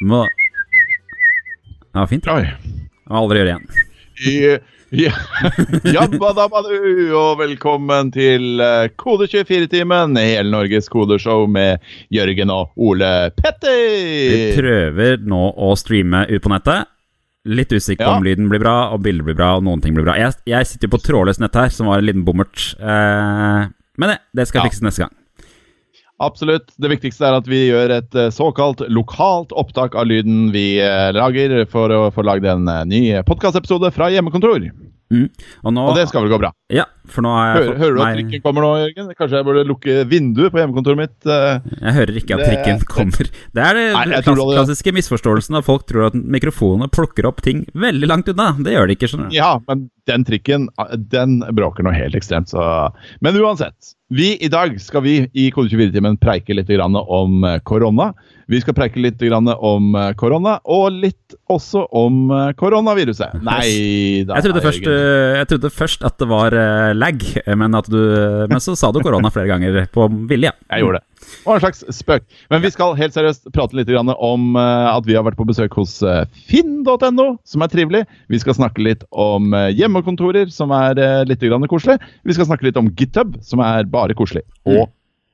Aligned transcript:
Må 0.00 0.24
Det 1.92 1.98
var 1.98 2.06
fint. 2.08 2.28
Oi. 2.32 2.46
Må 3.10 3.20
aldri 3.20 3.42
gjøre 3.42 3.52
igjen. 3.52 3.66
Ja, 4.90 5.12
Jabbadabadu, 5.94 6.72
og 7.14 7.36
velkommen 7.38 8.08
til 8.14 8.58
eh, 8.64 8.88
Kode24-timen, 8.98 10.16
hele 10.18 10.50
Norges 10.50 10.88
kodeshow 10.90 11.44
med 11.46 11.84
Jørgen 12.10 12.50
og 12.50 12.72
Ole 12.74 13.28
Vi 14.32 14.56
prøver 14.56 15.20
nå 15.22 15.44
å 15.54 15.76
streame 15.78 16.24
ut 16.32 16.42
på 16.42 16.50
nettet. 16.56 16.90
Litt 17.48 17.70
usikker 17.72 18.04
på 18.04 18.10
Ja. 18.10 18.16
om 18.18 18.24
lyden 18.26 18.48
blir 18.50 18.60
bra, 18.60 18.90
og 18.92 19.00
bildet 19.02 19.24
blir 19.24 19.34
bra, 19.38 19.54
og 19.56 19.62
noen 19.64 19.80
ting 19.80 19.94
blir 19.96 20.04
bra. 20.04 20.12
Jeg, 20.20 20.34
jeg 20.46 20.66
sitter 20.66 20.88
jo 20.88 20.96
på 20.98 21.02
trådløst 21.06 21.40
nett 21.40 21.54
her, 21.56 21.68
som 21.72 21.86
var 21.88 21.98
en 21.98 22.04
liten 22.04 22.24
bommert. 22.26 22.74
Eh, 22.78 23.70
men 23.96 24.08
det, 24.12 24.18
det 24.36 24.46
skal 24.50 24.60
Ja. 24.60 24.68
fikses 24.68 24.82
neste 24.84 25.06
gang. 25.06 25.14
Absolutt. 26.20 26.68
Det 26.76 26.90
viktigste 26.92 27.24
er 27.24 27.38
at 27.38 27.46
vi 27.48 27.62
gjør 27.70 27.94
et 27.96 28.14
eh, 28.14 28.28
såkalt 28.28 28.82
lokalt 28.92 29.54
opptak 29.56 29.94
av 29.96 30.04
lyden 30.10 30.50
vi 30.52 30.76
eh, 30.84 31.12
lager, 31.16 31.64
for 31.72 31.88
å 31.88 32.10
få 32.12 32.22
lagd 32.28 32.44
en 32.44 32.68
eh, 32.68 32.84
ny 32.84 33.00
podkastepisode 33.24 33.88
fra 33.96 34.10
hjemmekontor. 34.12 34.68
Mm. 35.10 35.30
Og 35.64 35.72
nå 35.72 35.86
Og 35.88 35.96
det 35.96 36.08
skal 36.12 36.26
vel 36.26 36.34
gå 36.34 36.38
bra. 36.44 36.52
Ja, 36.70 36.84
for 37.10 37.24
nå 37.26 37.30
har 37.34 37.48
jeg 37.48 37.56
Hører, 37.60 37.78
hører 37.80 37.94
du 37.96 38.00
at 38.04 38.16
trikken 38.18 38.42
kommer 38.44 38.64
nå, 38.64 38.70
Jørgen? 38.84 39.10
Kanskje 39.18 39.40
jeg 39.40 39.46
burde 39.48 39.64
lukke 39.66 39.96
vinduet 40.10 40.54
på 40.54 40.60
hjemmekontoret 40.60 41.00
mitt? 41.00 41.16
eh? 41.26 41.70
Jeg 41.80 41.96
hører 41.98 42.20
ikke 42.22 42.38
at 42.38 42.44
trikken 42.46 42.82
kommer. 42.86 43.30
Det 43.56 43.64
er 43.66 43.80
tror 44.22 44.38
klass, 44.38 44.54
klassiske 44.60 44.94
misforståelsen 45.00 45.58
at 45.60 45.66
folk 45.66 45.86
tror 45.90 46.10
at 46.10 46.18
mikrofonene 46.18 46.90
plukker 46.92 47.26
opp 47.30 47.42
ting 47.46 47.64
veldig 47.74 48.10
langt 48.10 48.30
unna. 48.30 48.52
Det 48.62 48.76
gjør 48.76 48.90
de 48.92 48.98
ikke, 48.98 49.10
skjønner 49.10 49.30
du. 49.32 49.38
Ja, 49.40 49.54
men 49.66 49.88
den 50.10 50.26
trikken, 50.26 50.68
eh, 50.80 50.96
den 51.12 51.40
bråker 51.54 51.86
noe 51.86 51.96
helt 51.96 52.14
ekstremt, 52.18 52.52
så 52.54 52.90
Men 53.20 53.36
uansett. 53.40 53.96
Vi, 54.10 54.32
I 54.42 54.48
dag 54.50 54.74
skal 54.82 55.04
vi 55.04 55.12
i 55.38 55.50
Kode24-timen 55.54 56.16
preike 56.18 56.54
litt 56.56 56.66
grann 56.70 56.96
om 56.98 57.44
eh, 57.46 57.60
korona. 57.62 58.08
Vi 58.50 58.58
skal 58.58 58.74
preike 58.74 58.98
litt 58.98 59.20
grann 59.22 59.46
om 59.46 59.92
korona, 60.18 60.56
og 60.66 60.96
litt 60.98 61.36
også 61.46 61.84
om 61.94 62.24
koronaviruset. 62.58 63.36
Nei 63.46 64.24
da, 64.26 64.40
Jeg 64.40 64.48
trodde, 64.48 64.62
først, 64.64 64.88
jeg 64.90 65.50
trodde 65.52 65.70
først 65.70 66.06
at 66.08 66.16
det 66.18 66.26
var 66.32 66.56
lag, 66.96 67.22
men, 67.56 67.76
at 67.78 67.88
du, 67.90 68.00
men 68.50 68.60
så 68.62 68.76
sa 68.78 68.90
du 68.92 69.00
korona 69.04 69.30
flere 69.32 69.50
ganger 69.50 69.84
på 69.94 70.08
vilje. 70.30 70.52
Jeg 70.70 70.84
gjorde 70.84 71.00
det. 71.00 71.10
Det 71.20 71.46
var 71.46 71.58
en 71.58 71.62
slags 71.62 71.82
spøk. 71.94 72.24
Men 72.50 72.62
vi 72.64 72.70
skal 72.72 72.96
helt 72.98 73.14
seriøst 73.14 73.50
prate 73.54 73.76
litt 73.78 73.90
om 73.92 74.56
eh, 74.58 74.88
at 74.90 75.06
vi 75.08 75.16
har 75.16 75.24
vært 75.26 75.38
på 75.38 75.46
besøk 75.48 75.76
hos 75.78 75.98
eh, 76.02 76.24
finn.no, 76.50 77.26
som 77.46 77.64
er 77.64 77.72
trivelig. 77.72 78.02
Vi 78.32 78.40
skal 78.42 78.56
snakke 78.58 78.82
litt 78.84 79.04
om 79.10 79.54
eh, 79.56 79.70
hjemmekontorer, 79.76 80.50
som 80.52 80.74
er 80.76 81.00
eh, 81.00 81.22
litt 81.28 81.44
koselig. 81.70 82.00
Vi 82.24 82.36
skal 82.36 82.48
snakke 82.50 82.68
litt 82.68 82.80
om 82.80 82.90
GitHub, 82.96 83.36
som 83.46 83.62
er 83.64 83.88
bare 83.90 84.16
koselig. 84.18 84.44
Og 84.68 84.88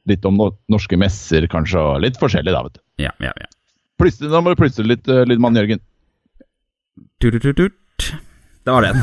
litt 0.06 0.26
om 0.28 0.38
norske 0.70 0.98
messer, 1.00 1.48
kanskje, 1.50 1.80
og 1.82 2.04
litt 2.04 2.20
forskjellig, 2.20 2.54
da, 2.54 2.62
vet 2.66 2.78
du. 2.78 2.82
Ja, 3.06 3.14
ja, 3.22 3.32
ja. 3.34 3.50
Plystre, 3.96 4.28
nå 4.30 4.42
må 4.44 4.52
du 4.52 4.60
plystre 4.60 4.84
litt, 4.86 5.08
lydmann 5.08 5.56
Jørgen. 5.56 5.82
Tut-tut-tut. 7.22 8.12
Det 8.66 8.74
var 8.74 8.86
den. 8.86 9.02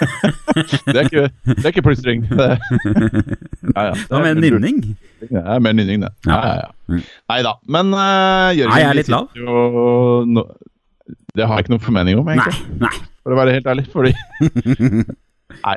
Det 0.00 0.96
er 0.96 1.06
ikke, 1.06 1.26
det 1.46 1.64
er 1.64 1.70
ikke 1.72 1.84
plystring. 1.86 2.24
Ja, 2.30 3.84
ja. 3.90 3.94
Var 4.10 4.24
mer 4.24 4.38
nynning. 4.40 4.80
Det 5.20 5.42
er 5.44 5.62
mer 5.62 5.76
nynning, 5.76 6.04
det. 6.06 6.10
Ja, 6.26 6.38
ja, 6.40 6.54
ja. 6.64 6.70
Mm. 6.90 7.02
Nei 7.32 7.40
da. 7.46 7.52
Men 7.76 7.92
uh, 7.94 8.48
Jørgen 8.56 8.72
Nei, 8.74 8.80
jeg 8.82 8.90
er 8.90 8.98
litt 8.98 9.12
lav. 9.12 9.28
Jo, 9.38 10.24
no, 10.26 10.46
det 11.36 11.46
har 11.46 11.58
jeg 11.60 11.66
ikke 11.66 11.74
noen 11.76 11.84
formening 11.84 12.18
om, 12.20 12.26
Nei, 12.30 12.38
egentlig. 12.38 12.80
nei. 12.82 12.94
For 13.20 13.34
å 13.36 13.38
være 13.38 13.58
helt 13.58 13.68
ærlig. 13.70 13.86
Fordi 13.92 14.14
Nei. 15.66 15.76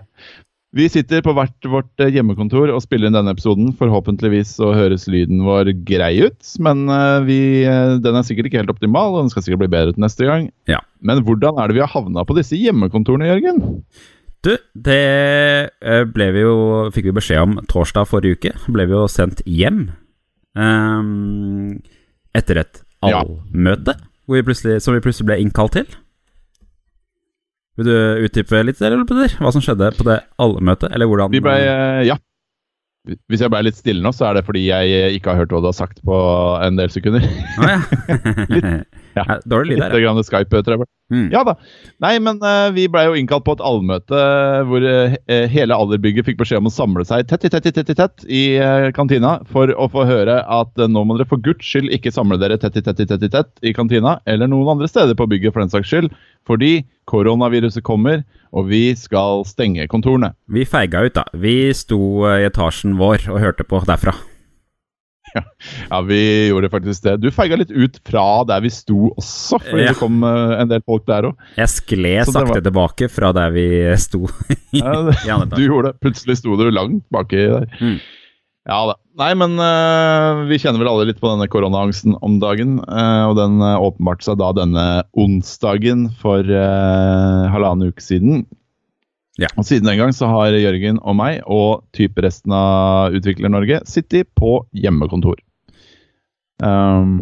Vi 0.73 0.87
sitter 0.89 1.21
på 1.21 1.35
hvert 1.37 1.67
vårt 1.69 2.01
eh, 2.01 2.09
hjemmekontor 2.15 2.71
og 2.73 2.81
spiller 2.81 3.11
inn 3.11 3.13
denne 3.13 3.33
episoden. 3.35 3.67
Forhåpentligvis 3.77 4.55
så 4.57 4.71
høres 4.73 5.05
lyden 5.11 5.43
vår 5.45 5.69
grei 5.85 6.15
ut, 6.25 6.39
men 6.65 6.87
eh, 6.89 7.19
vi, 7.27 7.37
den 8.01 8.17
er 8.17 8.25
sikkert 8.25 8.49
ikke 8.49 8.63
helt 8.63 8.73
optimal, 8.73 9.13
og 9.13 9.21
den 9.21 9.29
skal 9.33 9.45
sikkert 9.45 9.61
bli 9.67 9.69
bedre 9.75 9.93
til 9.93 10.01
neste 10.01 10.25
gang. 10.25 10.47
Ja. 10.71 10.79
Men 11.05 11.21
hvordan 11.27 11.61
er 11.61 11.69
det 11.69 11.77
vi 11.77 11.83
har 11.85 11.93
havna 11.93 12.25
på 12.25 12.39
disse 12.39 12.57
hjemmekontorene, 12.57 13.29
Jørgen? 13.29 13.61
Du, 14.43 14.51
det 14.75 15.01
eh, 15.79 16.03
ble 16.11 16.25
vi 16.35 16.41
jo 16.43 16.55
Fikk 16.91 17.07
vi 17.07 17.15
beskjed 17.15 17.43
om 17.45 17.59
torsdag 17.71 18.09
forrige 18.11 18.39
uke. 18.39 18.53
Ble 18.75 18.87
vi 18.89 18.95
jo 18.95 19.05
sendt 19.11 19.43
hjem 19.47 19.85
um, 20.59 21.77
etter 22.35 22.59
et 22.63 22.81
allmøte 23.03 23.95
ja. 23.95 24.79
som 24.83 24.95
vi 24.95 25.03
plutselig 25.03 25.27
ble 25.27 25.39
innkalt 25.43 25.77
til. 25.77 25.87
Vil 27.79 27.89
du 27.89 27.95
utdype 28.27 28.61
litt, 28.67 28.81
eller, 28.85 29.01
Peder? 29.09 29.33
Hva 29.41 29.51
som 29.53 29.63
skjedde 29.63 29.89
på 29.97 30.05
det 30.05 30.19
allmøtet? 30.41 30.91
Eller 30.93 31.09
hvordan 31.09 31.33
Vi 31.33 31.41
ble 31.43 31.57
eh, 31.63 32.03
Ja. 32.11 32.19
Hvis 33.27 33.41
jeg 33.43 33.51
ble 33.51 33.65
litt 33.65 33.75
stille 33.75 33.99
nå, 33.99 34.13
så 34.15 34.29
er 34.29 34.37
det 34.37 34.45
fordi 34.47 34.61
jeg 34.69 34.91
eh, 34.95 35.15
ikke 35.17 35.33
har 35.33 35.41
hørt 35.41 35.51
hva 35.51 35.59
du 35.59 35.67
har 35.67 35.75
sagt 35.75 35.97
på 36.07 36.19
en 36.63 36.77
del 36.79 36.91
sekunder. 36.93 37.25
Ah, 37.59 37.73
ja. 37.73 37.79
Ja. 38.63 38.77
Ja, 39.17 39.39
Dårlig 39.45 39.75
lyd 39.75 39.79
Litt 39.79 39.91
der. 39.91 39.99
ja. 39.99 40.09
grann 40.09 40.25
Skype-trøbbel. 40.25 40.87
Mm. 41.13 41.27
Ja 41.33 41.43
da. 41.45 41.53
Nei, 42.01 42.15
men 42.23 42.39
uh, 42.41 42.71
vi 42.73 42.87
blei 42.89 43.03
jo 43.05 43.17
innkalt 43.19 43.45
på 43.45 43.53
et 43.57 43.63
allmøte 43.63 44.21
hvor 44.69 44.85
uh, 44.87 45.15
hele 45.51 45.77
alderbygget 45.77 46.25
fikk 46.25 46.39
beskjed 46.39 46.63
om 46.63 46.69
å 46.71 46.73
samle 46.73 47.05
seg 47.05 47.27
tett 47.29 47.45
i 47.45 47.51
tett 47.53 47.67
i 47.69 47.73
tett 47.75 47.91
i 47.91 47.97
tett 47.99 48.25
i 48.25 48.43
uh, 48.57 48.89
kantina 48.95 49.35
for 49.51 49.69
å 49.75 49.89
få 49.91 50.07
høre 50.09 50.39
at 50.41 50.79
eh, 50.79 50.89
nå 50.89 51.03
må 51.05 51.17
dere 51.17 51.29
for 51.29 51.41
guds 51.43 51.67
skyld 51.67 51.91
ikke 51.93 52.13
samle 52.13 52.39
dere 52.41 52.57
tett 52.61 52.79
i 52.79 52.83
tett 52.85 53.03
i 53.03 53.07
tett 53.09 53.25
i 53.27 53.31
tett 53.31 53.51
i 53.61 53.75
kantina 53.75 54.17
eller 54.29 54.49
noen 54.49 54.75
andre 54.75 54.89
steder 54.89 55.17
på 55.19 55.27
bygget 55.29 55.53
for 55.53 55.63
den 55.63 55.73
saks 55.73 55.91
skyld, 55.91 56.13
fordi 56.47 56.73
koronaviruset 57.11 57.85
kommer 57.85 58.23
og 58.53 58.69
vi 58.69 58.83
skal 58.97 59.43
stenge 59.49 59.87
kontorene. 59.91 60.33
Vi 60.45 60.65
feiga 60.69 61.03
ut, 61.05 61.15
da. 61.17 61.25
Vi 61.33 61.73
sto 61.77 61.99
eh, 62.29 62.43
i 62.43 62.47
etasjen 62.49 62.97
vår 63.01 63.29
og 63.33 63.41
hørte 63.43 63.67
på 63.67 63.81
derfra. 63.87 64.15
Ja, 65.35 65.99
vi 66.05 66.19
gjorde 66.51 66.69
faktisk 66.73 67.03
det. 67.05 67.15
Du 67.23 67.29
feiga 67.33 67.57
litt 67.59 67.71
ut 67.73 67.99
fra 68.07 68.25
der 68.49 68.61
vi 68.65 68.69
sto 68.73 69.09
også, 69.17 69.59
fordi 69.63 69.85
Ja. 69.87 69.91
det 69.93 69.99
kom 69.99 70.23
eh, 70.27 70.55
en 70.61 70.69
del 70.71 70.83
folk 70.85 71.05
der 71.09 71.29
òg. 71.31 71.37
Jeg 71.57 71.71
skled 71.73 72.27
sakte 72.29 72.53
var- 72.53 72.65
tilbake 72.67 73.09
fra 73.11 73.31
der 73.35 73.53
vi 73.55 73.67
sto. 74.01 74.23
Ja, 74.73 74.93
det, 75.09 75.55
Du 75.55 75.63
gjorde 75.65 75.91
det. 75.93 75.99
Plutselig 76.03 76.37
sto 76.41 76.55
du 76.59 76.69
langt 76.71 77.03
baki 77.13 77.45
der. 77.49 77.67
Mm. 77.81 77.97
Ja 78.69 78.77
da. 78.87 78.93
Nei, 79.19 79.33
men 79.37 79.57
uh, 79.61 80.45
vi 80.49 80.57
kjenner 80.57 80.79
vel 80.81 80.87
alle 80.89 81.05
litt 81.09 81.19
på 81.21 81.27
denne 81.29 81.45
koronaangsten 81.51 82.15
om 82.25 82.39
dagen. 82.41 82.79
Uh, 82.87 83.27
og 83.29 83.35
den 83.37 83.59
uh, 83.61 83.75
åpenbarte 83.83 84.25
seg 84.25 84.39
da 84.39 84.47
denne 84.57 84.85
onsdagen 85.19 86.07
for 86.21 86.41
halvannen 86.47 87.91
uke 87.91 88.01
siden. 88.01 88.45
Ja. 89.41 89.47
Og 89.57 89.65
siden 89.65 89.87
den 89.89 89.97
gang 89.97 90.11
så 90.13 90.27
har 90.29 90.53
Jørgen 90.53 90.99
og 91.01 91.15
meg 91.17 91.39
og 91.49 91.81
type 91.97 92.21
resten 92.21 92.53
av 92.53 93.09
Utvikler-Norge 93.17 93.79
sittet 93.89 94.29
på 94.37 94.59
hjemmekontor. 94.77 95.41
Um, 96.61 97.17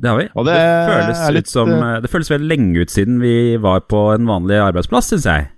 Det 0.00 0.06
har 0.08 0.16
vi. 0.20 0.28
Og 0.38 0.44
det, 0.46 0.54
det 0.54 0.86
føles 0.88 1.18
litt, 1.34 1.48
som 1.50 1.68
eh, 1.74 1.96
Det 2.04 2.10
føles 2.12 2.30
veldig 2.30 2.46
lenge 2.48 2.78
ut 2.86 2.90
siden 2.94 3.18
vi 3.20 3.56
var 3.60 3.80
på 3.90 3.98
en 4.14 4.26
vanlig 4.30 4.60
arbeidsplass, 4.62 5.08
syns 5.10 5.26
jeg. 5.26 5.48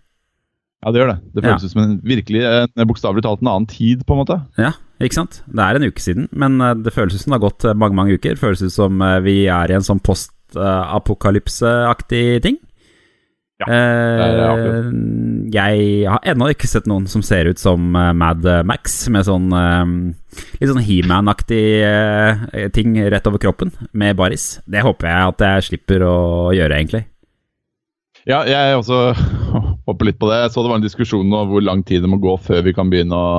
ja, 0.82 0.90
det 0.94 0.98
gjør 1.02 1.10
det. 1.12 1.18
Det 1.36 1.42
føles 1.44 1.64
ut 1.66 1.72
som 1.74 1.82
en 1.84 1.92
virkelig, 2.06 2.42
en, 2.48 2.88
bokstavelig 2.88 3.22
talt 3.26 3.42
en 3.44 3.50
annen 3.52 3.68
tid, 3.70 3.98
på 4.08 4.12
en 4.16 4.20
måte. 4.24 4.36
Ja, 4.58 4.72
ikke 5.04 5.18
sant? 5.20 5.34
Det 5.46 5.62
er 5.62 5.74
en 5.78 5.86
uke 5.90 6.00
siden, 6.02 6.24
men 6.32 6.56
eh, 6.64 6.74
det 6.86 6.94
føles 6.96 7.20
som 7.20 7.30
det 7.34 7.38
har 7.38 7.46
gått 7.50 7.62
eh, 7.68 7.76
mange, 7.78 7.94
mange 8.00 8.14
uker. 8.16 8.30
Det 8.34 8.42
føles 8.42 8.64
som 8.74 8.92
eh, 9.04 9.20
vi 9.26 9.36
er 9.52 9.66
i 9.70 9.76
en 9.76 9.86
sånn 9.86 10.00
post-apokalypse-aktig 10.08 12.24
ting. 12.48 12.56
Ja, 13.58 13.66
Eh, 13.68 14.88
jeg 15.50 16.06
har 16.06 16.26
ennå 16.30 16.46
ikke 16.52 16.68
sett 16.70 16.86
noen 16.86 17.08
som 17.10 17.24
ser 17.26 17.48
ut 17.50 17.58
som 17.58 17.90
eh, 17.98 18.12
Mad 18.14 18.46
Max, 18.68 19.00
med 19.10 19.26
sånn 19.26 19.48
eh, 19.50 19.92
litt 20.60 20.70
sånn 20.70 20.84
He-Man-aktig 20.84 21.62
eh, 21.82 22.68
ting 22.74 22.94
rett 23.10 23.26
over 23.26 23.42
kroppen, 23.42 23.72
med 23.90 24.18
baris. 24.18 24.60
Det 24.66 24.84
håper 24.86 25.10
jeg 25.10 25.32
at 25.32 25.46
jeg 25.48 25.66
slipper 25.72 26.04
å 26.06 26.18
gjøre, 26.54 26.78
egentlig. 26.78 27.04
Ja, 28.28 28.42
jeg 28.44 28.76
også 28.76 28.98
håper 29.88 30.10
litt 30.10 30.18
på 30.20 30.28
det. 30.30 30.42
Jeg 30.42 30.52
så 30.52 30.62
det 30.64 30.72
var 30.72 30.80
en 30.80 30.84
diskusjon 30.84 31.32
om 31.32 31.48
hvor 31.52 31.64
lang 31.64 31.82
tid 31.86 32.04
det 32.04 32.10
må 32.12 32.18
gå 32.20 32.34
før 32.44 32.60
vi 32.66 32.74
kan 32.76 32.90
begynne 32.92 33.16
å 33.16 33.30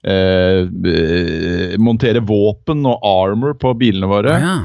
eh, 0.00 0.64
eh, 0.64 1.76
montere 1.82 2.22
våpen 2.24 2.86
og 2.88 3.04
armor 3.06 3.54
på 3.60 3.74
bilene 3.80 4.08
våre. 4.10 4.38
Ja. 4.40 4.56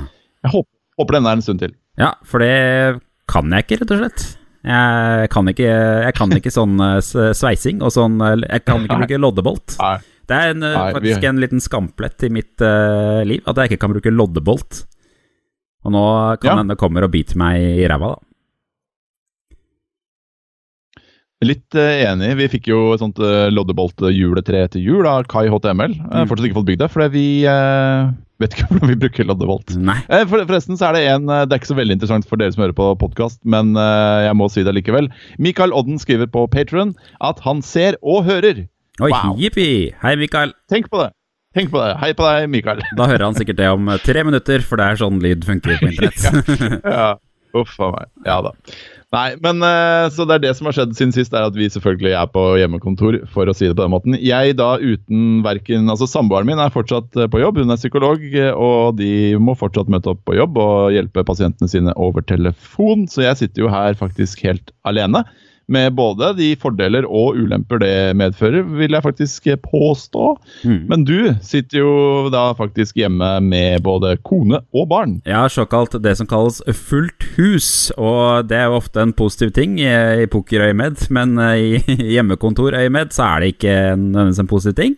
Jeg 0.45 0.53
håper, 0.53 0.71
håper 1.01 1.19
den 1.19 1.27
er 1.29 1.37
en 1.37 1.45
stund 1.45 1.61
til. 1.65 1.75
ja, 1.99 2.13
for 2.23 2.43
det 2.43 3.01
kan 3.31 3.51
jeg 3.51 3.65
ikke, 3.65 3.81
rett 3.81 3.95
og 3.97 4.03
slett. 4.03 4.25
Jeg 4.65 5.29
kan 5.29 5.45
ikke, 5.51 5.69
jeg 6.07 6.13
kan 6.17 6.31
ikke 6.33 6.51
sånn 6.53 6.79
eh, 6.81 6.99
sveising 7.37 7.83
og 7.85 7.91
sånn 7.93 8.15
eh, 8.25 8.39
Jeg 8.49 8.63
kan 8.65 8.81
ikke 8.87 8.97
bruke 9.03 9.19
loddebolt. 9.21 9.75
Det 10.25 10.33
er 10.39 10.55
en, 10.55 10.63
eh, 10.65 10.75
vi- 10.87 10.93
faktisk 10.97 11.23
en 11.29 11.41
liten 11.43 11.61
skamplett 11.61 12.23
i 12.25 12.29
mitt 12.33 12.61
uh, 12.65 13.21
liv 13.29 13.43
at 13.45 13.55
jeg 13.61 13.69
ikke 13.75 13.81
kan 13.83 13.93
bruke 13.93 14.09
loddebolt. 14.13 14.79
Og 15.85 15.91
nå 15.93 16.05
kan 16.41 16.49
Ja. 16.49 16.55
hende 16.63 16.75
kommer 16.81 17.05
og 17.05 17.11
biter 17.13 17.37
meg 17.37 17.61
i 17.61 17.85
ræva, 17.87 18.15
da. 18.15 18.21
Litt 21.45 21.75
eh, 21.77 21.99
enig. 22.09 22.31
Vi 22.39 22.47
fikk 22.55 22.69
jo 22.71 22.77
et 22.95 23.01
sånt 23.03 23.19
uh, 23.21 23.51
loddebolt-juletre 23.53 24.63
til 24.73 24.81
jul 24.87 25.05
av 25.05 25.27
Kai 25.29 25.45
HTML. 25.51 25.93
Mm. 25.99 26.25
fortsatt 26.29 26.47
ikke 26.47 26.57
fått 26.57 26.69
bygd 26.71 26.81
det, 26.81 26.89
fordi 26.93 27.09
vi 27.13 27.25
eh, 27.45 28.07
vet 28.41 28.55
ikke 28.55 28.67
hvordan 28.69 28.91
vi 28.91 28.97
bruker 29.05 29.27
Loddevolt. 29.29 29.73
Eh, 29.79 30.23
For, 30.29 30.43
forresten 30.45 30.79
så 30.79 30.89
er 30.89 30.97
det 30.97 31.03
en 31.13 31.29
eh, 31.31 31.43
Det 31.47 31.55
er 31.55 31.61
ikke 31.61 31.71
så 31.73 31.77
veldig 31.79 31.97
interessant 31.97 32.27
for 32.29 32.41
dere 32.41 32.51
som 32.55 32.65
hører 32.65 32.75
på 32.77 32.87
podkast, 33.01 33.39
men 33.47 33.73
eh, 33.79 34.25
jeg 34.27 34.37
må 34.39 34.49
si 34.51 34.63
det 34.67 34.73
likevel. 34.77 35.09
Mikael 35.41 35.73
Odden 35.75 35.99
skriver 36.01 36.27
på 36.31 36.45
Patron 36.51 36.95
at 37.23 37.39
han 37.47 37.61
ser 37.65 37.99
og 38.03 38.25
hører 38.29 38.65
Oi, 39.03 39.09
Wow. 39.11 39.33
jippi! 39.35 39.91
Hei, 39.99 40.13
Mikael. 40.15 40.53
Tenk 40.71 40.87
på 40.87 41.01
det. 41.03 41.09
Tenk 41.55 41.67
på 41.71 41.79
det. 41.83 41.93
Hei 41.99 42.13
på 42.15 42.23
deg, 42.23 42.45
Mikael. 42.51 42.79
Da 42.95 43.07
hører 43.11 43.25
han 43.27 43.35
sikkert 43.35 43.57
det 43.59 43.67
om 43.71 43.89
tre 44.03 44.23
minutter, 44.27 44.63
for 44.63 44.79
det 44.79 44.85
er 44.87 44.99
sånn 45.01 45.19
lyd 45.23 45.43
funker 45.47 45.79
på 45.81 45.89
internett. 45.91 46.79
ja. 46.95 47.09
Uff 47.55 47.75
a 47.83 47.89
meg. 47.91 48.07
Ja 48.27 48.37
da. 48.43 48.51
Nei, 49.15 49.35
men 49.43 49.63
eh, 49.63 50.07
Så 50.11 50.25
det 50.27 50.37
er 50.37 50.43
det 50.43 50.53
som 50.57 50.67
har 50.67 50.75
skjedd 50.75 50.95
siden 50.97 51.13
sist, 51.15 51.35
er 51.35 51.47
at 51.47 51.55
vi 51.55 51.69
selvfølgelig 51.71 52.15
er 52.19 52.27
på 52.31 52.43
hjemmekontor, 52.59 53.21
for 53.31 53.47
å 53.47 53.55
si 53.55 53.69
det 53.69 53.77
på 53.77 53.85
den 53.85 53.93
måten. 53.93 54.17
Jeg 54.19 54.57
da 54.59 54.75
uten 54.81 55.39
verken 55.45 55.87
Altså, 55.91 56.07
samboeren 56.09 56.49
min 56.49 56.61
er 56.61 56.73
fortsatt 56.73 57.15
eh, 57.19 57.29
på 57.31 57.41
jobb, 57.43 57.61
hun 57.61 57.71
er 57.71 57.79
psykolog, 57.79 58.25
eh, 58.33 58.51
og 58.51 58.99
de 58.99 59.37
må 59.39 59.55
fortsatt 59.57 59.91
møte 59.91 60.11
opp 60.11 60.23
på 60.27 60.35
jobb 60.37 60.59
og 60.61 60.95
hjelpe 60.95 61.25
pasientene 61.27 61.71
sine 61.71 61.95
over 61.95 62.25
telefon, 62.27 63.07
så 63.11 63.27
jeg 63.29 63.41
sitter 63.43 63.65
jo 63.65 63.71
her 63.71 63.95
faktisk 63.99 64.43
helt 64.47 64.73
alene. 64.87 65.23
Med 65.67 65.95
både 65.97 66.27
de 66.37 66.51
fordeler 66.61 67.07
og 67.09 67.39
ulemper 67.41 67.79
det 67.81 67.93
medfører, 68.19 68.61
vil 68.77 68.93
jeg 68.93 69.01
faktisk 69.01 69.47
påstå. 69.63 70.25
Mm. 70.61 70.81
Men 70.91 71.05
du 71.07 71.15
sitter 71.41 71.79
jo 71.79 71.93
da 72.29 72.51
faktisk 72.53 72.99
hjemme 73.01 73.31
med 73.41 73.81
både 73.85 74.11
kone 74.21 74.59
og 74.77 74.85
barn. 74.91 75.15
Ja, 75.25 75.47
såkalt 75.49 75.97
det 76.03 76.13
som 76.19 76.29
kalles 76.29 76.61
fullt 76.69 77.25
hus, 77.39 77.89
og 77.97 78.45
det 78.51 78.59
er 78.59 78.69
jo 78.69 78.77
ofte 78.77 79.01
en 79.01 79.15
positiv 79.17 79.55
ting 79.57 79.79
i, 79.81 80.27
pokerøyemed, 80.29 81.07
men 81.09 81.33
eh, 81.41 81.81
i 81.95 82.11
hjemmekontorøyemed 82.13 83.15
så 83.17 83.25
er 83.31 83.41
det 83.47 83.53
ikke 83.55 83.75
nødvendigvis 83.97 84.43
en 84.45 84.53
positiv 84.53 84.77
ting. 84.83 84.95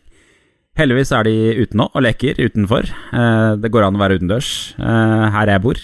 Heldigvis 0.78 1.10
er 1.16 1.24
de 1.26 1.38
ute 1.64 1.80
nå 1.80 1.88
og 1.90 2.04
leker 2.06 2.38
utenfor. 2.44 2.92
Eh, 2.92 3.52
det 3.64 3.72
går 3.74 3.88
an 3.88 3.96
å 3.96 4.04
være 4.04 4.20
utendørs 4.20 4.52
eh, 4.78 5.28
her 5.40 5.56
jeg 5.56 5.64
bor, 5.64 5.80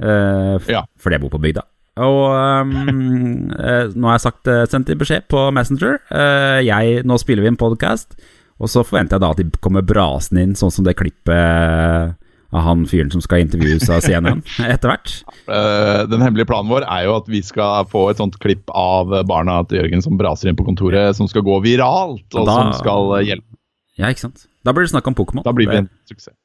Ja. 0.00 0.82
fordi 1.00 1.14
jeg 1.16 1.22
bor 1.22 1.30
på 1.36 1.44
bygda. 1.44 1.62
Og 1.96 2.24
eh, 2.28 3.88
nå 3.96 4.08
har 4.10 4.18
jeg 4.18 4.24
sagt, 4.26 4.48
eh, 4.52 4.64
sendt 4.68 4.90
dem 4.90 4.98
beskjed 5.00 5.24
på 5.32 5.46
Messenger. 5.56 5.96
Eh, 6.12 6.58
jeg, 6.66 7.00
nå 7.08 7.16
spiller 7.22 7.46
vi 7.46 7.52
en 7.54 7.56
podkast, 7.60 8.18
og 8.60 8.68
så 8.72 8.82
forventer 8.84 9.16
jeg 9.16 9.24
da 9.24 9.30
at 9.32 9.40
de 9.40 9.46
kommer 9.64 9.84
brasende 9.86 10.44
inn, 10.44 10.52
sånn 10.58 10.72
som 10.74 10.84
det 10.84 10.96
klippet 11.00 11.32
av 12.56 12.62
han 12.62 12.84
fyren 12.88 13.10
som 13.10 13.20
skal 13.24 13.42
intervjues 13.42 13.88
av 13.90 14.04
CNN 14.04 14.38
etter 14.72 14.92
hvert. 14.92 15.16
Den 16.12 16.22
hemmelige 16.22 16.46
planen 16.48 16.70
vår 16.70 16.84
er 16.86 17.08
jo 17.08 17.16
at 17.18 17.26
vi 17.32 17.40
skal 17.44 17.88
få 17.90 18.04
et 18.12 18.20
sånt 18.22 18.36
klipp 18.44 18.70
av 18.76 19.10
barna 19.28 19.58
til 19.68 19.80
Jørgen 19.82 20.04
som 20.04 20.16
braser 20.20 20.52
inn 20.52 20.56
på 20.60 20.64
kontoret, 20.68 21.16
som 21.18 21.28
skal 21.32 21.44
gå 21.48 21.58
viralt, 21.64 22.28
og 22.36 22.46
Da- 22.46 22.54
som 22.60 22.72
skal 22.78 23.16
hjelpe. 23.26 23.50
Ja, 23.96 24.12
ikke 24.12 24.26
sant? 24.28 24.46
Da 24.64 24.72
blir 24.76 24.84
det 24.84 24.92
snakk 24.92 25.08
om 25.08 25.16
Pokémon. 25.16 25.44
Da 25.48 25.52
blir 25.56 25.68
vi 25.72 25.80
en 25.80 25.88
suksess. 26.08 26.36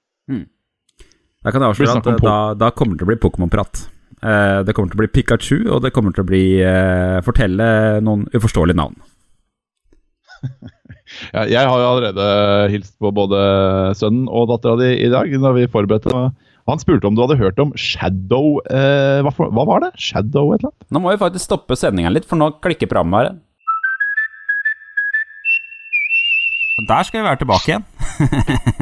Da 1.43 1.51
kan 1.51 1.63
jeg 1.63 1.73
avsløre 1.73 1.97
at 1.99 2.21
da, 2.23 2.35
da 2.55 2.69
kommer 2.71 2.95
det 2.95 3.01
til 3.03 3.07
å 3.07 3.11
bli 3.11 3.19
Pokémon-prat. 3.19 3.85
Eh, 4.21 4.59
det 4.67 4.75
kommer 4.77 4.91
til 4.91 4.99
å 4.99 5.01
bli 5.01 5.09
Pikachu, 5.15 5.57
og 5.73 5.81
det 5.85 5.93
kommer 5.95 6.13
til 6.13 6.21
å 6.21 6.29
bli 6.29 6.43
eh, 6.61 7.17
fortelle 7.25 7.65
noen 8.05 8.27
uforståelige 8.35 8.81
navn. 8.81 8.99
Ja, 11.35 11.41
jeg 11.43 11.67
har 11.67 11.75
jo 11.75 11.87
allerede 11.89 12.25
hilst 12.71 12.93
på 13.03 13.09
både 13.11 13.39
sønnen 13.99 14.29
og 14.31 14.45
dattera 14.47 14.77
di 14.79 14.93
i 15.03 15.09
dag. 15.11 15.27
da 15.43 15.51
vi 15.51 15.65
forberedte. 15.67 16.21
Han 16.69 16.79
spurte 16.79 17.09
om 17.09 17.17
du 17.17 17.21
hadde 17.25 17.35
hørt 17.35 17.59
om 17.59 17.73
Shadow 17.75 18.61
eh, 18.71 19.19
hva, 19.19 19.33
for, 19.35 19.51
hva 19.51 19.65
var 19.67 19.83
det? 19.83 19.89
Shadow 19.99 20.53
et 20.53 20.61
eller 20.61 20.71
annet? 20.71 20.87
Nå 20.87 21.01
må 21.03 21.11
vi 21.11 21.19
faktisk 21.19 21.49
stoppe 21.49 21.75
sendinga 21.75 22.13
litt, 22.13 22.27
for 22.29 22.39
nå 22.39 22.47
klikker 22.63 22.87
programmet 22.87 23.25
her. 23.25 23.35
Der 26.87 27.05
skal 27.09 27.19
vi 27.19 27.27
være 27.27 27.41
tilbake 27.43 27.73
igjen. 27.73 27.85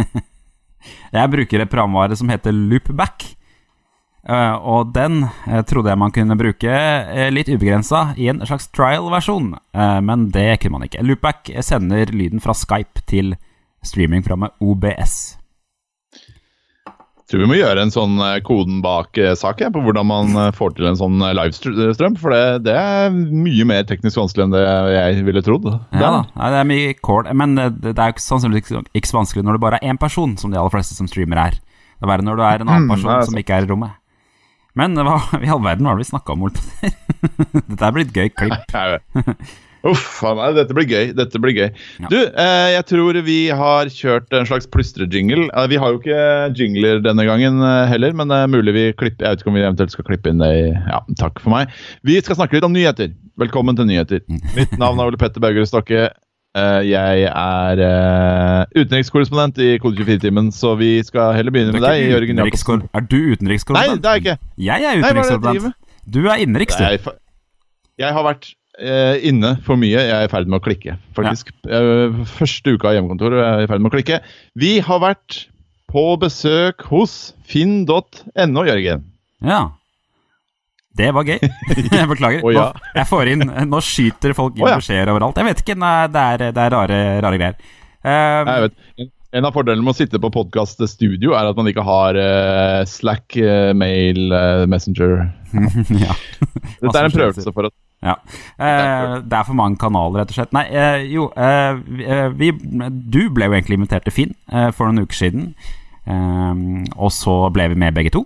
jeg 1.18 1.34
bruker 1.34 1.66
et 1.66 1.74
programvare 1.74 2.20
som 2.20 2.30
heter 2.30 2.54
Loopback. 2.54 3.26
Eh, 4.30 4.56
og 4.62 4.92
den 4.94 5.24
eh, 5.48 5.64
trodde 5.66 5.90
jeg 5.90 5.98
man 5.98 6.12
kunne 6.14 6.36
bruke 6.38 6.70
uh, 6.70 7.30
litt 7.34 7.50
ubegrensa 7.50 8.12
i 8.22 8.28
en 8.30 8.44
slags 8.46 8.68
trial-versjon, 8.78 9.56
eh, 9.74 10.00
men 10.06 10.28
det 10.36 10.60
kunne 10.62 10.78
man 10.78 10.86
ikke. 10.86 11.02
Loopback 11.08 11.50
sender 11.66 12.12
lyden 12.14 12.44
fra 12.44 12.54
Skype 12.54 13.02
til 13.10 13.34
streamingprogrammet 13.82 14.54
OBS. 14.62 15.16
Tror 17.30 17.44
vi 17.44 17.48
må 17.52 17.58
gjøre 17.60 17.84
en 17.86 17.92
sånn 17.94 18.16
eh, 18.26 18.40
koden 18.42 18.80
bak-sak 18.82 19.60
på 19.74 19.82
hvordan 19.86 20.08
man 20.10 20.32
eh, 20.34 20.48
får 20.58 20.72
til 20.80 20.88
en 20.90 20.98
sånn 20.98 21.20
eh, 21.22 21.34
livestrøm. 21.38 22.16
For 22.18 22.34
det, 22.34 22.42
det 22.66 22.74
er 22.74 23.14
mye 23.14 23.68
mer 23.70 23.86
teknisk 23.90 24.18
vanskelig 24.18 24.48
enn 24.48 24.56
det 24.56 24.64
jeg 24.96 25.26
ville 25.28 25.44
trodd. 25.46 25.68
Ja 25.94 26.10
da, 26.16 26.22
det 26.50 26.62
er 26.64 26.70
mye 26.72 26.96
kål, 27.06 27.30
men 27.38 27.54
eh, 27.62 27.70
det 27.86 27.94
er 28.02 28.18
sannsynligvis 28.18 28.74
ikke- 28.98 29.12
så 29.12 29.20
vanskelig 29.20 29.46
når 29.46 29.60
det 29.60 29.64
bare 29.68 29.78
er 29.82 29.90
én 29.94 30.02
person, 30.02 30.34
som 30.42 30.50
de 30.50 30.58
aller 30.58 30.74
fleste 30.74 30.98
som 30.98 31.10
streamer 31.10 31.38
er. 31.46 31.60
Det 32.00 32.08
er 32.08 32.14
verre 32.16 32.26
når 32.26 32.40
du 32.40 32.44
er 32.48 32.62
en 32.66 32.70
annen 32.74 32.88
Mm, 32.90 32.94
person 32.96 33.12
er 33.14 33.26
som 33.30 33.38
ikke 33.38 33.58
er 33.60 33.66
i 33.68 33.70
rommet. 33.70 33.99
Men 34.80 34.96
hva 34.96 35.18
i 35.44 35.50
all 35.52 35.64
verden 35.64 35.88
var 35.88 35.98
det 35.98 36.06
vi 36.06 36.12
snakka 36.14 36.36
om, 36.36 36.46
Olpen? 36.48 36.94
Dette 37.70 37.82
er 37.84 37.96
blitt 37.96 38.14
gøy 38.16 38.30
klipp. 38.32 38.70
Uff 39.88 40.20
a 40.28 40.34
meg, 40.36 40.58
dette 40.58 40.76
blir 40.76 40.88
gøy. 40.90 41.12
Dette 41.16 41.40
blir 41.40 41.56
gøy. 41.56 41.68
Ja. 42.04 42.10
Du, 42.12 42.18
eh, 42.20 42.70
jeg 42.74 42.86
tror 42.90 43.20
vi 43.24 43.38
har 43.56 43.92
kjørt 43.96 44.36
en 44.36 44.48
slags 44.50 44.68
plystrejingle. 44.68 45.46
Eh, 45.48 45.68
vi 45.72 45.80
har 45.80 45.94
jo 45.94 46.02
ikke 46.02 46.24
jingler 46.60 47.00
denne 47.06 47.24
gangen 47.28 47.64
eh, 47.64 47.86
heller, 47.88 48.16
men 48.16 48.32
det 48.32 48.42
er 48.44 48.52
mulig 48.52 48.76
vi 48.76 48.86
klipper 49.00 49.24
Jeg 49.24 49.38
vet 49.38 49.46
ikke 49.46 49.54
om 49.54 49.60
vi 49.60 49.64
eventuelt 49.64 49.96
skal 49.96 50.08
klippe 50.10 50.34
inn 50.34 50.44
det 50.44 50.52
i 50.52 50.66
Ja, 50.74 51.00
takk 51.22 51.40
for 51.40 51.56
meg. 51.56 51.72
Vi 52.04 52.20
skal 52.20 52.42
snakke 52.42 52.58
litt 52.58 52.68
om 52.68 52.76
nyheter. 52.76 53.14
Velkommen 53.40 53.80
til 53.80 53.88
nyheter. 53.88 54.26
Mitt 54.58 54.76
navn 54.82 55.00
er 55.00 55.14
Ole 55.14 55.22
Petter 55.22 55.44
Baugerud 55.44 55.72
Stokke. 55.72 56.10
Eh, 56.58 56.82
jeg 56.90 57.26
er 57.30 57.82
eh, 57.86 58.80
utenrikskorrespondent 58.82 59.60
i 59.62 59.76
Kode 59.82 60.02
24-timen, 60.02 60.50
så 60.56 60.74
vi 60.80 60.96
skal 61.06 61.36
heller 61.38 61.54
begynne 61.54 61.76
med 61.76 61.86
deg, 61.86 62.08
Jørgen 62.10 62.42
Jacobsen. 62.42 62.88
Er 62.98 63.06
du 63.06 63.18
utenrikskorrespondent? 63.36 64.00
Nei, 64.00 64.02
det 64.02 64.10
er 64.10 64.18
jeg 64.18 64.24
ikke. 64.24 64.54
Jeg 64.66 64.88
er 64.88 64.90
er 64.90 65.04
utenrikskorrespondent. 65.04 65.78
Du 66.10 66.24
er 66.26 66.42
innenriks, 66.42 66.80
du. 66.80 67.14
Jeg, 68.00 68.14
har 68.16 68.26
vært 68.26 68.50
eh, 68.82 69.22
inne 69.30 69.54
for 69.68 69.78
mye. 69.78 69.94
Jeg 69.94 70.16
er 70.16 70.26
i 70.26 70.32
ferd 70.32 70.50
med 70.50 70.58
å 70.58 70.66
klikke, 70.66 70.98
faktisk. 71.18 71.54
Eh, 71.70 72.18
første 72.40 72.74
uka 72.74 72.90
av 72.90 72.98
hjemmekontor 72.98 73.38
er 73.38 73.46
jeg 73.62 73.70
i 73.70 73.72
ferd 73.76 73.86
med 73.86 73.92
å 73.92 73.96
klikke. 74.00 74.22
Vi 74.58 74.74
har 74.90 75.04
vært 75.06 75.44
på 75.90 76.06
besøk 76.22 76.88
hos 76.90 77.36
finn.no, 77.50 78.66
Jørgen. 78.66 79.06
Ja. 79.46 79.68
Det 81.00 81.10
var 81.16 81.28
gøy. 81.28 81.38
Jeg 82.00 82.10
beklager. 82.12 82.42
Oh, 82.44 82.52
ja. 82.54 82.66
Nå, 82.76 82.90
jeg 83.00 83.08
får 83.10 83.32
inn, 83.34 83.46
nå 83.72 83.80
skyter 83.86 84.34
folk 84.38 84.58
inn 84.60 84.66
oh, 84.68 84.72
ja. 84.74 84.80
beskjeder 84.82 85.14
overalt. 85.14 85.40
Jeg 85.40 85.48
vet 85.48 85.64
ikke, 85.64 85.78
nei, 85.80 85.94
det 86.12 86.26
er, 86.34 86.44
det 86.58 86.66
er 86.66 86.76
rare, 86.76 87.00
rare 87.24 87.40
greier. 87.40 87.58
Eh, 88.04 88.52
Jeg 88.52 88.68
vet, 88.68 88.78
en- 89.06 89.16
en 89.40 89.46
av 89.46 89.54
fordelene 89.54 89.86
med 89.86 89.94
å 89.94 89.98
sitte 90.00 90.18
på 90.18 90.32
podkaststudio 90.34 91.36
er 91.38 91.52
at 91.52 91.58
man 91.60 91.68
ikke 91.70 91.84
har 91.86 92.18
uh, 92.18 92.80
Slack, 92.90 93.36
uh, 93.38 93.76
mail, 93.78 94.24
uh, 94.34 94.64
Messenger 94.66 95.20
ja. 96.02 96.16
Dette 96.82 96.96
er 96.98 97.06
en 97.06 97.14
prøvelse 97.14 97.54
for 97.54 97.68
oss. 97.70 97.76
Ja. 98.02 98.16
Eh, 98.58 99.14
det 99.28 99.38
er 99.38 99.46
for 99.46 99.58
mange 99.60 99.78
kanaler, 99.78 100.22
rett 100.24 100.32
og 100.34 100.38
slett. 100.40 100.54
Nei, 100.56 100.64
eh, 100.72 101.06
jo 101.14 101.28
eh, 101.36 101.78
vi, 102.40 102.50
eh, 102.56 102.90
Du 102.90 103.20
ble 103.36 103.52
jo 103.52 103.54
egentlig 103.60 103.78
invitert 103.78 104.08
til 104.08 104.16
Finn 104.18 104.34
eh, 104.50 104.70
for 104.74 104.90
noen 104.90 105.04
uker 105.06 105.20
siden. 105.22 105.50
Eh, 106.10 106.66
og 106.98 107.12
så 107.14 107.36
ble 107.54 107.70
vi 107.74 107.78
med 107.86 107.94
begge 108.00 108.16
to. 108.18 108.24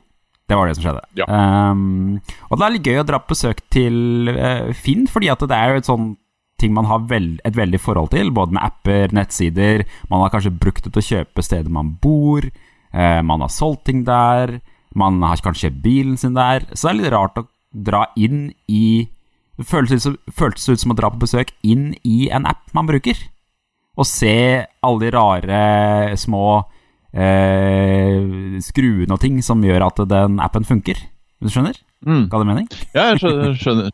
Det 0.50 0.58
var 0.60 0.68
det 0.68 0.76
som 0.76 0.84
skjedde. 0.86 1.06
Ja. 1.18 1.28
Um, 1.30 2.20
og 2.50 2.60
det 2.60 2.66
er 2.66 2.74
litt 2.76 2.90
gøy 2.90 3.00
å 3.02 3.08
dra 3.08 3.22
på 3.24 3.32
besøk 3.32 3.64
til 3.74 4.30
uh, 4.36 4.74
Finn, 4.76 5.08
fordi 5.10 5.32
at 5.32 5.46
det 5.48 5.58
er 5.58 5.72
jo 5.72 5.82
et 5.82 5.90
sånn 5.90 6.12
ting 6.62 6.76
man 6.76 6.88
har 6.88 7.08
veld, 7.10 7.40
et 7.48 7.56
veldig 7.58 7.80
forhold 7.82 8.12
til, 8.14 8.30
både 8.36 8.56
med 8.56 8.64
apper, 8.64 9.16
nettsider. 9.16 9.86
Man 10.12 10.24
har 10.24 10.32
kanskje 10.34 10.54
brukt 10.56 10.86
det 10.86 10.94
til 10.94 11.02
å 11.02 11.08
kjøpe 11.10 11.44
steder 11.44 11.74
man 11.74 11.96
bor. 12.04 12.48
uh, 12.94 13.22
man 13.24 13.44
har 13.44 13.52
solgt 13.52 13.86
ting 13.90 14.04
der. 14.08 14.60
Man 14.94 15.24
har 15.26 15.42
kanskje 15.42 15.70
kjøpt 15.70 15.84
bilen 15.84 16.20
sin 16.20 16.38
der. 16.38 16.68
Så 16.74 16.88
det 16.88 16.92
er 16.92 17.00
litt 17.00 17.14
rart 17.16 17.40
å 17.40 17.48
dra 17.74 18.06
inn 18.16 18.52
i 18.70 19.10
Det 19.54 19.68
føles 19.70 19.92
ut 19.94 20.02
som, 20.02 20.14
føltes 20.34 20.66
ut 20.70 20.82
som 20.82 20.92
å 20.92 20.96
dra 20.98 21.12
på 21.14 21.20
besøk 21.22 21.52
inn 21.62 21.92
i 22.02 22.28
en 22.34 22.48
app 22.50 22.72
man 22.74 22.88
bruker. 22.90 23.20
Og 23.94 24.08
se 24.10 24.66
alle 24.82 25.00
de 25.04 25.12
rare 25.14 26.18
små 26.18 26.64
eh, 27.14 28.60
skruene 28.64 29.14
og 29.16 29.22
ting 29.24 29.42
som 29.46 29.64
gjør 29.64 29.88
at 29.88 30.04
den 30.10 30.40
appen 30.44 30.68
funker. 30.68 31.00
Du 31.44 31.50
skjønner? 31.52 31.76
Mm. 32.08 32.28
Ga 32.32 32.40
det 32.40 32.48
mening? 32.48 32.68
Ja, 32.96 33.10
jeg 33.12 33.20
skjønner, 33.22 33.56
skjønner, 33.60 33.90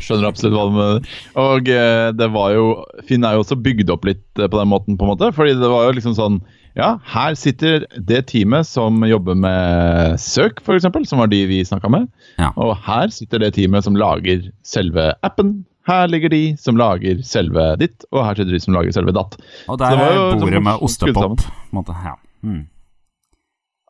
skjønner, 0.00 0.26
absolutt 0.28 0.56
hva 0.56 0.64
du 0.68 0.76
mener. 0.76 1.10
Og 1.40 1.68
eh, 1.72 2.08
det 2.16 2.28
var 2.34 2.54
jo 2.54 2.64
Finn 3.08 3.24
er 3.24 3.36
jo 3.36 3.44
også 3.44 3.58
bygd 3.60 3.92
opp 3.92 4.08
litt 4.08 4.24
eh, 4.40 4.48
på 4.48 4.60
den 4.60 4.70
måten, 4.70 4.96
på 5.00 5.06
en 5.06 5.12
måte. 5.14 5.30
Fordi 5.36 5.56
det 5.60 5.70
var 5.72 5.88
jo 5.88 5.96
liksom 5.98 6.16
sånn 6.18 6.40
Ja, 6.78 6.94
her 7.12 7.34
sitter 7.36 7.84
det 7.96 8.22
teamet 8.30 8.68
som 8.68 9.02
jobber 9.08 9.36
med 9.36 10.20
søk, 10.22 10.62
f.eks., 10.62 10.86
som 11.10 11.20
var 11.20 11.32
de 11.32 11.42
vi 11.50 11.64
snakka 11.66 11.90
med. 11.92 12.06
Ja. 12.38 12.52
Og 12.60 12.76
her 12.86 13.10
sitter 13.12 13.42
det 13.42 13.54
teamet 13.56 13.84
som 13.84 13.98
lager 13.98 14.46
selve 14.64 15.10
appen. 15.26 15.64
Her 15.88 16.06
ligger 16.12 16.30
de 16.32 16.42
som 16.60 16.78
lager 16.78 17.20
selve 17.26 17.72
ditt, 17.80 18.04
og 18.12 18.22
her 18.22 18.38
sitter 18.38 18.54
de 18.54 18.62
som 18.62 18.76
lager 18.76 18.94
selve 18.94 19.16
datt. 19.16 19.36
Og 19.66 19.80
der 19.80 19.96
det 19.96 20.00
var 20.00 20.12
er 20.12 20.20
bordet 20.38 20.60
sånn 20.60 20.68
med 20.68 20.84
ostepop. 20.86 21.40
på 21.42 21.54
en 21.72 21.80
måte. 21.80 21.96
Ja. 22.04 22.14
Mm. 22.46 22.62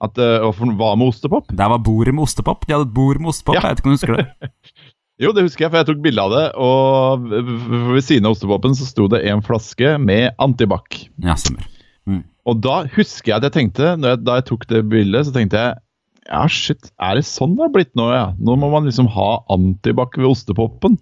At, 0.01 0.17
uh, 0.17 0.63
hva 0.79 0.95
med 0.97 1.11
ostepop? 1.11 1.51
Der 1.53 1.69
var 1.73 1.83
bordet 1.85 2.15
med 2.17 2.25
ostepop. 2.25 2.65
De 2.67 2.73
hadde 2.73 2.89
et 2.89 2.97
bord 2.97 3.21
med 3.21 3.35
ostepop. 3.35 3.59
Ja. 3.59 3.67
Jeg 3.67 3.77
vet 3.77 3.83
ikke 3.83 3.91
om 3.91 3.93
du 3.93 4.01
husker 4.01 4.19
det. 4.21 4.55
Jo, 5.21 5.35
det 5.37 5.43
husker 5.45 5.67
jeg, 5.67 5.69
for 5.69 5.77
jeg 5.83 5.87
tok 5.91 5.99
bilde 6.01 6.23
av 6.25 6.31
det. 6.33 6.45
Og 6.65 7.27
ved 7.93 8.01
siden 8.07 8.25
av 8.25 8.33
ostepopen 8.33 8.73
så 8.73 8.87
sto 8.89 9.05
det 9.13 9.19
en 9.29 9.43
flaske 9.45 9.99
med 10.01 10.31
antibac. 10.41 10.97
Ja, 11.21 11.35
stemmer. 11.37 11.67
Og 12.49 12.61
da 12.65 12.83
husker 12.95 13.35
jeg 13.35 13.37
at 13.37 13.47
jeg 13.51 13.57
tenkte, 13.57 13.95
når 14.01 14.15
jeg, 14.15 14.21
da 14.25 14.39
jeg 14.39 14.47
tok 14.49 14.67
det 14.71 14.83
bildet, 14.91 15.29
så 15.29 15.35
tenkte 15.35 15.61
jeg 15.61 15.77
ja, 16.31 16.45
shit, 16.53 16.91
er 17.03 17.19
det 17.19 17.25
sånn 17.27 17.57
det 17.59 17.65
har 17.65 17.73
blitt 17.75 17.93
nå, 17.99 18.07
ja? 18.15 18.27
Nå 18.39 18.55
må 18.61 18.69
man 18.73 18.87
liksom 18.87 19.09
ha 19.11 19.31
antibac 19.51 20.15
ved 20.19 20.29
ostepopen. 20.31 20.99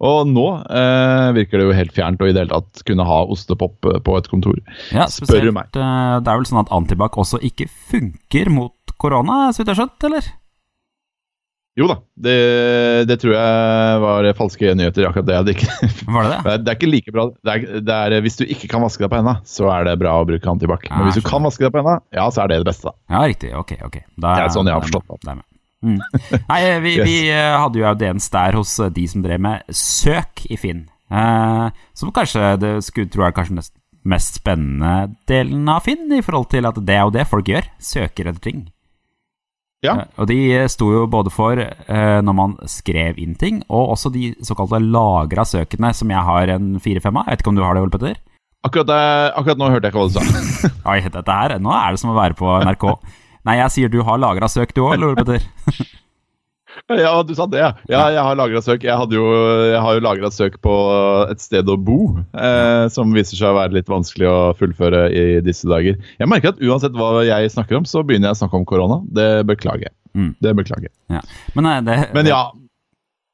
Og 0.00 0.24
nå 0.30 0.46
eh, 0.64 1.28
virker 1.36 1.60
det 1.60 1.66
jo 1.68 1.76
helt 1.76 1.92
fjernt 1.92 2.22
å 2.24 2.28
i 2.28 2.32
det 2.32 2.40
hele 2.46 2.54
tatt 2.56 2.80
kunne 2.88 3.04
ha 3.04 3.18
ostepop 3.28 3.84
eh, 3.90 3.98
på 4.00 4.14
et 4.16 4.28
kontor. 4.32 4.56
Ja, 4.96 5.04
Spør 5.12 5.26
spesielt, 5.26 5.50
du 5.50 5.56
meg. 5.58 5.68
eh, 5.76 6.18
Det 6.24 6.32
er 6.32 6.38
vel 6.40 6.48
sånn 6.48 6.62
at 6.64 6.72
antibac 6.72 7.18
også 7.20 7.40
ikke 7.44 7.66
funker 7.92 8.48
mot 8.54 8.94
korona, 9.00 9.50
så 9.52 9.60
vidt 9.60 9.68
jeg 9.72 9.76
har 9.76 9.82
skjønt, 9.84 10.06
eller? 10.08 10.30
Jo 11.78 11.86
da, 11.86 11.94
det, 12.18 12.32
det 13.08 13.16
tror 13.22 13.30
jeg 13.36 14.00
var 14.02 14.26
falske 14.36 14.72
nyheter. 14.76 15.06
akkurat 15.08 15.28
det. 15.28 15.36
Det 15.46 15.54
ikke, 15.54 15.90
Var 16.16 16.26
det 16.26 16.32
det? 16.32 16.56
det 16.64 16.72
er- 16.72 16.78
ikke 16.80 16.90
like 16.90 17.14
bra. 17.14 17.26
Det 17.46 17.52
er, 17.54 17.78
det 17.86 17.98
er, 18.00 18.16
hvis 18.24 18.36
du 18.40 18.44
ikke 18.44 18.68
kan 18.72 18.82
vaske 18.84 19.04
deg 19.04 19.12
på 19.12 19.20
hendene, 19.20 19.38
så 19.48 19.68
er 19.72 19.86
det 19.88 19.94
bra 20.02 20.16
å 20.20 20.26
bruke 20.28 20.50
antibac. 20.50 20.88
Men 20.90 21.06
hvis 21.08 21.20
du 21.20 21.24
kan 21.28 21.44
vaske 21.46 21.64
deg 21.64 21.72
på 21.76 21.80
hendene, 21.84 22.02
ja, 22.16 22.26
så 22.34 22.42
er 22.44 22.50
det 22.52 22.58
det 22.64 22.68
beste. 22.72 22.90
da. 22.90 22.96
Ja, 23.14 23.22
riktig. 23.30 23.52
Ok, 23.56 23.76
ok. 23.86 24.00
Da, 24.16 24.34
Det 24.34 24.44
er 24.48 24.52
sånn 24.56 24.68
jeg 24.72 24.76
har 24.76 24.84
forstått 24.88 25.28
med. 25.30 25.44
Mm. 25.80 25.96
Nei, 26.50 26.60
vi, 26.84 26.94
vi 27.06 27.14
eh, 27.32 27.54
hadde 27.56 27.80
jo 27.80 27.86
audiens 27.88 28.26
der 28.32 28.56
hos 28.58 28.74
eh, 28.84 28.90
de 28.92 29.06
som 29.08 29.22
drev 29.24 29.40
med 29.40 29.62
søk 29.72 30.42
i 30.52 30.58
Finn. 30.60 30.82
Eh, 31.10 31.68
som 31.96 32.12
kanskje 32.14 32.50
det 32.60 32.74
skulle 32.86 33.08
tro 33.10 33.24
er 33.26 33.32
kanskje 33.36 33.56
mest, 33.56 33.72
mest 34.04 34.36
spennende 34.42 35.14
delen 35.30 35.64
av 35.72 35.86
Finn, 35.88 36.04
i 36.12 36.20
forhold 36.24 36.50
til 36.52 36.68
at 36.68 36.76
det 36.84 36.98
er 36.98 37.06
jo 37.06 37.14
det 37.16 37.24
folk 37.30 37.48
gjør. 37.48 37.70
Søker 37.80 38.28
etter 38.30 38.44
ting. 38.50 38.66
Ja. 39.80 39.94
Eh, 40.02 40.08
Og 40.20 40.28
de 40.28 40.36
sto 40.68 40.90
jo 40.92 41.06
både 41.08 41.32
for 41.32 41.56
eh, 41.56 42.18
når 42.20 42.36
man 42.36 42.58
skrev 42.68 43.16
inn 43.22 43.32
ting, 43.40 43.62
og 43.72 43.94
også 43.96 44.12
de 44.12 44.34
såkalte 44.44 44.82
lagra 44.84 45.46
søkene, 45.48 45.94
som 45.96 46.12
jeg 46.12 46.26
har 46.28 46.52
en 46.58 46.74
fire-fem 46.84 47.16
av. 47.16 47.24
Jeg 47.30 47.38
vet 47.38 47.46
ikke 47.46 47.54
om 47.54 47.60
du 47.62 47.64
har 47.64 47.78
det, 47.78 47.86
Ole 47.86 47.94
Petter? 47.96 48.20
Akkurat, 48.68 48.92
akkurat 49.40 49.56
nå 49.56 49.70
hørte 49.72 49.88
jeg 49.88 49.94
ikke 49.94 50.02
hva 50.04 50.12
du 50.12 50.18
sa. 50.20 50.68
Oi, 50.92 50.98
dette 51.08 51.38
her, 51.40 51.56
nå 51.64 51.72
er 51.72 51.96
det 51.96 52.02
som 52.04 52.12
å 52.12 52.18
være 52.20 52.36
på 52.36 52.52
NRK. 52.68 52.86
Nei, 53.48 53.56
jeg 53.62 53.74
sier 53.74 53.92
du 53.92 54.02
har 54.06 54.20
lagra 54.20 54.48
søk 54.52 54.74
du 54.76 54.84
òg, 54.84 54.98
Ole 55.00 55.16
Petter. 55.18 55.44
Ja, 56.90 57.22
du 57.22 57.34
sa 57.34 57.44
det, 57.50 57.60
ja. 57.60 57.70
jeg 57.90 58.22
har 58.24 58.36
lagra 58.38 58.60
søk. 58.62 58.84
Jeg, 58.86 59.08
jo, 59.14 59.24
jeg 59.70 59.80
har 59.82 59.96
jo 59.96 60.02
lagra 60.02 60.30
søk 60.32 60.56
på 60.64 60.74
et 61.30 61.42
sted 61.42 61.68
å 61.70 61.76
bo, 61.78 61.98
eh, 62.34 62.86
som 62.94 63.12
viser 63.14 63.38
seg 63.38 63.52
å 63.52 63.58
være 63.58 63.76
litt 63.76 63.90
vanskelig 63.90 64.26
å 64.30 64.38
fullføre 64.58 65.04
i 65.14 65.24
disse 65.44 65.68
dager. 65.70 65.98
Jeg 66.18 66.30
merker 66.30 66.54
at 66.54 66.62
uansett 66.62 66.96
hva 66.98 67.24
jeg 67.26 67.52
snakker 67.54 67.78
om, 67.80 67.86
så 67.86 68.02
begynner 68.06 68.30
jeg 68.30 68.38
å 68.38 68.40
snakke 68.42 68.58
om 68.58 68.66
korona. 68.68 69.00
Det 69.06 69.28
beklager 69.50 69.90
jeg. 69.90 69.94
Mm. 70.16 70.32
Det 70.42 70.54
beklager 70.62 70.88
jeg. 70.88 70.96
Ja. 71.18 71.22
Men, 71.58 71.70
eh, 71.70 71.82
det, 71.86 71.98
Men 72.16 72.30
ja, 72.30 72.42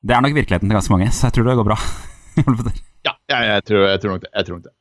det 0.05 0.17
er 0.17 0.27
nok 0.27 0.37
virkeligheten 0.37 0.69
til 0.69 0.81
ganske 0.81 0.97
mange, 0.97 1.13
så 1.15 1.29
jeg 1.29 1.39
tror 1.39 1.51
det 1.51 1.61
går 1.61 1.71
bra. 1.73 1.81
Ja 3.07 3.13
jeg, 3.31 3.47
jeg, 3.47 3.63
tror, 3.69 3.83
jeg 3.87 4.01
tror 4.03 4.19
det. 4.19 4.29
Jeg 4.35 4.47
tror 4.47 4.59
nok 4.59 4.65
det. 4.67 4.73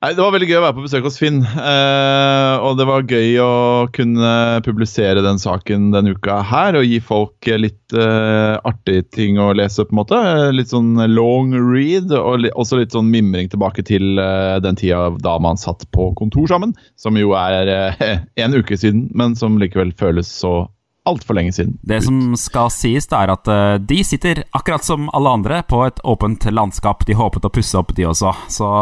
Nei, 0.00 0.14
Det 0.16 0.22
var 0.24 0.32
veldig 0.32 0.46
gøy 0.48 0.56
å 0.56 0.62
være 0.64 0.76
på 0.78 0.82
besøk 0.86 1.04
hos 1.04 1.18
Finn. 1.20 1.42
Eh, 1.44 2.62
og 2.64 2.78
det 2.78 2.86
var 2.88 3.04
gøy 3.04 3.34
å 3.44 3.50
kunne 3.92 4.30
publisere 4.64 5.20
den 5.20 5.36
saken 5.42 5.90
denne 5.92 6.14
uka 6.16 6.38
her 6.48 6.78
og 6.78 6.86
gi 6.88 7.02
folk 7.04 7.50
litt 7.60 7.92
eh, 7.92 8.56
artige 8.64 9.04
ting 9.12 9.36
å 9.36 9.50
lese, 9.52 9.84
på 9.84 9.92
en 9.92 10.00
måte. 10.00 10.22
Litt 10.56 10.72
sånn 10.72 10.96
long 11.12 11.52
read, 11.52 12.16
og 12.16 12.46
li 12.46 12.54
også 12.56 12.80
litt 12.80 12.96
sånn 12.96 13.12
mimring 13.12 13.52
tilbake 13.52 13.84
til 13.84 14.16
eh, 14.16 14.56
den 14.64 14.80
tida 14.80 15.10
da 15.20 15.36
man 15.36 15.60
satt 15.60 15.84
på 15.92 16.14
kontor 16.16 16.48
sammen. 16.48 16.72
Som 16.96 17.20
jo 17.20 17.36
er 17.36 17.68
eh, 17.68 18.18
en 18.46 18.56
uke 18.56 18.80
siden, 18.80 19.10
men 19.12 19.36
som 19.36 19.60
likevel 19.60 19.92
føles 20.00 20.32
så 20.32 20.62
altfor 21.04 21.36
lenge 21.36 21.52
siden. 21.52 21.76
Det 21.84 22.00
som 22.08 22.36
skal 22.40 22.72
sies, 22.72 23.04
det 23.10 23.20
er 23.20 23.36
at 23.36 23.52
eh, 23.52 23.78
de 23.84 24.00
sitter 24.00 24.46
akkurat 24.56 24.84
som 24.86 25.12
alle 25.12 25.40
andre 25.42 25.60
på 25.68 25.84
et 25.84 26.00
åpent 26.08 26.48
landskap. 26.48 27.04
De 27.04 27.20
håpet 27.20 27.44
å 27.44 27.52
pusse 27.52 27.76
opp, 27.76 27.92
de 27.96 28.08
også. 28.08 28.32
Så 28.48 28.78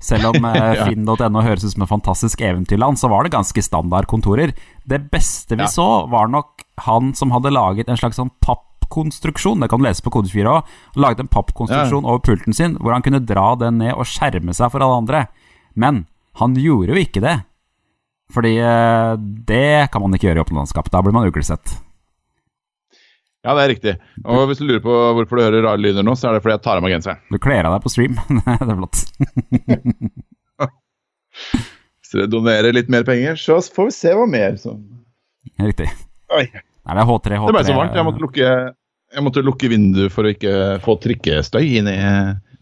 selv 0.00 0.30
om 0.34 0.44
eh, 0.50 0.74
Ja. 0.76 0.84
finn.no 0.88 1.42
høres 1.42 1.64
ut 1.64 1.72
som 1.74 1.82
et 1.86 1.88
fantastisk 1.92 2.40
eventyrland, 2.40 2.98
så 3.00 3.08
var 3.12 3.24
det 3.24 3.32
ganske 3.34 3.62
standard 3.64 4.06
kontorer. 4.10 4.52
Det 4.86 5.10
beste 5.10 5.56
vi 5.56 5.62
Ja. 5.64 5.70
så, 5.72 6.06
var 6.10 6.28
nok 6.28 6.62
han 6.86 7.14
som 7.14 7.30
hadde 7.32 7.50
laget 7.54 7.88
en 7.88 7.96
slags 7.96 8.16
sånn 8.20 8.30
pappkonstruksjon. 8.44 9.60
Det 9.60 9.70
kan 9.70 9.80
du 9.80 9.86
lese 9.88 10.02
på 10.04 10.10
Kode24 10.12 10.46
òg. 10.52 10.62
Laget 10.96 11.20
en 11.20 11.28
pappkonstruksjon 11.32 12.04
over 12.04 12.18
pulten 12.20 12.54
sin, 12.54 12.76
hvor 12.76 12.92
han 12.92 13.02
kunne 13.02 13.24
dra 13.24 13.54
den 13.56 13.78
ned 13.78 13.94
og 13.96 14.04
skjerme 14.06 14.54
seg 14.54 14.70
for 14.70 14.84
alle 14.84 15.00
andre. 15.02 15.26
Men 15.74 16.06
han 16.40 16.54
gjorde 16.54 16.92
jo 16.92 17.00
ikke 17.00 17.22
det. 17.24 17.38
Fordi 18.34 18.56
eh, 18.58 19.16
det 19.46 19.90
kan 19.92 20.02
man 20.02 20.12
ikke 20.16 20.28
gjøre 20.28 20.42
i 20.42 20.44
åpne 20.44 20.58
landskap. 20.60 20.90
Da 20.90 21.00
blir 21.00 21.14
man 21.14 21.26
uglesett. 21.28 21.76
Ja, 23.46 23.54
det 23.54 23.62
er 23.62 23.70
riktig. 23.70 23.92
Og 24.26 24.48
hvis 24.50 24.58
du 24.58 24.64
lurer 24.66 24.80
på 24.82 24.90
hvorfor 25.14 25.38
du 25.38 25.44
hører 25.44 25.62
rare 25.68 25.78
lyder 25.78 26.02
nå, 26.02 26.16
så 26.18 26.28
er 26.28 26.36
det 26.36 26.42
fordi 26.42 26.56
jeg 26.56 26.64
tar 26.64 26.80
av 26.80 26.82
meg 26.82 26.96
genseren. 26.96 27.20
Du 27.30 27.38
kler 27.38 27.68
av 27.68 27.76
deg 27.76 27.84
på 27.84 27.92
stream. 27.92 28.16
det 28.46 28.56
er 28.58 28.80
flott. 28.80 29.02
Hvis 32.02 32.12
dere 32.14 32.30
donerer 32.32 32.74
litt 32.74 32.90
mer 32.92 33.06
penger, 33.06 33.38
så 33.38 33.60
får 33.62 33.90
vi 33.90 33.94
se 33.94 34.14
hva 34.18 34.26
mer 34.30 34.58
som 34.60 34.82
Riktig. 35.62 35.86
Oi. 36.34 36.42
Nei, 36.50 36.94
det 36.96 37.02
er 37.02 37.06
H3, 37.06 37.38
H3 37.38 37.46
Det 37.46 37.54
ble 37.54 37.64
så 37.68 37.76
varmt. 37.76 37.94
Jeg 37.96 38.06
måtte 38.06 38.22
lukke, 38.22 38.50
jeg 39.14 39.24
måtte 39.26 39.44
lukke 39.46 39.70
vinduet 39.70 40.14
for 40.14 40.26
å 40.26 40.32
ikke 40.34 40.54
få 40.84 40.96
trikkestøy 41.02 41.62
inn 41.80 41.90
i 41.90 41.96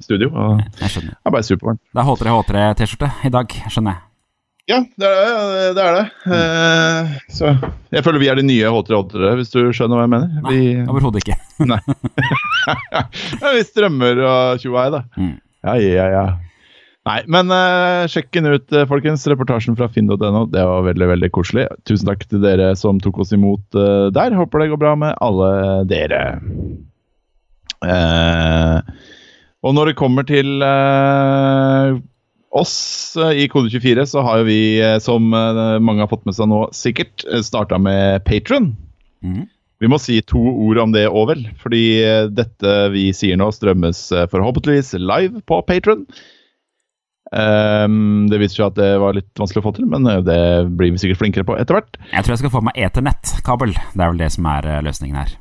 studio. 0.05 0.29
Og 0.33 0.61
Jeg 0.83 0.93
skjønner. 0.93 1.17
det 1.17 1.31
er 1.31 1.35
bare 1.39 1.49
supervarmt. 1.49 1.81
Det 1.89 2.03
er 2.05 2.11
H3, 2.11 2.35
H3-T-skjorte 2.39 3.11
i 3.25 3.33
dag, 3.35 3.57
skjønner 3.73 3.97
jeg. 3.97 4.04
Ja, 4.71 4.79
det 4.97 5.09
er 5.09 5.19
det. 5.21 5.65
det, 5.77 5.83
er 5.85 5.97
det. 5.99 6.05
Eh, 6.33 7.11
så 7.37 7.51
jeg 7.93 8.05
føler 8.07 8.23
vi 8.23 8.31
er 8.33 8.39
de 8.41 8.47
nye 8.47 8.71
H3H3, 8.73 9.35
hvis 9.37 9.53
du 9.53 9.61
skjønner 9.77 10.01
hva 10.01 10.07
jeg 10.07 10.13
mener. 10.15 10.39
Nei, 10.47 10.55
Vi, 10.55 10.71
overhodet 10.89 11.21
ikke. 11.21 11.37
Nei. 11.73 11.81
vi 13.59 13.67
strømmer 13.69 14.23
og 14.25 14.65
tjoei, 14.65 14.87
da. 14.95 15.03
Mm. 15.21 15.37
Ja, 15.69 15.77
ja, 15.81 16.09
ja. 16.15 16.25
Nei, 17.05 17.19
men 17.29 17.53
uh, 17.53 18.07
sjekk 18.09 18.31
den 18.33 18.49
ut, 18.55 18.65
eh, 18.73 18.87
folkens. 18.89 19.27
Reportasjen 19.29 19.77
fra 19.77 19.91
finn.no. 19.93 20.47
Det 20.49 20.65
var 20.65 20.89
veldig 20.89 21.11
veldig 21.13 21.31
koselig. 21.37 21.67
Tusen 21.85 22.09
takk 22.09 22.25
til 22.31 22.41
dere 22.41 22.71
som 22.81 22.97
tok 23.05 23.21
oss 23.21 23.35
imot 23.37 23.77
uh, 23.77 24.09
der. 24.17 24.33
Håper 24.39 24.65
det 24.65 24.71
går 24.73 24.81
bra 24.81 24.95
med 24.97 25.13
alle 25.25 25.53
dere. 25.91 26.25
Eh, 27.85 28.79
og 29.65 29.77
når 29.77 29.91
det 29.91 29.99
kommer 30.01 30.27
til 30.29 30.65
eh, 30.65 32.01
oss 32.55 33.17
eh, 33.17 33.45
i 33.45 33.49
Kode24, 33.51 34.07
så 34.07 34.23
har 34.25 34.41
jo 34.41 34.49
vi, 34.49 34.61
eh, 34.83 34.99
som 35.03 35.33
eh, 35.35 35.65
mange 35.83 36.05
har 36.05 36.11
fått 36.11 36.25
med 36.29 36.37
seg 36.37 36.51
nå, 36.51 36.67
sikkert 36.77 37.27
starta 37.47 37.81
med 37.83 38.25
Patron. 38.29 38.73
Mm. 39.25 39.45
Vi 39.83 39.91
må 39.91 39.99
si 40.01 40.21
to 40.23 40.39
ord 40.39 40.79
om 40.81 40.95
det 40.95 41.09
òg, 41.11 41.27
vel. 41.33 41.43
Fordi 41.61 41.83
dette 42.33 42.77
vi 42.95 43.09
sier 43.17 43.37
nå, 43.37 43.51
strømmes 43.53 44.07
forhåpentligvis 44.33 44.95
live 45.03 45.43
på 45.51 45.59
Patron. 45.67 46.07
Um, 47.35 48.29
det 48.31 48.39
viser 48.39 48.61
seg 48.61 48.69
at 48.69 48.79
det 48.79 48.91
var 49.03 49.17
litt 49.17 49.41
vanskelig 49.41 49.65
å 49.65 49.67
få 49.67 49.73
til, 49.77 49.89
men 49.91 50.07
det 50.25 50.39
blir 50.79 50.95
vi 50.95 51.03
sikkert 51.03 51.21
flinkere 51.25 51.49
på 51.49 51.57
etter 51.59 51.77
hvert. 51.77 51.99
Jeg 52.13 52.23
tror 52.23 52.37
jeg 52.37 52.45
skal 52.45 52.55
få 52.55 52.63
meg 52.65 52.79
Ethernet-kabel. 52.87 53.75
Det 53.75 53.99
er 53.99 54.15
vel 54.15 54.23
det 54.23 54.31
som 54.37 54.49
er 54.55 54.71
løsningen 54.87 55.19
her. 55.19 55.35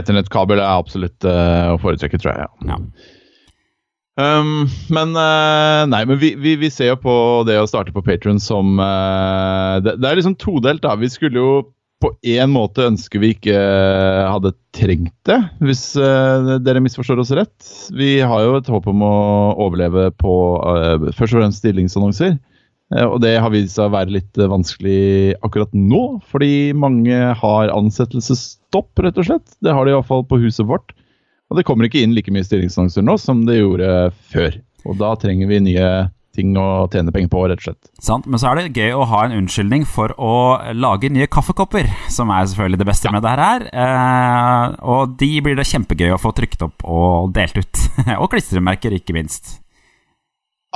Eternettkabel 0.00 0.64
er 0.64 0.72
absolutt 0.72 1.28
uh, 1.28 1.76
å 1.76 1.78
foretrekke, 1.84 2.18
tror 2.18 2.32
jeg. 2.32 2.48
ja. 2.48 2.72
Ja. 2.72 2.80
Um, 4.18 4.66
men 4.90 5.14
uh, 5.14 5.86
nei, 5.86 6.02
men 6.08 6.18
vi, 6.18 6.32
vi, 6.34 6.56
vi 6.58 6.70
ser 6.74 6.90
jo 6.90 6.98
på 6.98 7.14
det 7.46 7.54
å 7.60 7.68
starte 7.70 7.94
på 7.94 8.02
Patron 8.02 8.40
som 8.42 8.80
uh, 8.82 9.78
det, 9.78 9.94
det 10.02 10.08
er 10.08 10.18
liksom 10.18 10.34
todelt, 10.42 10.82
da. 10.82 10.96
Vi 10.98 11.10
skulle 11.12 11.38
jo 11.38 11.52
på 12.02 12.10
en 12.30 12.50
måte 12.50 12.86
ønske 12.86 13.18
vi 13.22 13.32
ikke 13.34 13.54
hadde 14.30 14.52
trengt 14.76 15.16
det, 15.26 15.38
hvis 15.58 15.80
eh, 15.98 16.50
dere 16.62 16.78
misforstår 16.84 17.18
oss 17.18 17.32
rett. 17.34 17.56
Vi 17.90 18.20
har 18.22 18.44
jo 18.44 18.52
et 18.54 18.70
håp 18.70 18.86
om 18.86 19.02
å 19.02 19.16
overleve 19.64 20.04
på 20.14 20.34
først 21.08 21.32
og 21.32 21.40
fremst 21.40 21.58
stillingsannonser. 21.64 22.36
Og 23.02 23.18
det 23.24 23.34
har 23.42 23.50
vist 23.50 23.74
seg 23.74 23.90
å 23.90 23.96
være 23.96 24.14
litt 24.14 24.38
vanskelig 24.38 25.34
akkurat 25.42 25.74
nå, 25.74 26.04
fordi 26.30 26.70
mange 26.70 27.18
har 27.42 27.74
ansettelsesstopp, 27.74 28.94
rett 29.02 29.18
og 29.18 29.32
slett. 29.32 29.58
Det 29.58 29.74
har 29.74 29.82
de 29.82 29.96
iallfall 29.96 30.22
på 30.30 30.38
huset 30.46 30.70
vårt. 30.70 30.94
Og 31.48 31.58
det 31.58 31.64
kommer 31.68 31.88
ikke 31.88 32.02
inn 32.04 32.14
like 32.16 32.32
mye 32.34 32.44
stillingsannonser 32.44 33.04
nå 33.04 33.16
som 33.20 33.44
det 33.48 33.58
gjorde 33.60 33.90
før. 34.32 34.60
Og 34.88 34.98
da 35.00 35.14
trenger 35.20 35.48
vi 35.50 35.60
nye 35.64 35.88
ting 36.38 36.54
å 36.60 36.86
tjene 36.92 37.12
penger 37.14 37.30
på, 37.32 37.44
rett 37.50 37.60
og 37.60 37.66
slett. 37.66 37.88
Sant? 38.04 38.26
Men 38.30 38.40
så 38.40 38.50
er 38.50 38.60
det 38.60 38.78
gøy 38.78 38.94
å 38.94 39.06
ha 39.10 39.24
en 39.26 39.36
unnskyldning 39.40 39.86
for 39.88 40.14
å 40.14 40.34
lage 40.76 41.10
nye 41.12 41.28
kaffekopper, 41.30 41.88
som 42.14 42.30
er 42.34 42.46
selvfølgelig 42.50 42.82
det 42.82 42.88
beste 42.88 43.12
med 43.14 43.24
det 43.26 43.36
her. 43.40 43.64
Eh, 43.84 44.76
og 44.94 45.16
de 45.20 45.30
blir 45.44 45.58
det 45.58 45.66
kjempegøy 45.68 46.14
å 46.14 46.20
få 46.22 46.34
trykt 46.36 46.62
opp 46.66 46.84
og 46.86 47.32
delt 47.36 47.58
ut. 47.58 47.88
og 48.20 48.28
klistremerker, 48.34 48.94
ikke 49.00 49.16
minst. 49.16 49.58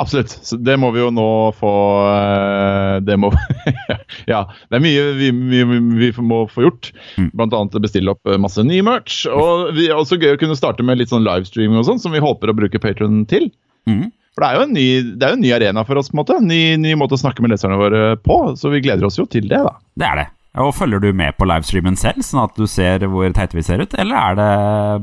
Absolutt. 0.01 0.33
Så 0.43 0.57
det 0.57 0.79
må 0.81 0.89
vi 0.95 1.03
jo 1.03 1.11
nå 1.15 1.29
få 1.59 1.73
eh, 2.09 2.82
Det 3.07 3.19
må 3.21 3.33
Ja. 4.33 4.45
Det 4.69 4.79
er 4.79 4.85
mye 4.85 5.05
vi, 5.19 5.31
vi, 5.53 5.63
vi 6.01 6.11
må 6.23 6.45
få 6.51 6.67
gjort. 6.67 6.91
Mm. 7.19 7.31
Blant 7.35 7.57
annet 7.59 7.79
bestille 7.85 8.15
opp 8.15 8.29
eh, 8.29 8.41
masse 8.41 8.63
ny 8.67 8.81
merch. 8.87 9.25
Og 9.31 9.73
vi 9.77 9.89
er 9.91 9.99
også 9.99 10.21
gøy 10.21 10.37
å 10.37 10.41
kunne 10.41 10.59
starte 10.59 10.87
med 10.87 11.01
litt 11.01 11.13
sånn 11.13 11.27
livestreaming 11.27 11.81
og 11.81 11.89
sånn, 11.89 12.03
som 12.03 12.15
vi 12.15 12.23
håper 12.23 12.53
å 12.53 12.57
bruke 12.57 12.83
Patron 12.83 13.25
til. 13.31 13.51
Mm. 13.91 14.11
For 14.33 14.45
det 14.45 14.49
er 14.49 14.57
jo 14.57 14.67
en 14.67 14.77
ny, 14.77 14.87
det 15.21 15.27
er 15.27 15.35
jo 15.35 15.39
en 15.41 15.45
ny 15.45 15.51
arena 15.53 15.83
for 15.85 16.01
oss, 16.01 16.09
på 16.09 16.17
en 16.17 16.23
måte. 16.23 16.39
Ny, 16.45 16.61
ny 16.81 16.95
måte 16.97 17.19
å 17.19 17.21
snakke 17.21 17.45
med 17.45 17.53
leserne 17.53 17.81
våre 17.81 18.15
på. 18.21 18.39
Så 18.57 18.73
vi 18.73 18.81
gleder 18.85 19.09
oss 19.09 19.21
jo 19.21 19.27
til 19.29 19.51
det, 19.51 19.61
da. 19.61 19.75
Det 19.99 20.09
er 20.09 20.23
det. 20.23 20.31
Og 20.63 20.75
Følger 20.77 21.01
du 21.01 21.13
med 21.17 21.37
på 21.39 21.49
livestreamen 21.49 21.97
selv, 21.97 22.25
sånn 22.27 22.43
at 22.45 22.57
du 22.61 22.67
ser 22.69 23.05
hvor 23.09 23.29
teite 23.33 23.57
vi 23.57 23.65
ser 23.65 23.81
ut? 23.81 23.95
Eller 23.97 24.19
er 24.21 24.41
det 24.41 24.49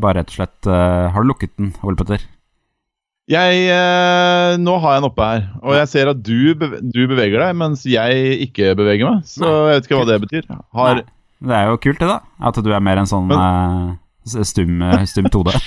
bare 0.01 0.21
rett 0.21 0.33
og 0.33 0.37
slett 0.37 0.69
uh, 0.69 1.09
Har 1.13 1.25
du 1.25 1.31
lukket 1.31 1.55
den, 1.57 1.71
Ole 1.81 1.97
Petter? 1.97 2.25
Jeg, 3.29 3.57
eh, 3.69 4.55
nå 4.57 4.73
har 4.81 4.95
jeg 4.95 5.03
den 5.03 5.09
oppe 5.11 5.25
her, 5.29 5.43
og 5.61 5.75
jeg 5.77 5.89
ser 5.91 6.09
at 6.09 6.21
du, 6.25 6.55
beve 6.57 6.79
du 6.81 7.03
beveger 7.11 7.37
deg, 7.43 7.55
mens 7.61 7.83
jeg 7.85 8.39
ikke 8.47 8.71
beveger 8.79 9.05
meg. 9.05 9.27
Så 9.29 9.45
Nei. 9.45 9.53
jeg 9.69 9.75
vet 9.77 9.85
ikke 9.89 9.99
hva 9.99 10.07
det 10.09 10.19
betyr. 10.25 10.47
Har, 10.79 11.03
Det 11.39 11.55
er 11.59 11.69
jo 11.69 11.77
kult, 11.85 12.01
det, 12.01 12.09
da. 12.09 12.19
At 12.49 12.57
du 12.65 12.71
er 12.73 12.81
mer 12.83 12.97
en 13.03 13.09
sånn 13.11 13.29
eh, 13.31 14.43
stum, 14.49 14.81
eh, 14.81 15.05
stum 15.09 15.29
tode. 15.33 15.53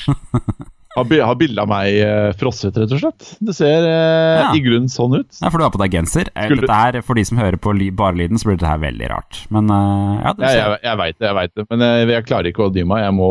Har, 0.92 1.06
bildet 1.08 1.24
har 1.24 1.36
bilde 1.40 1.62
av 1.62 1.70
meg 1.70 1.94
eh, 2.04 2.34
frosset, 2.36 2.76
rett 2.76 2.90
og 2.92 2.98
slett. 3.00 3.28
Det 3.40 3.54
ser 3.56 3.86
eh, 3.88 4.40
Ja. 4.42 4.50
i 4.52 4.60
grunnen 4.60 4.90
sånn 4.92 5.14
ut. 5.22 5.38
Ja, 5.40 5.48
for 5.48 5.56
du 5.56 5.64
har 5.64 5.72
på 5.72 5.80
deg 5.80 5.94
genser. 5.94 6.28
Eh, 6.36 6.50
Skulle- 6.50 6.66
Dette 6.66 6.98
er, 6.98 6.98
For 7.06 7.16
de 7.16 7.24
som 7.24 7.38
hører 7.40 7.56
på 7.56 7.72
bare 7.96 8.18
lyden, 8.18 8.36
så 8.36 8.50
blir 8.50 8.58
dette 8.60 8.68
her 8.68 8.82
veldig 8.82 9.08
rart. 9.08 9.38
Men 9.48 9.72
ja, 9.72 10.34
det 10.36 10.44
Jeg, 10.44 10.52
ser 10.52 10.60
jeg, 10.74 10.80
jeg 10.90 10.98
veit 11.00 11.16
det, 11.16 11.26
jeg 11.30 11.38
vet 11.38 11.54
det. 11.56 11.64
Men 11.70 11.86
jeg, 11.86 12.10
jeg 12.12 12.26
klarer 12.28 12.50
ikke 12.52 12.66
å 12.66 12.74
dy 12.74 12.84
meg. 12.84 13.06
Jeg 13.06 13.14
må 13.16 13.30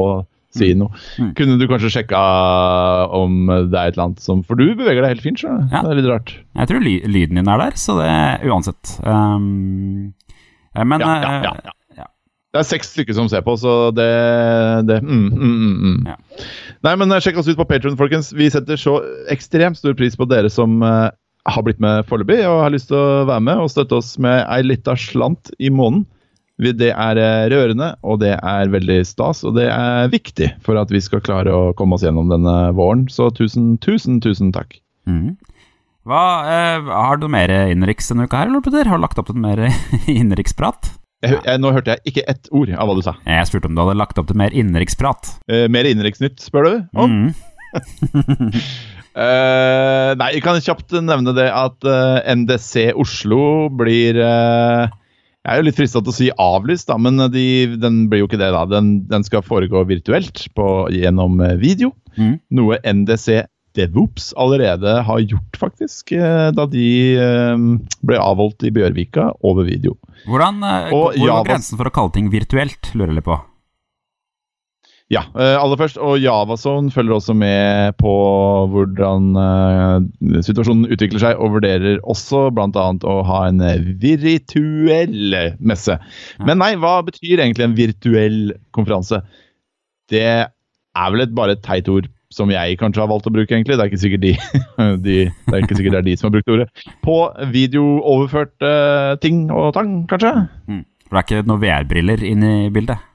si 0.56 0.72
noe. 0.78 0.92
Mm. 1.22 1.34
Kunne 1.38 1.58
du 1.60 1.68
kanskje 1.70 1.92
sjekka 1.96 2.22
om 3.16 3.44
det 3.48 3.78
er 3.78 3.92
et 3.92 3.96
eller 3.96 4.08
annet 4.10 4.24
som 4.24 4.42
For 4.48 4.60
du 4.60 4.74
beveger 4.76 5.04
deg 5.04 5.16
helt 5.16 5.26
fint, 5.26 5.44
du. 5.44 5.52
Ja. 5.72 5.84
Det 5.84 5.94
er 5.94 6.02
litt 6.02 6.10
rart. 6.12 6.34
Jeg 6.60 6.72
tror 6.72 6.84
ly 6.84 6.96
lyden 7.08 7.40
din 7.40 7.52
er 7.52 7.62
der, 7.62 7.78
så 7.80 8.00
det 8.02 8.16
uansett. 8.48 8.98
Um, 9.06 10.12
eh, 10.76 10.84
men 10.84 11.04
Ja, 11.04 11.14
ja, 11.14 11.30
eh, 11.30 11.46
ja, 11.48 11.54
ja. 11.66 11.78
Det 12.52 12.60
er 12.60 12.68
seks 12.68 12.90
stykker 12.92 13.16
som 13.16 13.30
ser 13.32 13.46
på, 13.46 13.56
så 13.56 13.94
det, 13.96 14.10
det 14.90 14.98
mm, 15.06 15.28
mm, 15.32 15.52
mm, 15.56 15.76
mm. 15.80 16.00
Ja. 16.12 16.18
Nei, 16.84 16.96
men 17.00 17.16
eh, 17.16 17.22
Sjekk 17.24 17.40
oss 17.40 17.48
ut 17.48 17.60
på 17.60 17.68
Patreon, 17.70 17.96
folkens. 18.00 18.34
Vi 18.36 18.50
setter 18.52 18.80
så 18.80 18.98
ekstremt 19.32 19.80
stor 19.80 19.96
pris 19.96 20.18
på 20.20 20.28
dere 20.28 20.52
som 20.52 20.82
uh, 20.84 21.08
har 21.48 21.64
blitt 21.64 21.80
med 21.80 22.04
foreløpig 22.10 22.42
og 22.50 22.66
har 22.66 22.74
lyst 22.74 22.90
til 22.92 23.00
å 23.00 23.24
være 23.30 23.46
med 23.48 23.64
og 23.64 23.72
støtte 23.72 24.02
oss 24.02 24.18
med 24.22 24.44
ei 24.52 24.66
lita 24.66 24.98
slant 25.00 25.54
i 25.64 25.72
måneden. 25.72 26.04
Vi- 26.62 26.74
Det 26.78 26.92
er 26.94 27.18
eh, 27.18 27.50
rørende, 27.50 27.96
og 28.06 28.20
det 28.22 28.36
er 28.38 28.70
veldig 28.70 29.00
stas, 29.10 29.44
og 29.44 29.56
det 29.58 29.66
er 29.74 30.08
viktig 30.14 30.52
for 30.62 30.78
at 30.78 30.92
vi 30.94 31.00
skal 31.02 31.20
klare 31.26 31.50
å 31.50 31.74
komme 31.76 31.98
oss 31.98 32.04
gjennom 32.06 32.30
denne 32.30 32.54
våren. 32.78 33.08
Så 33.10 33.32
tusen, 33.34 33.78
tusen, 33.82 34.20
tusen 34.22 34.52
takk. 34.54 34.78
Mm. 35.10 35.36
Hva, 36.06 36.22
eh, 36.50 36.82
Har 36.90 37.18
du 37.18 37.28
mer 37.30 37.50
innenriks 37.50 38.08
denne 38.10 38.26
uka 38.30 38.38
her, 38.44 38.48
eller 38.52 38.62
Peter? 38.62 38.86
Har 38.90 38.98
du 38.98 39.04
lagt 39.08 39.18
opp 39.22 39.28
til 39.34 39.42
mer 39.42 39.58
innenriksprat? 40.08 40.92
Jeg, 41.22 41.38
jeg, 41.46 41.60
nå 41.62 41.70
hørte 41.74 41.94
jeg 41.94 42.02
ikke 42.14 42.24
ett 42.32 42.48
ord 42.52 42.70
av 42.74 42.88
hva 42.90 42.96
du 42.98 43.02
sa. 43.06 43.12
Jeg 43.30 43.46
spurte 43.50 43.70
om 43.70 43.76
du 43.78 43.82
hadde 43.84 43.98
lagt 44.00 44.18
opp 44.18 44.26
til 44.32 44.38
mer 44.42 44.50
innenriksprat. 44.58 45.36
Eh, 45.50 45.68
mer 45.70 45.86
innenriksnytt, 45.90 46.40
spør 46.42 46.66
du? 46.70 46.74
om? 46.98 47.18
Mm. 47.28 47.34
Eh, 49.12 50.10
nei, 50.16 50.28
jeg 50.38 50.42
kan 50.46 50.56
kjapt 50.64 50.94
nevne 51.04 51.34
det 51.36 51.50
at 51.52 51.84
eh, 51.84 52.30
NDC 52.32 52.94
Oslo 52.96 53.68
blir 53.76 54.16
eh, 54.24 54.86
Jeg 55.42 55.56
er 55.56 55.58
jo 55.58 55.66
litt 55.66 55.78
frista 55.80 56.02
til 56.06 56.14
å 56.14 56.14
si 56.14 56.28
avlyst, 56.38 56.86
da, 56.92 57.00
men 57.02 57.18
de, 57.34 57.46
den 57.82 58.04
blir 58.12 58.22
jo 58.22 58.28
ikke 58.30 58.38
det. 58.42 58.52
da. 58.54 58.62
Den, 58.70 58.92
den 59.10 59.26
skal 59.26 59.42
foregå 59.42 59.82
virtuelt 59.90 60.44
på, 60.58 60.68
gjennom 60.94 61.42
eh, 61.42 61.56
video. 61.62 61.96
Mm. 62.14 62.36
Noe 62.60 62.78
NDC 62.86 63.42
DevOps 63.74 64.34
allerede 64.38 65.00
har 65.08 65.20
gjort, 65.24 65.58
faktisk. 65.58 66.12
eh, 66.14 66.52
da 66.54 66.68
de 66.70 66.88
eh, 67.18 67.66
ble 68.06 68.20
avholdt 68.22 68.68
i 68.68 68.74
Bjørvika 68.76 69.32
over 69.42 69.66
video. 69.66 69.98
Hvordan, 70.28 70.62
eh, 70.62 70.92
hvor 70.94 71.18
går 71.18 71.48
grensen 71.50 71.80
for 71.80 71.90
å 71.90 71.96
kalle 71.96 72.14
ting 72.20 72.30
virtuelt, 72.34 72.94
lurer 72.94 73.18
jeg 73.18 73.26
på. 73.26 73.40
Ja, 75.12 75.26
eh, 75.36 75.58
aller 75.60 75.76
først. 75.80 76.00
Og 76.00 76.22
Javazone 76.24 76.92
følger 76.94 77.18
også 77.18 77.36
med 77.36 77.98
på 78.00 78.14
hvordan 78.72 79.36
eh, 79.42 80.40
situasjonen 80.48 80.88
utvikler 80.88 81.20
seg, 81.26 81.42
og 81.42 81.58
vurderer 81.58 82.00
også 82.08 82.46
bl.a. 82.56 82.86
å 82.96 83.18
ha 83.28 83.42
en 83.50 83.60
virtuell 84.00 85.36
messe. 85.60 86.00
Men 86.40 86.62
nei, 86.64 86.74
hva 86.80 87.02
betyr 87.08 87.44
egentlig 87.44 87.68
en 87.68 87.78
virtuell 87.78 88.40
konferanse? 88.76 89.20
Det 90.12 90.24
er 90.24 91.12
vel 91.12 91.26
et, 91.26 91.36
bare 91.36 91.58
et 91.58 91.64
teit 91.66 91.92
ord 91.92 92.08
som 92.32 92.52
jeg 92.52 92.80
kanskje 92.80 93.04
har 93.04 93.12
valgt 93.12 93.28
å 93.28 93.36
bruke, 93.36 93.52
egentlig. 93.52 93.76
Det 93.76 93.84
er 93.84 93.92
ikke 93.92 94.04
sikkert 94.06 94.24
de, 94.24 94.34
de, 95.06 95.18
det 95.28 95.58
er 95.58 95.66
ikke 95.66 95.76
sikkert 95.76 95.98
det 95.98 96.02
er 96.02 96.08
de 96.08 96.16
som 96.16 96.30
har 96.30 96.38
brukt 96.38 96.56
ordet. 96.56 96.88
På 97.04 97.20
videooverførte 97.52 98.74
ting 99.24 99.50
og 99.52 99.74
tang, 99.76 99.98
kanskje? 100.12 100.36
Mm. 100.72 100.84
For 101.04 101.18
det 101.18 101.22
er 101.22 101.28
ikke 101.28 101.52
noen 101.52 101.64
VR-briller 101.68 102.24
inne 102.32 102.58
i 102.64 102.70
bildet. 102.72 103.08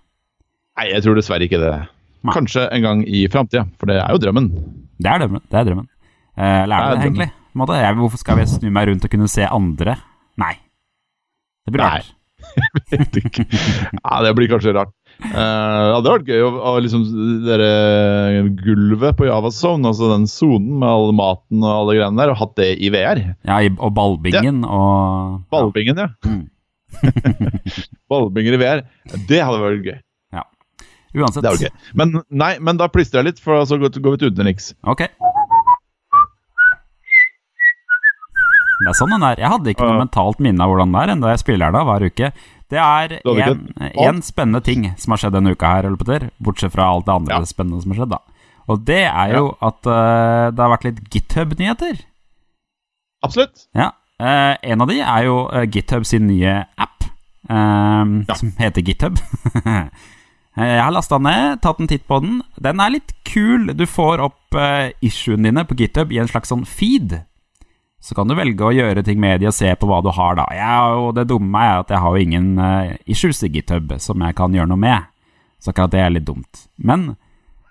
Nei, 0.76 0.90
jeg 0.92 1.06
tror 1.06 1.16
dessverre 1.16 1.48
ikke 1.48 1.60
det. 1.62 1.76
Nei. 2.24 2.34
Kanskje 2.34 2.66
en 2.72 2.82
gang 2.84 3.04
i 3.06 3.26
framtida, 3.30 3.66
for 3.78 3.90
det 3.90 4.00
er 4.02 4.14
jo 4.14 4.20
drømmen. 4.22 4.50
Det 4.96 5.10
er 5.12 5.22
drømmen. 5.22 5.44
Det 5.50 5.60
er 5.60 5.68
drømmen. 5.68 5.88
Eh, 6.36 6.62
eller 6.64 6.76
er 6.76 6.90
det 6.90 6.98
Det 7.00 7.08
egentlig? 7.10 7.30
Jeg, 7.56 7.96
hvorfor 7.96 8.20
skal 8.20 8.38
vi 8.40 8.46
snu 8.50 8.68
meg 8.72 8.90
rundt 8.90 9.04
og 9.06 9.12
kunne 9.12 9.28
se 9.32 9.46
andre? 9.48 9.96
Nei. 10.40 10.54
Det 11.64 11.72
blir 11.72 11.84
Nei. 11.84 11.96
rart. 12.00 12.12
Vet 12.92 13.16
ikke. 13.20 13.46
ja, 13.48 14.18
det 14.24 14.32
blir 14.36 14.50
kanskje 14.50 14.74
rart. 14.76 14.92
Eh, 15.16 15.30
det 15.32 15.94
hadde 15.96 16.12
vært 16.12 16.28
gøy 16.28 16.42
å, 16.44 16.50
å 16.70 16.74
liksom 16.84 17.06
dere 17.46 17.70
gulvet 18.60 19.16
på 19.16 19.28
Javazone, 19.28 19.88
altså 19.88 20.10
den 20.12 20.26
sonen 20.30 20.76
med 20.82 20.88
all 20.90 21.14
maten 21.16 21.64
og 21.64 21.72
alle 21.72 21.96
greiene 21.96 22.20
der, 22.20 22.34
og 22.34 22.40
hatt 22.42 22.56
det 22.60 22.68
i 22.76 22.92
VR. 22.92 23.22
Ja, 23.48 23.62
og 23.78 23.94
ballbingen 23.96 24.60
og 24.68 25.40
Ballbingen, 25.52 26.04
ja. 26.04 26.10
Mm. 26.28 26.44
Ballbinger 28.10 28.56
i 28.56 28.60
VR. 28.60 28.84
Det 29.28 29.40
hadde 29.42 29.62
vært 29.62 29.88
gøy. 29.88 29.98
Uansett. 31.16 31.44
Vært. 31.46 31.72
Men 31.96 32.20
nei, 32.30 32.52
men 32.60 32.76
da 32.80 32.88
plystrer 32.92 33.22
jeg 33.22 33.32
litt, 33.32 33.40
for 33.42 33.64
så 33.64 33.78
går 33.80 33.94
vi 33.96 34.18
til 34.20 34.30
utenriks. 34.34 34.74
Ok. 34.84 35.06
Det 38.76 38.90
er 38.92 38.96
sånn 38.98 39.14
den 39.14 39.24
er. 39.24 39.38
Jeg 39.40 39.48
hadde 39.48 39.72
ikke 39.72 39.86
noe 39.86 39.96
Ja. 39.96 40.02
mentalt 40.04 40.38
minne 40.44 40.60
av 40.60 40.68
hvordan 40.70 40.92
det 40.92 41.00
er 41.02 41.12
enda 41.14 41.28
jeg 41.32 41.40
spiller 41.40 41.72
da 41.72 41.80
hver 41.88 42.04
uke. 42.10 42.32
Det 42.68 42.78
er 42.82 43.20
én 43.24 44.08
en, 44.08 44.22
spennende 44.22 44.60
ting 44.62 44.94
som 44.98 45.12
har 45.14 45.18
skjedd 45.22 45.32
denne 45.38 45.52
uka 45.56 45.66
her, 45.66 45.86
eller 45.86 45.96
Petter, 45.96 46.30
bortsett 46.42 46.72
fra 46.72 46.90
alt 46.92 47.06
det 47.06 47.14
andre 47.14 47.34
Ja. 47.34 47.40
spennende 47.44 47.80
som 47.82 47.92
har 47.92 47.98
skjedd. 48.04 48.10
da. 48.10 48.18
Og 48.68 48.84
det 48.84 49.04
er 49.06 49.32
jo 49.36 49.56
at 49.62 49.86
uh, 49.86 50.50
det 50.50 50.58
har 50.58 50.76
vært 50.76 50.84
litt 50.84 51.00
GitHub-nyheter. 51.08 52.00
Absolutt. 53.24 53.66
Ja. 53.74 53.92
Uh, 54.20 54.56
en 54.62 54.80
av 54.82 54.88
de 54.88 55.00
er 55.00 55.24
jo 55.24 55.48
uh, 55.48 55.64
GitHub 55.64 56.04
sin 56.04 56.26
nye 56.26 56.66
app, 56.76 57.04
eh, 57.48 58.04
Ja. 58.28 58.34
som 58.34 58.50
heter 58.58 58.82
GitHub. 58.82 59.18
Eh, 60.56 60.74
Jeg 60.76 60.82
har 60.82 60.92
lasta 60.94 61.18
ned, 61.20 61.60
tatt 61.60 61.80
en 61.80 61.88
titt 61.90 62.06
på 62.08 62.20
den. 62.24 62.40
Den 62.56 62.80
er 62.80 62.94
litt 62.96 63.12
kul. 63.28 63.74
Du 63.76 63.84
får 63.86 64.22
opp 64.24 64.56
uh, 64.56 64.88
issuene 65.04 65.50
dine 65.50 65.64
på 65.68 65.76
GitHub 65.76 66.12
i 66.12 66.20
en 66.22 66.30
slags 66.30 66.48
sånn 66.52 66.64
feed. 66.64 67.18
Så 68.00 68.14
kan 68.16 68.28
du 68.28 68.36
velge 68.38 68.64
å 68.64 68.72
gjøre 68.72 69.02
ting 69.04 69.20
med 69.20 69.40
de 69.42 69.50
og 69.50 69.56
se 69.56 69.72
på 69.76 69.88
hva 69.88 70.00
du 70.04 70.08
har, 70.14 70.36
da. 70.38 70.46
Jeg, 70.54 70.98
og 71.02 71.14
det 71.16 71.26
dumme 71.28 71.60
er 71.60 71.82
at 71.82 71.92
jeg 71.92 72.00
har 72.00 72.16
jo 72.16 72.24
ingen 72.24 72.50
uh, 72.60 72.96
issues 73.04 73.42
i 73.44 73.52
GitHub 73.52 73.96
som 74.00 74.22
jeg 74.24 74.36
kan 74.38 74.54
gjøre 74.54 74.70
noe 74.72 74.80
med. 74.80 75.08
Så 75.60 75.72
akkurat 75.72 75.92
det 75.92 76.04
er 76.04 76.14
litt 76.14 76.28
dumt. 76.28 76.66
Men 76.78 77.10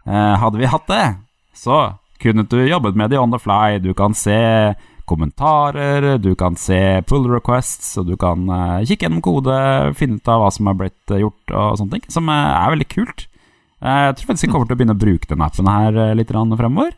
uh, 0.05 0.35
hadde 0.41 0.61
vi 0.61 0.69
hatt 0.69 0.89
det, 0.91 1.05
så 1.57 1.95
kunne 2.21 2.45
du 2.49 2.59
jobbet 2.65 2.97
med 2.97 3.09
det 3.13 3.21
on 3.21 3.33
the 3.33 3.41
fly. 3.41 3.79
Du 3.81 3.93
kan 3.97 4.13
se 4.17 4.37
kommentarer, 5.09 6.17
du 6.21 6.33
kan 6.37 6.57
se 6.59 6.79
pull 7.09 7.27
requests, 7.31 7.93
og 8.01 8.09
du 8.09 8.15
kan 8.19 8.49
eh, 8.49 8.83
kikke 8.89 9.07
gjennom 9.07 9.23
kode, 9.25 9.55
finne 9.99 10.19
ut 10.19 10.31
av 10.31 10.43
hva 10.43 10.51
som 10.53 10.69
har 10.69 10.77
blitt 10.79 11.13
eh, 11.13 11.21
gjort 11.23 11.53
og 11.53 11.79
sånne 11.79 11.97
ting, 11.97 12.05
som 12.13 12.29
eh, 12.31 12.51
er 12.59 12.75
veldig 12.75 12.89
kult. 12.91 13.25
Jeg 13.85 14.15
tror 14.17 14.29
faktisk 14.31 14.47
jeg 14.47 14.53
kommer 14.53 14.69
til 14.69 14.75
å 14.75 14.79
begynne 14.79 14.95
å 14.95 15.01
bruke 15.01 15.29
den 15.29 15.43
appen 15.45 15.67
her 15.69 16.15
litt 16.17 16.31
fremover. 16.31 16.95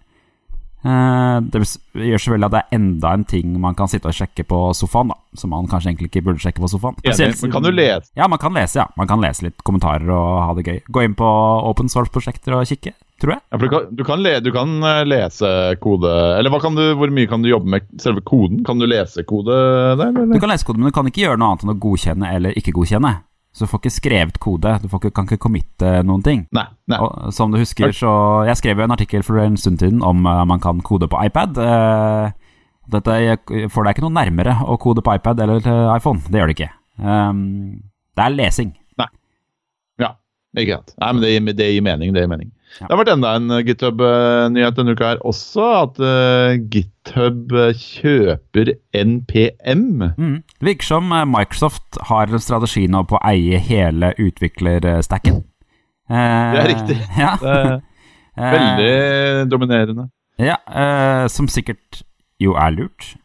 Det 0.88 1.60
gjør 1.60 2.22
selvfølgelig 2.22 2.48
at 2.48 2.54
det 2.54 2.60
er 2.62 2.76
enda 2.78 3.10
en 3.18 3.26
ting 3.28 3.56
man 3.60 3.76
kan 3.76 3.90
sitte 3.92 4.08
og 4.08 4.16
sjekke 4.16 4.46
på 4.48 4.60
sofaen, 4.78 5.10
da, 5.12 5.18
som 5.36 5.52
man 5.52 5.68
kanskje 5.68 5.90
egentlig 5.90 6.12
ikke 6.14 6.24
burde 6.30 6.40
sjekke 6.40 6.64
på 6.64 6.70
sofaen. 6.72 6.96
Enig. 7.04 7.34
Men 7.42 7.56
kan 7.58 7.66
du 7.66 7.74
lese? 7.74 8.14
Ja, 8.16 8.30
man 8.32 8.40
kan 8.40 8.56
lese, 8.56 8.80
ja. 8.80 8.86
Man 8.96 9.10
kan 9.10 9.26
lese 9.26 9.50
litt 9.50 9.66
kommentarer 9.68 10.08
og 10.16 10.30
ha 10.46 10.56
det 10.56 10.64
gøy. 10.70 10.80
Gå 10.88 11.04
inn 11.04 11.18
på 11.18 11.28
open 11.68 11.92
source-prosjekter 11.92 12.56
og 12.56 12.70
kikke, 12.70 12.94
tror 13.22 13.34
jeg. 13.36 13.44
Ja, 13.52 13.60
du 13.62 13.68
kan, 13.72 13.86
du 13.98 14.04
kan, 14.06 14.24
le, 14.24 14.34
du 14.44 14.50
kan 14.56 14.74
eh, 14.86 15.04
lese 15.08 15.50
kode 15.84 16.12
Eller 16.38 16.54
du, 16.54 16.84
hvor 17.00 17.14
mye 17.14 17.30
kan 17.30 17.44
du 17.44 17.50
jobbe 17.50 17.72
med 17.74 17.88
selve 18.02 18.22
koden? 18.26 18.64
Kan 18.68 18.82
du 18.82 18.88
lese 18.90 19.24
kode 19.28 19.56
der? 20.00 20.14
Du 20.14 20.40
kan 20.40 20.52
lese 20.52 20.68
kode, 20.68 20.82
men 20.82 20.92
du 20.92 20.96
kan 20.96 21.10
ikke 21.10 21.26
gjøre 21.26 21.40
noe 21.42 21.54
annet 21.54 21.66
enn 21.66 21.74
å 21.74 21.80
godkjenne 21.82 22.34
eller 22.38 22.58
ikke 22.60 22.76
godkjenne. 22.78 23.14
Så 23.58 23.66
du 23.66 23.72
får 23.72 23.82
ikke 23.82 23.96
skrevet 23.96 24.36
kode. 24.44 24.74
Du 24.84 24.90
får 24.92 25.02
ikke, 25.02 25.14
kan 25.18 25.30
ikke 25.30 25.42
committe 25.48 25.94
noen 26.06 26.22
ting. 26.26 26.44
Nei. 26.54 26.68
nei. 26.92 27.00
Og 27.02 27.34
som 27.34 27.54
du 27.54 27.58
husker, 27.58 27.90
så 27.96 28.12
Jeg 28.46 28.60
skrev 28.60 28.78
jo 28.78 28.86
en 28.86 28.94
artikkel 28.94 29.26
for 29.26 29.42
en 29.42 29.58
stund 29.58 29.82
siden 29.82 30.04
om 30.06 30.28
uh, 30.30 30.44
man 30.46 30.62
kan 30.62 30.84
kode 30.86 31.10
på 31.10 31.22
iPad. 31.26 31.58
Uh, 31.58 32.30
dette 32.94 33.16
får 33.74 33.88
deg 33.88 33.96
ikke 33.96 34.06
noe 34.06 34.14
nærmere 34.14 34.60
å 34.62 34.78
kode 34.80 35.02
på 35.02 35.16
iPad 35.18 35.42
eller 35.44 35.66
iPhone. 35.96 36.22
Det 36.30 36.38
gjør 36.38 36.54
det 36.54 36.60
ikke. 36.60 36.70
Um, 37.02 37.42
det 38.14 38.28
er 38.28 38.38
lesing. 38.38 38.76
Ja, 40.58 40.64
ikke 40.64 40.80
sant. 40.80 40.94
Nei, 41.02 41.10
men 41.14 41.24
det 41.24 41.34
gir, 41.34 41.50
det 41.58 41.72
gir 41.74 41.84
mening. 41.86 42.14
Det 42.14 42.24
gir 42.24 42.32
mening. 42.32 42.54
Det 42.78 42.90
har 42.92 43.00
vært 43.00 43.12
enda 43.14 43.34
en 43.40 43.54
eh, 43.56 43.64
GitHub-nyhet 43.66 44.78
denne 44.78 44.94
uka 44.94 45.12
her 45.14 45.22
også, 45.26 45.68
at 45.82 46.02
uh, 46.04 46.58
GitHub 46.74 47.54
eh, 47.56 47.72
kjøper 47.82 48.74
NPM. 48.94 50.04
Mm. 50.18 50.36
Det 50.60 50.70
virker 50.70 50.90
som 50.92 51.14
Microsoft 51.32 52.00
har 52.12 52.30
en 52.30 52.44
strategi 52.44 52.86
nå 52.92 53.06
på 53.10 53.18
å 53.18 53.24
eie 53.32 53.62
hele 53.64 54.12
utviklerstacken. 54.22 55.42
Uh, 56.08 56.52
Det 56.54 56.64
er 56.64 56.70
riktig. 56.74 57.00
Ja. 57.24 57.34
Det 57.42 58.52
er 58.52 58.58
veldig 58.60 59.48
dominerende. 59.50 60.10
Ja, 60.38 60.60
uh, 60.70 61.26
som 61.34 61.50
sikkert 61.50 62.04
jo 62.42 62.54
er 62.54 62.76
lurt. 62.76 63.16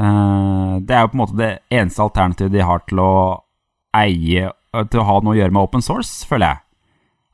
Eh, 0.00 0.74
det 0.80 0.96
er 0.96 1.04
jo 1.04 1.10
på 1.12 1.18
en 1.18 1.22
måte 1.24 1.38
det 1.38 1.50
eneste 1.72 2.02
alternativet 2.04 2.54
de 2.54 2.64
har 2.64 2.84
til 2.88 3.02
å 3.02 3.12
eie 3.96 4.48
Til 4.70 5.00
å 5.02 5.06
ha 5.08 5.16
noe 5.18 5.34
å 5.34 5.38
gjøre 5.40 5.50
med 5.50 5.66
open 5.66 5.82
source, 5.82 6.22
føler 6.28 6.52
jeg. 6.52 6.60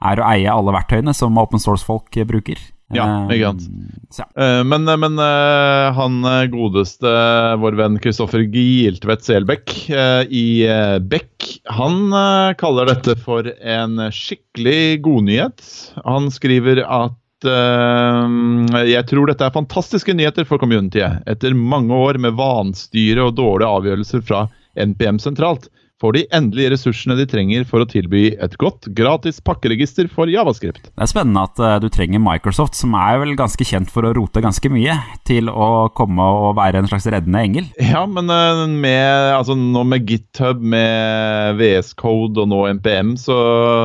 Er 0.05 0.21
å 0.21 0.27
eie 0.29 0.51
alle 0.53 0.75
verktøyene 0.77 1.15
som 1.17 1.39
open 1.41 1.63
source-folk 1.63 2.13
bruker. 2.29 2.59
Ja, 2.95 3.03
Eh, 3.27 3.33
ikke 3.41 3.49
sant. 3.51 4.19
ja. 4.21 4.27
Eh, 4.39 4.61
Men, 4.63 4.85
men 4.87 5.17
eh, 5.19 5.89
han 5.97 6.21
eh, 6.25 6.45
godeste, 6.53 7.11
vår 7.59 7.75
venn 7.81 7.97
Kristoffer 7.99 8.45
Giltvedt 8.47 9.25
Selbekk 9.27 9.73
eh, 9.91 10.23
i 10.31 10.45
eh, 10.71 10.99
Beck, 11.03 11.49
han 11.67 12.13
eh, 12.15 12.53
kaller 12.61 12.87
dette 12.93 13.17
for 13.19 13.49
en 13.59 13.99
skikkelig 14.15 15.01
godnyhet. 15.03 15.65
Han 16.05 16.31
skriver 16.31 16.85
at 16.87 17.49
eh, 17.51 18.87
Jeg 18.93 19.07
tror 19.11 19.33
dette 19.33 19.49
er 19.49 19.57
fantastiske 19.57 20.15
nyheter 20.15 20.47
for 20.47 20.63
communityet. 20.63 21.25
Etter 21.27 21.59
mange 21.59 21.91
år 21.97 22.21
med 22.23 22.39
vanstyre 22.39 23.27
og 23.27 23.35
dårlige 23.41 23.73
avgjørelser 23.81 24.23
fra 24.31 24.45
NPM 24.79 25.19
sentralt, 25.23 25.67
får 26.03 26.13
de 26.13 26.23
endelig 26.37 26.69
ressursene 26.75 27.17
de 27.17 27.25
trenger 27.29 27.65
for 27.69 27.83
å 27.83 27.89
tilby 27.89 28.29
et 28.43 28.57
godt, 28.61 28.89
gratis 28.97 29.39
pakkeregister 29.45 30.11
for 30.13 30.29
Javascript. 30.29 30.91
Det 30.91 31.05
er 31.05 31.09
spennende 31.09 31.47
at 31.49 31.61
uh, 31.63 31.77
du 31.81 31.89
trenger 31.93 32.21
Microsoft, 32.23 32.77
som 32.77 32.95
er 33.01 33.23
vel 33.23 33.33
ganske 33.39 33.65
kjent 33.67 33.93
for 33.93 34.05
å 34.05 34.13
rote 34.17 34.43
ganske 34.45 34.71
mye, 34.73 34.99
til 35.29 35.49
å 35.49 35.89
komme 35.97 36.27
og 36.43 36.57
være 36.59 36.83
en 36.83 36.91
slags 36.91 37.09
reddende 37.13 37.45
engel. 37.49 37.71
Ja, 37.81 38.05
men 38.11 38.29
uh, 38.29 38.67
med, 38.69 39.33
altså, 39.39 39.57
nå 39.57 39.87
med 39.89 40.05
GitHub, 40.11 40.61
med 40.61 41.57
VS 41.61 41.95
Code 42.01 42.45
og 42.45 42.53
nå 42.53 42.67
MPM, 42.77 43.15
så 43.21 43.39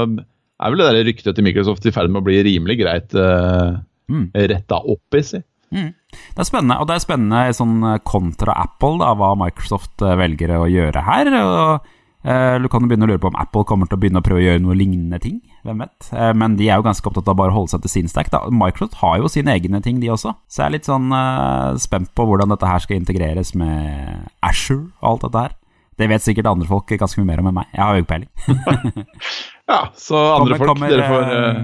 er 0.04 0.74
vel 0.74 0.84
det 0.84 0.89
der 0.89 1.08
ryktet 1.08 1.38
til 1.38 1.47
Microsoft 1.47 1.88
i 1.88 1.95
ferd 1.95 2.12
med 2.12 2.21
å 2.21 2.28
bli 2.28 2.41
rimelig 2.43 2.82
greit 2.84 3.15
uh, 3.15 3.80
mm. 4.12 4.28
retta 4.52 4.82
opp 4.84 5.15
i, 5.15 5.24
si. 5.24 5.41
Mm. 5.71 5.93
Det 6.12 6.43
er 6.43 6.43
spennende, 6.43 6.76
og 6.84 6.89
det 6.89 6.97
er 6.97 7.06
spennende 7.06 7.56
sånn 7.56 7.80
kontra 8.04 8.58
Apple, 8.60 8.97
da, 9.00 9.13
hva 9.15 9.32
Microsoft 9.39 10.04
velger 10.04 10.58
å 10.60 10.67
gjøre 10.67 11.08
her. 11.08 11.32
og 11.39 11.89
Eh, 11.91 12.00
du 12.21 12.67
kan 12.69 12.84
jo 12.84 12.89
begynne 12.91 13.07
å 13.07 13.10
lure 13.10 13.21
på 13.21 13.31
om 13.31 13.38
Apple 13.41 13.65
kommer 13.65 13.89
til 13.89 13.97
å 13.97 14.01
begynne 14.01 14.21
å 14.21 14.25
prøve 14.25 14.43
å 14.43 14.45
gjøre 14.45 14.62
noe 14.62 14.75
lignende 14.77 15.17
ting. 15.23 15.39
Hvem 15.65 15.81
vet? 15.84 16.10
Eh, 16.13 16.34
men 16.38 16.57
de 16.57 16.67
er 16.69 16.79
jo 16.79 16.86
ganske 16.86 17.07
opptatt 17.10 17.29
av 17.29 17.38
bare 17.39 17.53
å 17.53 17.60
holde 17.60 17.73
seg 17.73 17.84
til 17.86 17.93
sin 17.93 18.12
stack. 18.12 18.31
Da. 18.34 18.43
Microsoft 18.53 18.99
har 19.01 19.19
jo 19.21 19.29
sine 19.31 19.53
egne 19.53 19.81
ting, 19.86 19.99
de 20.01 20.12
også. 20.13 20.36
Så 20.49 20.62
jeg 20.62 20.67
er 20.67 20.75
litt 20.75 20.89
sånn 20.89 21.10
uh, 21.13 21.77
spent 21.81 22.12
på 22.17 22.25
hvordan 22.29 22.53
dette 22.53 22.69
her 22.69 22.84
skal 22.84 22.99
integreres 22.99 23.53
med 23.57 24.29
Asher 24.45 24.84
og 25.01 25.10
alt 25.13 25.25
dette 25.27 25.45
her. 25.45 25.57
Det 26.01 26.07
vet 26.10 26.23
sikkert 26.23 26.49
andre 26.49 26.69
folk 26.69 26.93
ganske 26.97 27.21
mye 27.21 27.29
mer 27.29 27.41
om 27.43 27.49
enn 27.51 27.57
meg. 27.60 27.73
Jeg 27.75 27.84
har 27.84 27.97
jo 27.97 28.05
ikke 28.05 28.13
peiling. 28.13 29.01
ja, 29.71 29.81
så 29.97 30.21
andre 30.38 30.57
kommer, 30.57 30.57
folk 30.57 30.71
kommer, 30.71 30.93
dere 30.93 31.10
får 31.12 31.25
uh... 31.29 31.60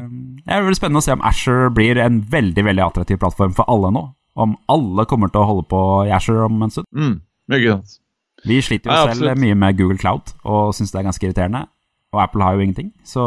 Det 0.48 0.60
veldig 0.67 0.80
spennende 0.80 1.02
å 1.02 1.06
se 1.08 1.15
om 1.15 1.24
Asher 1.26 1.72
blir 1.74 2.02
en 2.02 2.20
veldig 2.32 2.65
veldig 2.70 2.84
attraktiv 2.86 3.22
plattform 3.24 3.56
for 3.58 3.70
alle 3.72 3.89
nå. 3.96 4.04
Om 4.38 4.54
alle 4.70 5.08
kommer 5.10 5.32
til 5.34 5.41
å 5.41 5.50
holde 5.50 5.65
på 5.72 5.82
i 6.06 6.13
Asher 6.13 6.43
om 6.46 6.62
en 6.62 6.74
stund. 6.76 6.86
Mm, 6.93 7.15
mye 7.50 7.74
sant. 7.74 7.98
Vi 8.45 8.60
sliter 8.62 8.91
jo 8.91 8.95
ja, 8.95 9.15
selv 9.17 9.39
mye 9.41 9.56
med 9.58 9.78
Google 9.80 9.97
Cloud 9.97 10.34
og 10.45 10.76
syns 10.78 10.93
det 10.93 11.02
er 11.02 11.08
ganske 11.10 11.26
irriterende. 11.26 11.65
Og 12.13 12.21
Apple 12.23 12.43
har 12.45 12.56
jo 12.56 12.63
ingenting, 12.63 12.93
så 13.06 13.23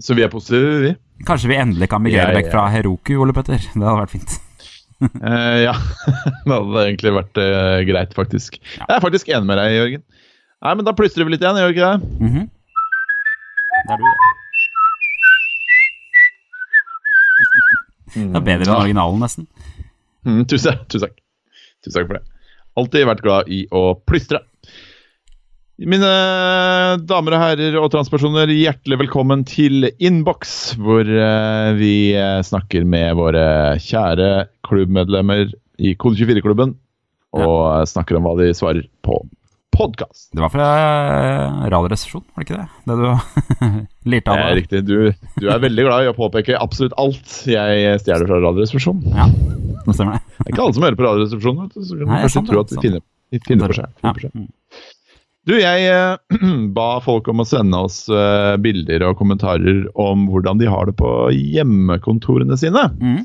Så 0.00 0.14
vi 0.14 0.22
er 0.22 0.30
positive, 0.32 0.80
vi. 0.80 0.94
Kanskje 1.26 1.48
vi 1.48 1.58
endelig 1.60 1.88
kan 1.88 2.02
migrere 2.02 2.32
ja, 2.32 2.38
vekk 2.38 2.50
fra 2.52 2.68
Heroku, 2.72 3.14
Ole 3.20 3.34
Petter. 3.36 3.60
Det 3.60 3.82
hadde 3.82 3.98
vært 4.00 4.14
fint. 4.14 4.36
uh, 5.02 5.58
ja, 5.68 5.74
det 6.46 6.52
hadde 6.52 6.84
egentlig 6.86 7.12
vært 7.18 7.40
uh, 7.42 7.78
greit, 7.88 8.14
faktisk. 8.16 8.58
Ja. 8.78 8.86
Jeg 8.88 8.96
er 8.96 9.04
faktisk 9.04 9.28
enig 9.28 9.46
med 9.50 9.60
deg, 9.60 9.76
Jørgen. 9.76 10.04
Nei, 10.62 10.74
men 10.78 10.86
da 10.86 10.94
plystrer 10.96 11.26
vi 11.26 11.34
litt 11.34 11.42
igjen, 11.42 11.58
gjør 11.58 11.72
vi 11.72 11.76
ikke 11.76 11.90
det? 11.90 11.98
Mm 12.22 12.32
-hmm. 12.32 12.46
Det 13.72 13.92
er 13.92 13.98
du, 13.98 14.04
det. 14.04 14.32
Det 18.14 18.36
er 18.36 18.44
bedre 18.44 18.66
enn 18.66 18.76
originalen, 18.76 19.20
nesten. 19.24 19.48
Mm, 20.24 20.44
tusen, 20.46 20.78
tusen 20.88 21.08
takk. 21.08 21.16
Tusen 21.82 21.96
takk 21.96 22.10
for 22.10 22.18
det. 22.18 22.31
Alltid 22.78 23.08
vært 23.08 23.24
glad 23.24 23.50
i 23.52 23.64
å 23.74 23.92
plystre. 24.08 24.40
Mine 25.82 26.08
damer 27.08 27.34
og 27.34 27.42
herrer 27.42 27.76
og 27.80 27.88
transpersoner, 27.90 28.50
hjertelig 28.54 29.00
velkommen 29.00 29.42
til 29.48 29.88
Innboks, 29.98 30.76
hvor 30.78 31.02
eh, 31.02 31.72
vi 31.78 32.12
eh, 32.14 32.38
snakker 32.46 32.86
med 32.86 33.16
våre 33.18 33.44
kjære 33.82 34.46
klubbmedlemmer 34.68 35.50
i 35.82 35.96
Kode24-klubben. 35.98 36.76
Og 37.32 37.88
snakker 37.88 38.18
om 38.18 38.28
hva 38.28 38.36
de 38.38 38.52
svarer 38.54 38.86
på 39.04 39.16
podkast. 39.72 40.28
Det 40.32 40.42
var 40.42 40.52
fra 40.52 40.68
Radioresepsjonen, 41.72 42.26
var 42.34 42.44
det 42.44 42.48
ikke 42.48 42.60
det? 42.60 42.66
Det 42.88 42.96
du 43.00 43.06
lirte 44.12 44.32
av? 44.32 44.40
Det 44.40 44.48
er 44.48 44.58
riktig. 44.60 44.82
Du, 44.88 44.96
du, 45.40 45.46
er 45.48 45.62
veldig 45.62 45.86
glad 45.88 46.06
i 46.06 46.10
å 46.12 46.16
påpeke 46.16 46.58
absolutt 46.60 46.96
alt 47.00 47.36
jeg 47.48 48.00
stjeler 48.04 48.28
fra 48.28 48.40
Radioresepsjonen. 48.44 49.16
Ja, 49.16 49.28
det 49.86 49.96
stemmer 49.96 50.18
det. 50.18 50.24
Det 50.38 50.46
er 50.46 50.54
ikke 50.54 50.66
alle 50.66 50.76
som 50.78 50.86
hører 50.86 50.98
på 51.00 51.06
Radioresepsjonen. 51.08 51.70
Så 51.78 52.00
kan 52.00 52.12
Nei, 52.12 52.24
kanskje 52.26 52.44
tro 52.50 52.64
at 52.64 52.74
de 52.74 52.82
finner, 52.84 53.06
de 53.32 53.42
finner 53.48 53.72
på 53.72 53.80
seg. 53.80 53.96
Ja. 54.04 54.32
Mm. 54.36 54.50
Du, 55.48 55.56
jeg 55.58 55.86
eh, 55.90 56.38
ba 56.76 56.88
folk 57.02 57.26
om 57.32 57.42
å 57.42 57.48
sende 57.48 57.80
oss 57.88 58.04
eh, 58.12 58.54
bilder 58.62 59.08
og 59.08 59.18
kommentarer 59.18 59.86
om 59.98 60.28
hvordan 60.30 60.60
de 60.60 60.70
har 60.70 60.86
det 60.90 60.94
på 61.00 61.10
hjemmekontorene 61.34 62.58
sine. 62.60 62.86
Mm. 63.00 63.22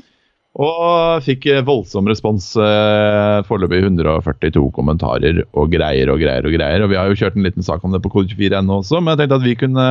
Og 0.58 1.22
fikk 1.22 1.46
voldsom 1.66 2.08
respons. 2.10 2.50
Uh, 2.58 3.44
Foreløpig 3.46 3.78
142 3.84 4.64
kommentarer 4.74 5.44
og 5.52 5.70
greier 5.70 6.10
og 6.10 6.18
greier 6.18 6.48
og 6.48 6.56
greier. 6.56 6.82
Og 6.82 6.90
vi 6.90 6.98
har 6.98 7.10
jo 7.10 7.18
kjørt 7.20 7.38
en 7.38 7.46
liten 7.46 7.66
sak 7.66 7.84
om 7.86 7.94
det 7.94 8.02
på 8.02 8.10
Kode24.no 8.16 8.80
også, 8.80 8.98
men 8.98 9.14
jeg 9.14 9.22
tenkte 9.22 9.38
at 9.38 9.46
vi 9.46 9.58
kunne 9.60 9.88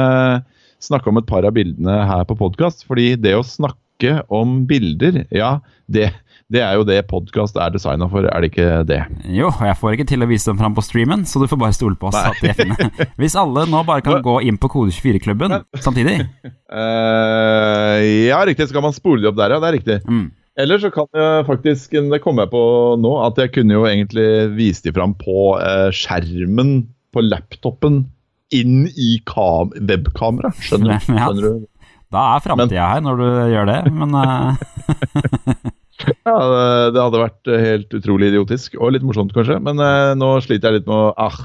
snakke 0.83 1.09
om 1.09 1.19
et 1.21 1.29
par 1.29 1.47
av 1.47 1.55
bildene 1.55 2.01
her 2.09 2.27
på 2.27 2.37
podkast. 2.39 2.83
Fordi 2.87 3.13
det 3.19 3.37
å 3.37 3.45
snakke 3.47 4.19
om 4.27 4.59
bilder, 4.69 5.23
ja, 5.33 5.55
det, 5.89 6.11
det 6.53 6.61
er 6.61 6.75
jo 6.77 6.83
det 6.85 6.99
podkast 7.09 7.55
er 7.59 7.71
designa 7.73 8.09
for, 8.11 8.27
er 8.27 8.43
det 8.43 8.51
ikke 8.51 8.83
det? 8.87 8.99
Jo, 9.33 9.49
og 9.49 9.63
jeg 9.65 9.77
får 9.79 9.95
ikke 9.95 10.07
til 10.11 10.25
å 10.25 10.29
vise 10.29 10.51
dem 10.51 10.59
fram 10.59 10.75
på 10.77 10.83
streamen, 10.85 11.23
så 11.25 11.41
du 11.41 11.47
får 11.49 11.61
bare 11.63 11.77
stole 11.77 11.97
på 11.99 12.11
oss. 12.11 12.19
at 12.19 12.43
er 12.43 12.57
fine. 12.59 12.91
Hvis 13.21 13.39
alle 13.39 13.63
nå 13.71 13.81
bare 13.87 14.03
kan 14.05 14.19
gå 14.25 14.41
inn 14.47 14.59
på 14.59 14.69
Kode24-klubben 14.75 15.61
samtidig 15.79 16.19
uh, 16.43 18.03
Ja, 18.29 18.43
riktig. 18.43 18.67
Så 18.67 18.75
kan 18.75 18.85
man 18.85 18.95
spole 18.95 19.23
de 19.23 19.31
opp 19.31 19.39
der, 19.39 19.55
ja. 19.55 19.63
Det 19.63 19.71
er 19.71 19.77
riktig. 19.79 19.97
Mm. 20.05 20.27
Eller 20.57 20.81
så 20.81 20.89
kan 20.93 21.05
jeg 21.13 21.45
faktisk, 21.45 21.93
det 22.11 22.21
kommer 22.23 22.47
jeg 22.47 22.53
på 22.55 22.61
nå, 22.97 23.13
at 23.27 23.37
jeg 23.37 23.53
kunne 23.53 23.75
jo 23.77 23.85
egentlig 23.85 24.27
vist 24.57 24.87
de 24.87 24.93
fram 24.95 25.13
på 25.19 25.51
eh, 25.61 25.89
skjermen 25.93 26.79
på 27.13 27.21
laptopen 27.21 28.07
inn 28.55 28.87
i 28.89 29.17
webkamera. 29.21 30.53
Skjønner, 30.57 31.03
skjønner, 31.03 31.41
du? 31.43 31.67
Da 32.13 32.23
er 32.33 32.45
framtida 32.45 32.87
her 32.93 33.03
når 33.03 33.21
du 33.21 33.27
gjør 33.53 33.69
det, 33.69 33.81
men 33.93 34.15
uh... 34.17 34.55
Ja, 36.27 36.35
det 36.93 37.01
hadde 37.01 37.19
vært 37.19 37.49
helt 37.49 37.93
utrolig 37.97 38.29
idiotisk, 38.29 38.75
og 38.77 38.93
litt 38.93 39.05
morsomt 39.05 39.33
kanskje. 39.35 39.57
Men 39.65 39.81
uh, 39.81 40.13
nå 40.17 40.35
sliter 40.45 40.69
jeg 40.69 40.81
litt 40.81 40.89
med 40.89 41.17
ah, 41.19 41.39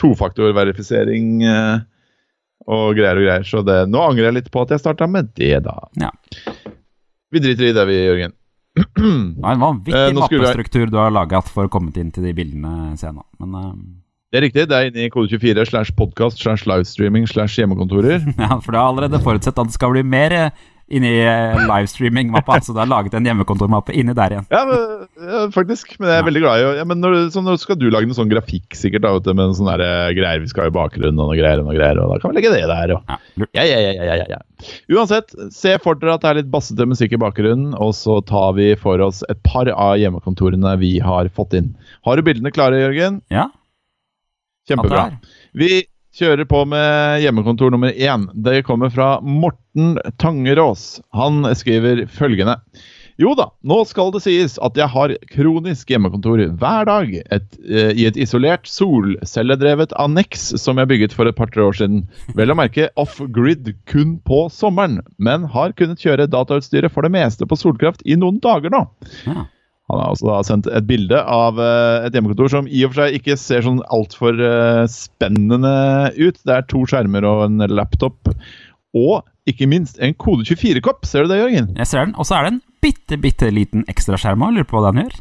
tofaktorverifisering 0.00 1.42
uh, 1.42 1.82
og 2.70 2.94
greier 2.96 3.18
og 3.18 3.26
greier. 3.26 3.46
Så 3.46 3.64
det, 3.66 3.82
nå 3.90 4.02
angrer 4.04 4.30
jeg 4.30 4.38
litt 4.38 4.52
på 4.54 4.62
at 4.62 4.74
jeg 4.74 4.82
starta 4.82 5.10
med 5.10 5.32
det, 5.38 5.56
da. 5.66 5.76
Ja. 6.00 6.12
Vi 7.34 7.42
driter 7.42 7.68
i 7.68 7.74
det, 7.76 7.86
vi, 7.90 7.98
Jørgen. 8.06 8.36
Det 8.80 9.44
er 9.44 9.54
en 9.54 9.64
vanvittig 9.64 9.96
eh, 9.96 10.16
mappestruktur 10.16 10.90
du 10.90 10.98
har 11.00 11.12
laga 11.14 11.42
for 11.46 11.68
å 11.68 11.72
komme 11.72 11.92
inn 11.94 12.12
til 12.14 12.26
de 12.26 12.34
bildene 12.36 12.94
senere. 13.00 13.26
Men 13.42 13.56
uh... 13.56 13.72
Det 14.30 14.38
er 14.38 14.44
riktig. 14.46 14.64
Det 14.70 14.76
er 14.76 14.88
inne 14.90 15.08
i 15.08 15.10
kode 15.10 15.26
24 15.32 15.64
slash 15.72 15.94
podkast 15.98 16.38
slash 16.38 16.62
livestreaming 16.70 17.26
slash 17.26 17.58
hjemmekontorer. 17.58 18.22
Ja, 18.38 18.60
for 18.62 18.70
du 18.70 18.78
har 18.78 18.92
allerede 18.92 19.18
forutsett 19.24 19.58
at 19.58 19.72
det 19.72 19.74
skal 19.74 19.90
bli 19.96 20.04
mer 20.06 20.36
inni 20.90 21.12
eh, 21.22 21.58
livestreaming-mappa. 21.68 22.60
så 22.64 22.74
du 22.74 22.80
har 22.82 22.90
laget 22.90 23.14
en 23.16 23.26
hjemmekontormappe 23.26 23.94
inni 23.96 24.14
der 24.16 24.34
igjen. 24.34 24.48
Ja, 24.52 24.62
men, 24.68 25.06
ja, 25.22 25.42
faktisk. 25.54 25.94
Men 25.98 26.10
jeg 26.10 26.16
er 26.16 26.22
ja. 26.22 26.26
veldig 26.28 26.42
glad 26.44 26.60
i 26.60 26.66
ja, 26.80 26.86
men 26.88 27.02
når, 27.02 27.18
så 27.34 27.42
når 27.44 27.60
skal 27.62 27.78
du 27.80 27.88
lage 27.92 28.08
noe 28.10 28.18
sånn 28.18 28.32
grafikk 28.32 28.76
sikkert 28.78 29.06
da, 29.06 29.14
vet 29.16 29.28
du, 29.28 29.32
med 29.38 29.56
sånne 29.58 29.76
der, 29.80 30.14
greier 30.18 30.42
vi 30.42 30.50
skal 30.50 30.66
ha 30.66 30.72
i 30.72 30.76
bakgrunnen, 30.76 31.18
og 31.18 31.30
noe 31.30 31.38
greier, 31.38 31.62
og 31.62 31.70
noe 31.70 31.76
greier, 31.78 32.00
og 32.02 32.14
da 32.14 32.18
kan 32.22 32.32
vi 32.34 32.40
legge 32.40 32.54
det 32.54 32.64
der. 32.70 32.94
Og. 32.96 33.14
Ja, 33.56 33.66
ja, 33.66 33.78
ja, 33.78 33.92
ja, 33.96 34.18
ja, 34.22 34.26
ja. 34.36 34.40
Uansett, 34.92 35.34
se 35.54 35.76
for 35.82 36.00
dere 36.00 36.18
at 36.18 36.24
det 36.24 36.32
er 36.32 36.40
litt 36.42 36.52
bassete 36.52 36.88
musikk 36.88 37.16
i 37.16 37.22
bakgrunnen, 37.22 37.72
og 37.78 37.94
så 37.96 38.18
tar 38.26 38.54
vi 38.58 38.72
for 38.80 39.02
oss 39.04 39.22
et 39.32 39.40
par 39.46 39.70
av 39.72 39.96
hjemmekontorene 40.00 40.76
vi 40.82 40.96
har 41.04 41.30
fått 41.36 41.56
inn. 41.58 41.72
Har 42.06 42.18
du 42.18 42.26
bildene 42.26 42.52
klare, 42.54 42.82
Jørgen? 42.82 43.22
Ja. 43.32 43.48
Kjempebra. 44.68 45.08
Vi 45.56 45.84
kjører 46.16 46.46
på 46.48 46.64
med 46.68 47.20
hjemmekontor 47.24 47.70
nummer 47.72 47.92
én. 47.92 48.28
Det 48.34 48.62
kommer 48.66 48.90
fra 48.90 49.18
Morten 49.20 49.98
Tangerås. 50.18 51.00
Han 51.14 51.44
skriver 51.56 52.06
følgende. 52.10 52.60
Jo 53.20 53.34
da, 53.36 53.50
nå 53.68 53.82
skal 53.84 54.14
det 54.14 54.22
sies 54.24 54.54
at 54.64 54.78
jeg 54.80 54.88
har 54.88 55.12
kronisk 55.28 55.90
hjemmekontor 55.92 56.40
hver 56.56 56.86
dag 56.88 57.10
et, 57.20 57.48
eh, 57.68 57.90
i 57.92 58.06
et 58.08 58.16
isolert, 58.16 58.64
solcelledrevet 58.70 59.92
anneks 60.00 60.46
som 60.62 60.80
jeg 60.80 60.88
bygget 60.88 61.16
for 61.16 61.28
et 61.28 61.36
par-tre 61.36 61.66
år 61.66 61.76
siden. 61.82 62.06
Vel 62.38 62.54
å 62.54 62.56
merke 62.56 62.88
off-grid 63.00 63.74
kun 63.90 64.16
på 64.24 64.46
sommeren, 64.54 65.02
men 65.20 65.44
har 65.52 65.76
kunnet 65.76 66.00
kjøre 66.00 66.30
datautstyret 66.32 66.94
for 66.94 67.04
det 67.04 67.12
meste 67.12 67.44
på 67.44 67.60
solkraft 67.60 68.00
i 68.08 68.16
noen 68.16 68.40
dager 68.40 68.72
nå. 68.72 68.86
Ja. 69.28 69.44
Han 69.90 70.02
har 70.02 70.14
også 70.14 70.28
da 70.28 70.38
sendt 70.46 70.70
et 70.70 70.86
bilde 70.88 71.18
av 71.20 71.58
uh, 71.60 72.06
et 72.06 72.14
hjemmekontor 72.16 72.52
som 72.52 72.68
i 72.70 72.84
og 72.86 72.92
for 72.92 73.02
seg 73.02 73.18
ikke 73.18 73.36
ser 73.40 73.66
sånn 73.66 73.82
altfor 73.92 74.38
uh, 74.38 74.84
spennende 74.90 75.74
ut. 76.18 76.38
Det 76.46 76.56
er 76.56 76.68
to 76.70 76.84
skjermer 76.88 77.26
og 77.28 77.46
en 77.48 77.66
laptop. 77.70 78.32
Og 78.96 79.20
ikke 79.50 79.68
minst 79.70 79.98
en 80.02 80.14
kode 80.18 80.46
24-kopp. 80.46 81.06
Ser 81.08 81.26
du 81.26 81.32
det, 81.32 81.40
Jørgen? 81.40 81.72
Jeg 81.78 81.90
ser 81.90 82.06
den. 82.06 82.14
Og 82.18 82.28
så 82.28 82.38
er 82.38 82.46
det 82.46 82.54
en 82.54 82.62
bitte, 82.84 83.18
bitte 83.20 83.50
liten 83.54 83.84
ekstraskjerm 83.90 84.46
òg. 84.46 84.56
Lurer 84.56 84.70
på 84.70 84.78
hva 84.78 84.92
den 84.94 85.04
gjør. 85.04 85.18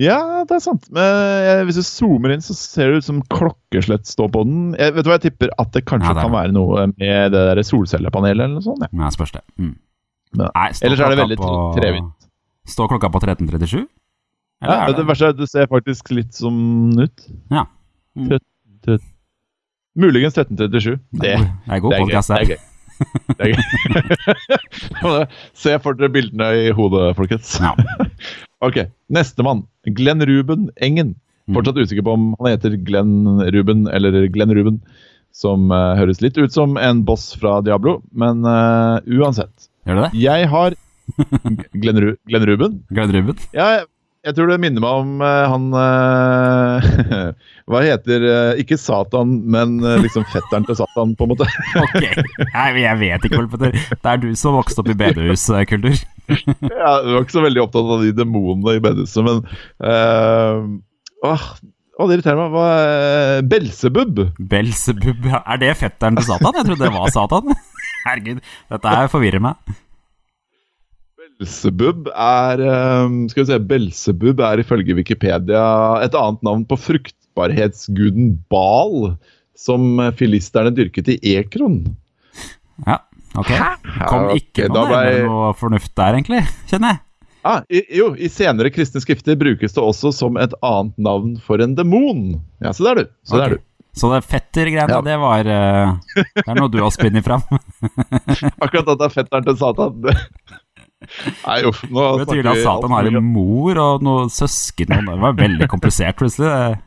Ja, 0.00 0.42
det 0.48 0.56
er 0.56 0.62
sant. 0.64 0.88
Men 0.94 1.06
eh, 1.06 1.60
hvis 1.68 1.78
du 1.78 1.84
zoomer 1.86 2.34
inn, 2.34 2.42
så 2.42 2.56
ser 2.58 2.90
det 2.90 3.02
ut 3.02 3.06
som 3.06 3.20
klokkeslett 3.30 4.08
står 4.10 4.32
på 4.34 4.42
den. 4.48 4.64
Jeg, 4.74 4.96
vet 4.96 5.06
du 5.06 5.10
hva, 5.10 5.18
jeg 5.20 5.28
tipper 5.28 5.54
at 5.62 5.70
det 5.76 5.84
kanskje 5.86 6.10
ja, 6.10 6.16
det 6.18 6.26
kan 6.26 6.34
være 6.34 6.54
noe 6.56 6.88
med 6.96 7.34
det 7.34 7.44
der 7.52 7.62
solcellepanelet 7.66 8.48
eller 8.48 8.56
noe 8.58 8.66
sånt. 8.66 8.82
Ja, 8.88 9.04
ja 9.04 9.12
spørs 9.14 9.36
det. 9.36 9.44
Mm. 9.60 9.76
Nei, 10.40 10.68
ellers 10.82 11.04
er 11.04 11.14
det 11.14 11.20
veldig 11.22 11.38
på... 11.38 11.50
trevint. 11.78 12.23
Står 12.68 12.88
klokka 12.88 13.10
på 13.12 13.20
13.37? 13.20 13.84
Ja, 14.64 14.86
det? 14.88 14.96
det 14.96 15.06
verste 15.08 15.28
er 15.28 15.34
at 15.34 15.40
det 15.40 15.48
ser 15.50 15.66
faktisk 15.68 16.12
litt 16.16 16.32
som 16.36 16.56
ut. 16.96 17.26
Ja. 17.52 17.66
Mm. 18.16 18.28
13, 18.30 18.44
13. 18.86 19.10
Muligens 19.94 20.38
13.37. 20.38 20.94
Det, 21.12 21.20
det, 21.20 21.34
er 21.68 21.82
god 21.84 21.98
podkast 22.00 22.32
her. 22.34 22.46
Det 22.48 22.56
er 23.38 23.52
gøy. 23.52 23.60
Se 25.64 25.76
for 25.82 25.98
dere 25.98 26.12
bildene 26.14 26.48
i 26.64 26.72
hodet, 26.74 27.12
folkens. 27.18 27.58
Ja. 27.60 27.76
Ok, 28.64 28.78
Nestemann. 29.12 29.66
Glenn 29.84 30.24
Ruben 30.24 30.70
Engen. 30.80 31.10
Fortsatt 31.52 31.76
usikker 31.76 32.06
på 32.06 32.14
om 32.16 32.30
han 32.38 32.54
heter 32.54 32.78
Glenn 32.80 33.42
Ruben 33.52 33.82
eller 33.92 34.24
Glenn 34.32 34.54
Ruben. 34.56 34.78
Som 35.34 35.68
uh, 35.74 35.92
høres 35.98 36.22
litt 36.24 36.38
ut 36.40 36.54
som 36.54 36.78
en 36.80 37.02
boss 37.04 37.34
fra 37.36 37.58
Diablo, 37.66 37.98
men 38.16 38.40
uh, 38.46 39.02
uansett. 39.04 39.68
Gjør 39.84 39.98
det 39.98 40.06
det? 40.06 40.22
Jeg 40.22 40.48
har 40.48 40.78
Glenn, 41.80 42.00
Ru 42.00 42.14
Glenn 42.28 42.46
Ruben. 42.48 42.78
Glenn 42.90 43.12
Ruben? 43.14 43.42
Ja, 43.56 43.84
jeg 44.24 44.38
tror 44.38 44.48
det 44.48 44.56
minner 44.62 44.80
meg 44.80 45.00
om 45.02 45.20
uh, 45.20 45.44
han 45.52 45.66
uh, 45.76 47.26
Hva 47.68 47.82
heter 47.84 48.24
uh, 48.24 48.60
Ikke 48.60 48.78
Satan, 48.80 49.34
men 49.52 49.76
liksom 50.00 50.24
fetteren 50.32 50.64
til 50.68 50.78
Satan, 50.78 51.12
på 51.18 51.26
en 51.26 51.34
måte. 51.34 51.48
Ok. 51.84 52.00
Nei, 52.54 52.64
jeg 52.80 53.00
vet 53.02 53.28
ikke, 53.28 53.44
Petter. 53.52 53.76
Det 53.92 54.14
er 54.14 54.22
du 54.22 54.30
som 54.38 54.56
vokste 54.56 54.80
opp 54.80 54.90
i 54.92 54.96
bedehuskultur. 55.04 56.00
Ja, 56.24 56.96
du 57.04 57.12
var 57.12 57.20
ikke 57.20 57.36
så 57.36 57.44
veldig 57.44 57.66
opptatt 57.66 57.94
av 57.98 58.04
de 58.04 58.14
demonene 58.16 58.78
i 58.78 58.82
bedehuset, 58.84 59.24
men 59.26 59.44
Åh, 61.24 61.44
å, 61.94 62.08
det 62.08 62.18
irriterer 62.18 62.40
meg. 62.40 62.52
Hva 62.52 63.44
Belsebub? 63.48 64.24
Belsebub, 64.50 65.28
ja. 65.30 65.44
Er 65.52 65.60
det 65.62 65.72
fetteren 65.80 66.18
til 66.18 66.26
Satan? 66.28 66.56
Jeg 66.58 66.68
trodde 66.68 66.84
det 66.88 66.92
var 66.96 67.12
Satan. 67.12 67.56
Herregud, 68.04 68.44
dette 68.72 68.96
her 68.98 69.08
forvirrer 69.12 69.44
meg. 69.44 69.76
Belsebub 71.44 72.08
er 72.14 72.60
eh, 72.64 73.14
Skal 73.30 73.44
vi 73.44 73.50
se 73.52 73.58
Belsebub 73.68 74.40
er 74.40 74.62
ifølge 74.62 74.96
Wikipedia 74.96 75.64
et 76.04 76.14
annet 76.16 76.42
navn 76.46 76.64
på 76.68 76.78
fruktbarhetsguden 76.80 78.32
Bal, 78.50 79.14
som 79.56 80.00
filisterne 80.18 80.72
dyrket 80.74 81.08
i 81.14 81.18
Ekron. 81.36 81.82
Ja, 82.86 82.96
ok. 83.36 83.50
Kom 84.08 84.30
Ja, 84.30 84.38
ikke 84.40 84.68
noe 84.72 84.88
nærmere 84.88 85.20
noe 85.28 85.52
fornuft 85.58 85.92
der, 85.98 86.16
egentlig, 86.18 86.40
kjenner 86.70 86.94
jeg. 86.96 87.02
Ah, 87.44 87.60
i, 87.68 87.82
jo, 87.98 88.14
I 88.16 88.30
senere 88.32 88.70
kristne 88.72 89.02
skrifter 89.04 89.36
brukes 89.36 89.74
det 89.76 89.82
også 89.84 90.14
som 90.16 90.38
et 90.40 90.54
annet 90.64 90.96
navn 90.96 91.34
for 91.44 91.60
en 91.60 91.74
demon. 91.76 92.40
Ja, 92.64 92.72
Så 92.72 92.86
der, 92.88 93.02
du. 93.04 93.10
Så 93.28 93.36
der, 93.42 93.58
du. 93.58 93.64
Så 93.94 94.08
det 94.10 94.24
fetter-greiene, 94.26 94.90
Ja. 94.90 95.02
det 95.06 95.18
var 95.22 95.46
eh, 95.46 95.92
Det 96.40 96.48
er 96.48 96.56
noe 96.58 96.72
du 96.72 96.80
har 96.82 96.90
spunnet 96.90 97.22
fram. 97.22 97.44
Akkurat 98.64 98.88
at 98.88 98.98
det 98.98 99.06
er 99.06 99.12
fetteren 99.20 99.44
til 99.46 99.58
Satan. 99.60 100.00
det- 101.04 101.34
Nei, 101.46 101.58
uff. 101.68 101.82
Nå 101.90 102.04
Betyr 102.18 102.24
snakker 102.24 102.42
det 102.48 102.54
at 102.56 102.64
Satan 102.64 102.90
har 102.96 103.08
en 103.10 103.20
mor 103.24 103.78
og 103.84 104.02
noen 104.06 104.32
søsken? 104.32 104.90
Det 105.06 105.20
var 105.22 105.36
veldig 105.38 105.68
komplisert, 105.72 106.16
plutselig. 106.20 106.50
Det- 106.50 106.82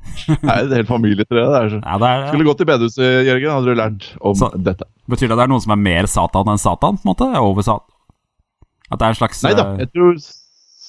Nei, 0.48 0.56
det 0.64 0.72
er 0.72 0.76
helt 0.80 0.88
familietre. 0.88 1.36
Det 1.36 1.58
er 1.60 1.68
så. 1.74 1.80
Ja, 1.84 1.96
det 2.00 2.08
er, 2.10 2.26
Skulle 2.32 2.46
gått 2.48 2.62
i 2.64 2.68
bedehuset, 2.70 3.08
Jørgen, 3.28 3.50
hadde 3.52 3.68
du 3.74 3.80
lært 3.82 4.06
om 4.20 4.34
Så- 4.40 4.52
dette. 4.56 4.86
betyr 5.10 5.28
det 5.28 5.34
at 5.36 5.42
det 5.42 5.44
er 5.48 5.52
noen 5.52 5.64
som 5.66 5.74
er 5.76 5.82
mer 5.84 6.06
Satan 6.08 6.48
enn 6.54 6.58
Satan? 6.62 6.96
på 6.96 7.04
en 7.04 7.10
måte? 7.12 7.28
Over 7.40 7.62
Satan? 7.66 7.96
At 8.90 8.98
det 8.98 9.06
er 9.06 9.12
en 9.14 9.20
slags 9.20 9.42
Nei 9.44 9.52
da, 9.54 9.66
eh, 9.74 9.84
jeg 9.84 9.92
tror 9.94 10.16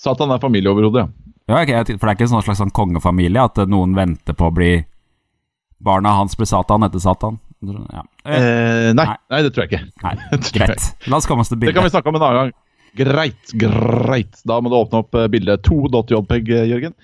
Satan 0.02 0.32
er 0.34 0.40
familieoverhodet, 0.42 1.04
ja. 1.04 1.08
Ja, 1.52 1.60
okay, 1.62 1.98
For 2.00 2.08
det 2.08 2.14
er 2.14 2.16
ikke 2.16 2.28
en 2.30 2.32
sånn 2.38 2.44
slags 2.46 2.62
sånn 2.64 2.72
kongefamilie 2.74 3.44
at 3.44 3.58
eh, 3.62 3.68
noen 3.70 3.94
venter 3.98 4.34
på 4.34 4.48
å 4.48 4.54
bli 4.56 4.72
Barna 5.82 6.14
hans 6.16 6.36
blir 6.38 6.46
Satan 6.50 6.84
etter 6.88 7.02
Satan? 7.04 7.40
Ja. 7.62 8.02
Eh, 8.26 8.90
nei, 8.94 9.06
Nei. 9.06 9.16
nei, 9.30 9.40
det 9.46 9.52
tror 9.54 9.68
jeg 9.68 9.72
ikke. 9.74 9.84
Nei, 10.06 10.16
det 10.32 10.52
greit. 10.56 10.88
La 11.10 11.18
oss 11.20 11.28
komme 11.30 11.42
oss 11.46 11.50
til 11.52 11.60
Det 11.62 11.74
kan 11.76 11.84
vi 11.86 11.92
snakke 11.94 12.10
om 12.10 12.18
en 12.18 12.22
annen 12.26 12.40
gang. 12.40 12.54
Greit, 12.98 13.54
greit. 13.56 14.40
Da 14.48 14.60
må 14.60 14.72
du 14.72 14.78
åpne 14.80 15.04
opp 15.04 15.16
eh, 15.16 15.30
bildet 15.32 15.64
2.jpg, 15.68 16.56
Jørgen. 16.72 16.96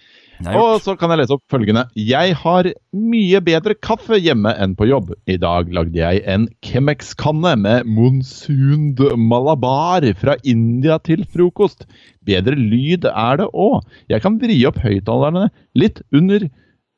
Og 0.53 0.83
så 0.85 0.93
kan 0.99 1.09
jeg 1.09 1.23
lese 1.23 1.33
opp 1.33 1.43
følgende. 1.49 1.87
Jeg 1.97 2.35
har 2.43 2.69
mye 2.93 3.39
bedre 3.41 3.73
kaffe 3.73 4.19
hjemme 4.21 4.51
enn 4.61 4.75
på 4.77 4.85
jobb. 4.89 5.13
I 5.25 5.39
dag 5.41 5.71
lagde 5.73 5.97
jeg 5.97 6.21
en 6.29 6.45
Chemex-kanne 6.65 7.55
med 7.57 7.89
monsund 7.89 9.01
Malabar 9.17 10.05
fra 10.19 10.37
India 10.45 10.99
til 11.01 11.25
frokost. 11.33 11.87
Bedre 12.27 12.57
lyd 12.59 13.07
er 13.09 13.41
det 13.41 13.49
òg. 13.49 13.81
Jeg 14.11 14.23
kan 14.25 14.37
vri 14.41 14.59
opp 14.69 14.77
høyttalerne 14.83 15.49
litt 15.77 16.03
under 16.13 16.49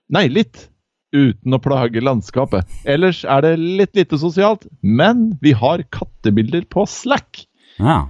Nei, 0.10 0.23
litt 0.25 0.63
uten 1.13 1.54
å 1.54 1.60
plage 1.62 2.02
landskapet. 2.02 2.65
Ellers 2.89 3.19
er 3.30 3.43
det 3.45 3.52
litt 3.62 3.93
lite 3.93 4.17
sosialt, 4.17 4.65
men 4.82 5.36
vi 5.43 5.54
har 5.54 5.84
kattebilder 5.93 6.63
på 6.65 6.88
Slack. 6.89 7.43
Ja. 7.78 8.08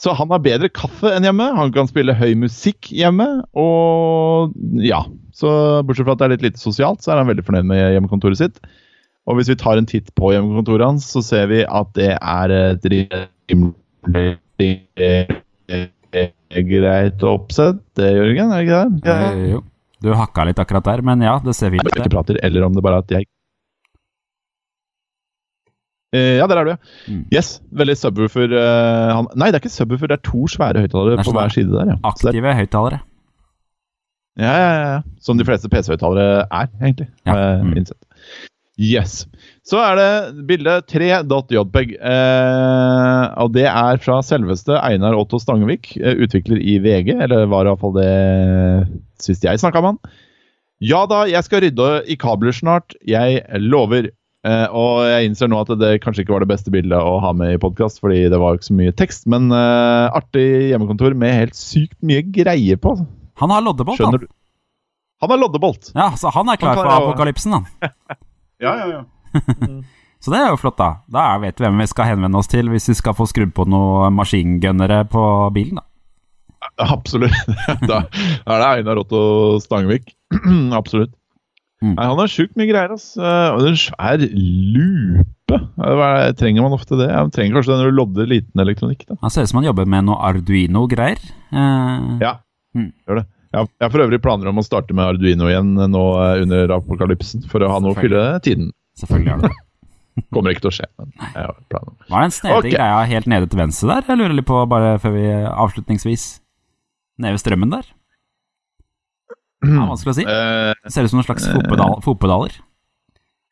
Så 0.00 0.14
han 0.16 0.30
har 0.32 0.40
bedre 0.40 0.70
kaffe 0.72 1.10
enn 1.12 1.26
hjemme, 1.28 1.50
han 1.58 1.72
kan 1.74 1.88
spille 1.90 2.14
høy 2.16 2.32
musikk 2.40 2.88
hjemme, 2.88 3.26
og 3.52 4.54
ja. 4.80 5.02
Så 5.36 5.50
bortsett 5.84 6.06
fra 6.08 6.14
at 6.16 6.22
det 6.22 6.26
er 6.26 6.32
litt 6.34 6.46
lite 6.46 6.60
sosialt, 6.60 7.02
så 7.04 7.12
er 7.12 7.20
han 7.20 7.28
veldig 7.28 7.44
fornøyd 7.44 7.68
med 7.68 7.82
hjemmekontoret 7.94 8.40
sitt. 8.40 8.56
Og 9.28 9.36
hvis 9.36 9.50
vi 9.52 9.58
tar 9.60 9.76
en 9.76 9.88
titt 9.88 10.08
på 10.16 10.32
hjemmekontoret 10.32 10.88
hans, 10.88 11.04
så 11.12 11.20
ser 11.24 11.50
vi 11.52 11.60
at 11.68 11.92
det 11.98 12.14
er 12.16 12.54
et 12.56 12.88
rimelig 12.88 14.70
eh, 14.96 15.34
greit 16.70 17.26
oppsett. 17.28 17.82
Det, 18.00 18.08
Jørgen, 18.16 18.54
er 18.56 18.56
det 18.56 18.64
ikke 18.66 18.80
det? 18.80 19.12
Ja. 19.12 19.18
Eh. 19.36 19.60
Du 20.00 20.14
hakka 20.16 20.48
litt 20.48 20.60
akkurat 20.64 20.88
der, 20.88 21.04
men 21.04 21.20
ja, 21.20 21.36
det 21.44 21.52
ser 21.58 21.74
fint 21.74 21.84
Jeg 21.84 21.92
ut. 21.92 21.98
ikke 22.00 22.08
det. 22.08 22.14
prater, 22.16 22.40
eller 22.48 22.64
om 22.64 22.72
det 22.72 22.84
bare 22.88 23.02
er 23.02 23.04
at 23.04 23.16
jeg 23.18 23.28
Eh, 23.28 23.39
Ja, 26.10 26.48
der 26.50 26.58
er 26.58 26.66
du, 26.66 26.70
ja. 26.72 26.78
Mm. 27.06 27.22
Yes, 27.30 27.60
veldig 27.70 27.94
subwoofer 27.94 28.50
Uh, 28.50 29.12
han... 29.14 29.28
Nei, 29.38 29.52
det 29.52 29.60
er 29.60 29.62
ikke 29.62 29.70
subwoofer, 29.70 30.10
det 30.10 30.16
er 30.18 30.24
to 30.26 30.48
svære 30.50 30.82
høyttalere 30.82 31.20
er 31.20 31.22
på 31.22 31.30
sånn 31.30 31.38
hver 31.38 31.54
side 31.54 31.70
der. 31.70 31.92
ja. 31.92 31.98
Det 32.00 32.10
Aktive 32.10 32.54
høyttalere. 32.58 33.02
Ja, 34.40 34.54
ja, 34.56 34.70
ja. 34.80 35.00
Som 35.22 35.38
de 35.38 35.46
fleste 35.46 35.70
PC-høyttalere 35.70 36.46
er, 36.46 36.70
egentlig. 36.80 37.10
Ja, 37.28 37.36
mm. 37.62 37.74
Yes. 38.80 39.26
Så 39.66 39.76
er 39.82 39.98
det 39.98 40.44
bilde 40.48 40.78
3.jpg. 40.88 41.92
Eh, 42.00 43.24
og 43.42 43.52
det 43.52 43.66
er 43.68 44.00
fra 44.00 44.20
selveste 44.24 44.78
Einar 44.80 45.18
Otto 45.18 45.40
Stangevik, 45.42 45.92
eh, 46.00 46.16
utvikler 46.24 46.62
i 46.62 46.78
VG. 46.80 47.12
Eller 47.18 47.44
var 47.50 47.68
i 47.68 47.74
hvert 47.74 47.82
fall 47.82 47.96
det 47.98 48.14
sist 49.20 49.44
jeg 49.44 49.60
snakka 49.60 49.82
med 49.84 49.94
han. 49.94 50.16
Ja 50.80 51.02
da, 51.04 51.26
jeg 51.28 51.44
skal 51.44 51.60
rydde 51.66 51.90
i 52.08 52.16
kabler 52.16 52.56
snart. 52.56 52.96
Jeg 53.04 53.44
lover. 53.60 54.08
Eh, 54.46 54.66
og 54.72 55.02
jeg 55.04 55.28
innser 55.28 55.50
nå 55.52 55.58
at 55.60 55.70
det 55.76 55.98
kanskje 56.00 56.24
ikke 56.24 56.32
var 56.32 56.44
det 56.44 56.48
beste 56.48 56.72
bildet 56.72 56.96
å 56.96 57.18
ha 57.20 57.32
med 57.36 57.54
i 57.54 57.60
podkast, 57.60 58.00
fordi 58.00 58.22
det 58.32 58.38
var 58.40 58.56
ikke 58.56 58.70
så 58.70 58.76
mye 58.78 58.94
tekst. 58.96 59.26
Men 59.30 59.50
eh, 59.52 60.06
artig 60.16 60.46
hjemmekontor 60.70 61.16
med 61.18 61.36
helt 61.36 61.58
sykt 61.58 61.98
mye 62.06 62.24
greier 62.24 62.80
på. 62.80 62.94
Han 63.42 63.52
har 63.52 63.64
loddebolt, 63.64 64.00
Skjønner 64.00 64.22
han. 64.24 64.28
du? 64.28 64.36
Han 65.20 65.34
har 65.34 65.40
loddebolt. 65.42 65.92
Ja, 65.92 66.08
så 66.16 66.32
han 66.32 66.48
er 66.48 66.60
klar 66.60 66.78
Han 66.78 66.80
for 66.80 66.92
apokalypsen, 66.96 67.58
han. 67.58 67.68
Ja, 68.60 68.74
ja, 68.76 68.86
ja. 68.92 69.02
Så 70.20 70.32
det 70.34 70.36
er 70.36 70.50
jo 70.52 70.58
flott, 70.60 70.76
da. 70.76 70.88
Da 71.08 71.38
vet 71.40 71.56
vi 71.56 71.64
hvem 71.64 71.78
vi 71.80 71.86
skal 71.88 72.10
henvende 72.10 72.36
oss 72.36 72.50
til 72.52 72.68
hvis 72.68 72.90
vi 72.90 72.96
skal 72.98 73.14
få 73.16 73.24
skrudd 73.30 73.54
på 73.56 73.64
noen 73.72 74.12
maskingunnere 74.18 74.98
på 75.08 75.22
bilen, 75.56 75.80
da. 75.80 75.86
Absolutt. 76.92 77.32
da 77.88 78.02
er 78.04 78.60
det 78.60 78.66
Einar 78.66 79.00
Otto 79.00 79.22
Stangvik. 79.64 80.12
Absolutt. 80.80 81.14
Mm. 81.80 81.94
Nei, 81.96 82.06
han 82.10 82.18
har 82.20 82.28
sjukt 82.28 82.56
mye 82.60 82.68
greier. 82.68 82.92
ass. 82.92 83.14
det 83.16 83.36
Og 83.56 83.66
en 83.70 83.78
svær 83.80 84.20
lupe. 84.20 85.56
Eh, 85.56 86.02
er, 86.04 86.32
trenger 86.36 86.66
man 86.66 86.76
ofte 86.76 86.98
det? 87.00 87.08
Man 87.08 87.32
trenger 87.32 87.56
kanskje 87.56 87.78
det 87.80 87.88
du 87.88 87.96
lodder 87.96 88.28
liten 88.28 88.60
elektronikk. 88.60 89.06
da. 89.08 89.16
Han 89.22 89.32
ser 89.32 89.46
ut 89.46 89.52
som 89.52 89.62
han 89.62 89.70
jobber 89.70 89.88
med 89.88 90.04
noe 90.04 90.20
Arduino-greier. 90.30 91.20
Eh, 91.52 92.18
Ja, 92.20 92.36
Mm. 92.76 92.92
gjør 93.08 93.16
det. 93.18 93.26
Jeg 93.50 93.66
har 93.82 93.90
for 93.90 93.98
øvrig 93.98 94.20
planer 94.22 94.46
om 94.46 94.60
å 94.60 94.62
starte 94.62 94.94
med 94.94 95.02
Arduino 95.04 95.48
igjen 95.50 95.72
nå 95.74 96.02
eh, 96.22 96.42
under 96.44 96.68
apokalypsen, 96.76 97.42
for 97.50 97.58
å 97.66 97.70
ha 97.72 97.80
noe 97.82 97.96
å 97.96 97.98
fylle 97.98 98.38
tiden. 98.44 98.70
Selvfølgelig 99.00 99.32
har 99.32 99.40
du 99.40 99.48
det. 99.48 99.56
Kommer 100.34 100.52
ikke 100.54 100.62
til 100.68 100.70
å 100.70 100.76
skje, 100.76 100.86
men 101.00 101.10
jeg 101.18 101.46
har 101.48 101.56
planer 101.72 101.88
om 101.88 101.96
det. 101.98 102.06
Er 102.20 102.30
snedig 102.36 102.58
okay. 102.60 102.70
greia 102.76 103.00
helt 103.10 103.26
nede 103.26 103.48
til 103.50 103.58
venstre 103.58 103.88
der? 103.88 104.06
Jeg 104.06 104.20
lurer 104.20 104.36
litt 104.36 104.46
på, 104.46 104.60
bare 104.70 104.98
før 105.02 105.16
vi 105.16 105.24
avslutningsvis 105.50 106.28
Nede 107.20 107.34
ved 107.36 107.42
strømmen 107.42 107.72
der? 107.74 107.88
Ja, 109.60 109.84
vanskelig 109.90 110.12
å 110.14 110.16
si. 110.16 110.24
Eh, 110.24 110.72
Det 110.86 110.92
ser 110.94 111.04
ut 111.04 111.12
som 111.12 111.18
noen 111.20 111.26
slags 111.28 111.46
fotpedaler. 111.52 112.00
fotpedaler. 112.06 112.54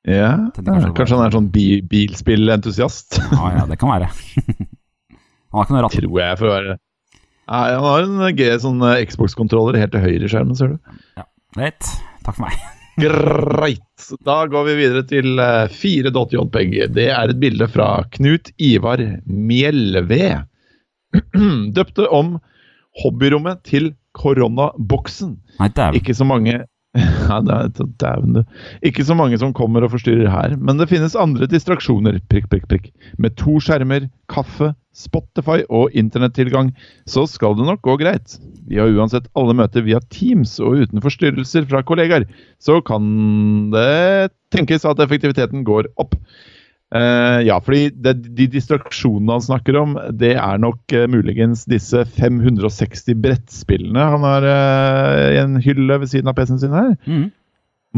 ja, 0.09 0.31
kanskje 0.57 0.93
kanskje 0.97 1.17
han 1.19 1.27
er 1.27 1.35
sånn 1.37 1.51
bi 1.53 1.67
bilspillentusiast. 1.85 3.19
Ja, 3.33 3.51
ja, 3.59 3.67
det 3.69 3.77
kan 3.81 3.91
være. 3.93 4.09
Han 5.49 5.63
har 5.63 5.65
ikke 5.65 5.75
noe 5.77 5.83
ratt. 5.87 5.95
Tror 5.97 6.19
jeg, 6.21 6.37
for 6.39 6.47
å 6.49 6.51
være 6.53 6.75
Nei, 7.49 7.61
Han 7.73 7.85
har 7.87 8.03
en 8.05 8.37
G 8.37 8.49
sånn 8.61 8.83
eh, 8.85 8.99
Xbox-kontroller 9.09 9.79
helt 9.81 9.95
til 9.95 10.03
høyre 10.05 10.27
i 10.27 10.29
skjermen, 10.29 10.57
ser 10.59 10.75
du. 10.75 10.99
Ja, 11.17 11.25
Greit. 11.57 11.87
Takk 12.27 12.37
for 12.37 12.45
meg. 12.45 12.59
Greit. 13.01 14.09
Da 14.29 14.43
går 14.53 14.67
vi 14.69 14.75
videre 14.83 15.05
til 15.09 15.39
eh, 15.41 15.73
4.jpg. 15.73 16.75
Det 16.93 17.07
er 17.15 17.33
et 17.33 17.41
bilde 17.41 17.69
fra 17.73 17.87
Knut 18.13 18.51
Ivar 18.61 19.01
Mjelve. 19.25 20.45
Døpte 21.79 22.09
om 22.13 22.35
hobbyrommet 23.05 23.63
til 23.69 23.93
koronaboksen. 24.19 25.37
Ikke 25.99 26.17
så 26.17 26.27
mange 26.29 26.65
ja, 27.29 27.39
det 27.45 27.85
dæven 28.01 28.39
det. 28.39 28.45
Ikke 28.83 29.05
så 29.05 29.15
mange 29.15 29.39
som 29.39 29.53
kommer 29.55 29.85
og 29.85 29.93
forstyrrer 29.93 30.31
her, 30.33 30.57
men 30.57 30.81
det 30.81 30.89
finnes 30.91 31.17
andre 31.19 31.47
distraksjoner, 31.51 32.17
prikk, 32.33 32.49
prikk, 32.53 32.65
prikk. 32.71 32.89
Med 33.21 33.37
to 33.39 33.59
skjermer, 33.63 34.09
kaffe, 34.33 34.73
Spotify 34.99 35.61
og 35.69 35.95
internettilgang, 35.95 36.73
så 37.07 37.27
skal 37.31 37.55
det 37.59 37.69
nok 37.69 37.85
gå 37.87 37.99
greit. 38.01 38.39
Vi 38.67 38.81
har 38.81 38.91
uansett 38.91 39.29
alle 39.39 39.55
møter 39.59 39.85
via 39.87 40.01
Teams 40.11 40.57
og 40.65 40.83
uten 40.83 41.05
forstyrrelser 41.05 41.69
fra 41.71 41.85
kollegaer, 41.87 42.27
så 42.59 42.81
kan 42.83 43.71
det 43.75 44.33
tenkes 44.55 44.89
at 44.89 45.05
effektiviteten 45.05 45.67
går 45.69 45.93
opp. 46.01 46.17
Eh, 46.95 47.41
ja, 47.45 47.59
fordi 47.61 47.91
det, 47.93 48.15
de 48.37 48.47
distraksjonene 48.49 49.35
han 49.37 49.45
snakker 49.45 49.77
om, 49.77 49.97
det 50.17 50.33
er 50.41 50.61
nok 50.63 50.95
uh, 50.97 51.05
muligens 51.11 51.67
disse 51.69 52.01
560 52.17 53.19
brettspillene 53.21 54.07
han 54.15 54.25
har 54.25 54.47
uh, 54.49 55.27
i 55.35 55.41
en 55.43 55.59
hylle 55.61 55.99
ved 56.01 56.09
siden 56.09 56.33
av 56.33 56.39
PC-en 56.39 56.63
sin 56.63 56.77
her. 56.77 56.95
Mm. 57.05 57.27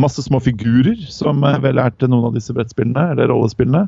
Masse 0.00 0.24
små 0.26 0.40
figurer 0.42 0.98
som 1.10 1.44
vel 1.62 1.78
er 1.82 1.94
til 1.94 2.10
noen 2.10 2.30
av 2.30 2.34
disse 2.38 2.54
brettspillene, 2.56 3.12
eller 3.14 3.30
rollespillene. 3.32 3.86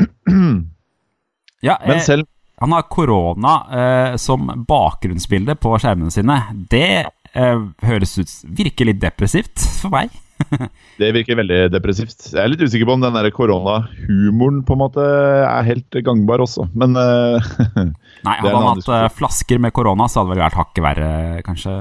Ja, 1.64 1.78
Men 1.88 2.02
selv 2.04 2.26
han 2.60 2.70
har 2.76 2.84
korona 2.92 3.54
som 4.20 4.44
bakgrunnsbilde 4.68 5.56
på 5.58 5.72
skjermene 5.80 6.12
sine. 6.12 6.36
Det 6.70 7.08
høres 7.32 8.12
ut 8.20 8.34
Virker 8.60 8.86
litt 8.86 9.00
depressivt 9.00 9.64
for 9.80 9.90
meg. 9.96 10.12
Det 11.00 11.10
virker 11.12 11.38
veldig 11.40 11.60
depressivt. 11.74 12.30
Jeg 12.32 12.40
er 12.42 12.52
litt 12.52 12.62
usikker 12.64 12.88
på 12.88 12.96
om 12.96 13.04
den 13.04 13.30
koronahumoren 13.36 14.62
på 14.66 14.76
en 14.76 14.80
måte 14.80 15.04
er 15.06 15.66
helt 15.66 15.98
gangbar 16.06 16.44
også, 16.44 16.68
men 16.78 16.96
eh, 17.00 17.50
Nei, 18.26 18.36
hadde 18.40 18.54
han 18.54 18.70
hatt 18.70 18.88
eh, 18.88 19.08
flasker 19.16 19.60
med 19.62 19.74
korona, 19.76 20.08
så 20.08 20.22
hadde 20.22 20.32
det 20.32 20.36
vel 20.36 20.46
vært 20.46 20.60
hakket 20.60 20.86
verre, 20.86 21.10
kanskje. 21.46 21.74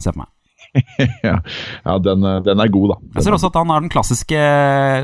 Se 0.00 0.14
på 0.14 0.22
meg. 0.22 0.30
ja, 1.22 1.36
ja 1.84 1.98
den, 2.02 2.24
eh, 2.24 2.40
den 2.46 2.62
er 2.62 2.72
god, 2.72 2.94
da. 2.94 2.96
Jeg 3.18 3.26
ser 3.26 3.36
også 3.36 3.50
at 3.52 3.58
han 3.60 3.72
har 3.72 3.84
den 3.84 3.92
klassiske 3.92 4.46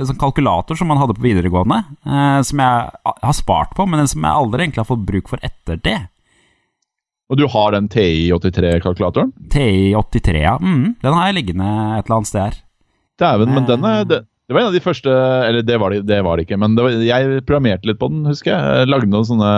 sånn 0.08 0.20
kalkulator 0.20 0.78
som 0.78 0.90
han 0.92 1.02
hadde 1.02 1.18
på 1.18 1.26
videregående, 1.26 1.82
eh, 2.06 2.38
som 2.46 2.64
jeg 2.64 3.12
har 3.26 3.36
spart 3.36 3.76
på, 3.78 3.86
men 3.90 4.08
som 4.10 4.24
jeg 4.24 4.44
aldri 4.44 4.66
egentlig 4.66 4.84
har 4.84 4.90
fått 4.90 5.06
bruk 5.08 5.30
for 5.32 5.46
etter 5.46 5.78
det. 5.84 6.00
Og 7.30 7.38
du 7.38 7.44
har 7.46 7.70
den 7.76 7.86
TI83-kalkulatoren? 7.92 9.30
TI83, 9.52 10.40
ja. 10.42 10.56
Mm, 10.58 10.96
den 10.98 11.14
har 11.14 11.28
jeg 11.28 11.36
liggende 11.38 11.68
et 12.00 12.08
eller 12.08 12.16
annet 12.16 12.30
sted 12.30 12.42
her. 12.42 12.58
Dæven, 13.20 13.54
men 13.54 13.66
den 13.68 13.86
er 13.86 14.04
det, 14.08 14.20
det 14.50 14.54
var 14.56 14.64
en 14.64 14.70
av 14.72 14.74
de 14.74 14.82
første 14.82 15.12
Eller 15.46 15.62
det 15.62 15.76
var 15.78 15.92
det, 15.94 16.00
det, 16.08 16.16
var 16.26 16.38
det 16.38 16.46
ikke, 16.48 16.56
men 16.58 16.72
det 16.74 16.82
var, 16.82 16.94
jeg 17.06 17.42
programmerte 17.46 17.86
litt 17.86 18.00
på 18.00 18.08
den, 18.10 18.24
husker 18.26 18.50
jeg 18.50 18.88
lagde 18.90 19.10
noen 19.12 19.28
sånne 19.28 19.50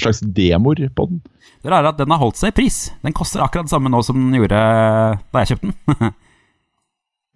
slags 0.00 0.24
demoer 0.24 0.88
på 0.96 1.06
den. 1.12 1.20
Det 1.62 1.70
rare 1.70 1.86
er 1.86 1.92
at 1.92 2.00
den 2.00 2.10
har 2.14 2.18
holdt 2.22 2.40
seg 2.40 2.50
i 2.50 2.56
pris. 2.56 2.80
Den 3.04 3.14
koster 3.14 3.44
akkurat 3.44 3.68
det 3.68 3.74
samme 3.74 3.92
nå 3.92 4.00
som 4.06 4.18
den 4.18 4.34
gjorde 4.40 4.58
da 4.58 5.44
jeg 5.44 5.54
kjøpte 5.54 5.70
den. 5.70 6.16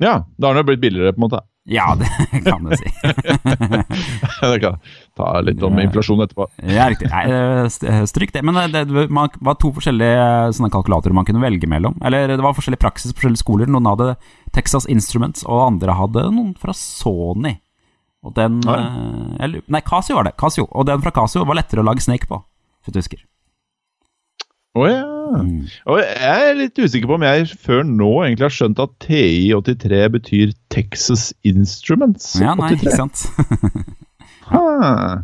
Ja, 0.03 0.25
da 0.35 0.49
har 0.49 0.57
den 0.57 0.65
jo 0.65 0.69
blitt 0.73 0.83
billigere, 0.83 1.13
på 1.15 1.21
en 1.21 1.27
måte. 1.29 1.39
Ja, 1.65 1.95
det 1.95 2.09
kan 2.47 2.65
du 2.67 2.73
si. 2.77 2.91
det 4.43 4.61
kan 4.63 4.79
ta 5.17 5.29
litt 5.45 5.63
om 5.63 5.79
inflasjon 5.79 6.23
etterpå. 6.25 6.47
Ja, 6.67 6.89
riktig. 6.91 7.11
Nei, 7.13 7.23
eh, 7.31 7.65
st- 7.71 8.07
stryk 8.11 8.33
det. 8.35 8.43
Men 8.47 8.59
det 8.73 8.85
var 9.09 9.59
to 9.63 9.71
forskjellige 9.77 10.25
eh, 10.51 10.71
kalkulatorer 10.75 11.15
man 11.15 11.29
kunne 11.29 11.43
velge 11.45 11.69
mellom. 11.71 11.99
Eller 12.05 12.27
det 12.35 12.41
var 12.43 12.57
forskjellig 12.59 12.81
praksis 12.83 13.13
på 13.15 13.21
forskjellige 13.23 13.45
skoler. 13.45 13.71
Noen 13.71 13.87
hadde 13.93 14.11
Texas 14.57 14.89
Instruments, 14.91 15.45
og 15.47 15.63
andre 15.69 15.95
hadde 15.99 16.27
noen 16.35 16.55
fra 16.59 16.75
Sony. 16.77 17.57
Og 18.23 18.35
den 18.39 18.61
Oi. 18.71 18.79
eh, 19.43 19.61
Nei, 19.67 19.81
Casio 19.87 20.19
var 20.19 20.29
det. 20.31 20.37
Casio. 20.39 20.67
Og 20.71 20.87
den 20.91 21.03
fra 21.03 21.11
Casio 21.15 21.45
var 21.47 21.59
lettere 21.59 21.83
å 21.83 21.87
lage 21.87 22.03
Snake 22.05 22.27
på, 22.31 22.43
hvis 22.87 22.95
du 22.95 23.01
husker. 23.03 23.23
Å 24.73 24.87
ja. 24.89 25.03
Og 25.89 25.99
jeg 26.01 26.45
er 26.49 26.57
litt 26.57 26.79
usikker 26.81 27.09
på 27.09 27.17
om 27.19 27.25
jeg 27.27 27.49
før 27.61 27.83
nå 27.89 28.11
egentlig 28.25 28.47
har 28.47 28.55
skjønt 28.57 28.81
at 28.81 28.95
TI83 29.05 30.01
betyr 30.15 30.55
Texas 30.73 31.31
Instruments. 31.49 32.35
Ja, 32.41 32.55
nei, 32.57 32.73
83. 32.77 32.81
ikke 32.81 32.97
sant. 33.01 33.27
Ah. 34.53 35.23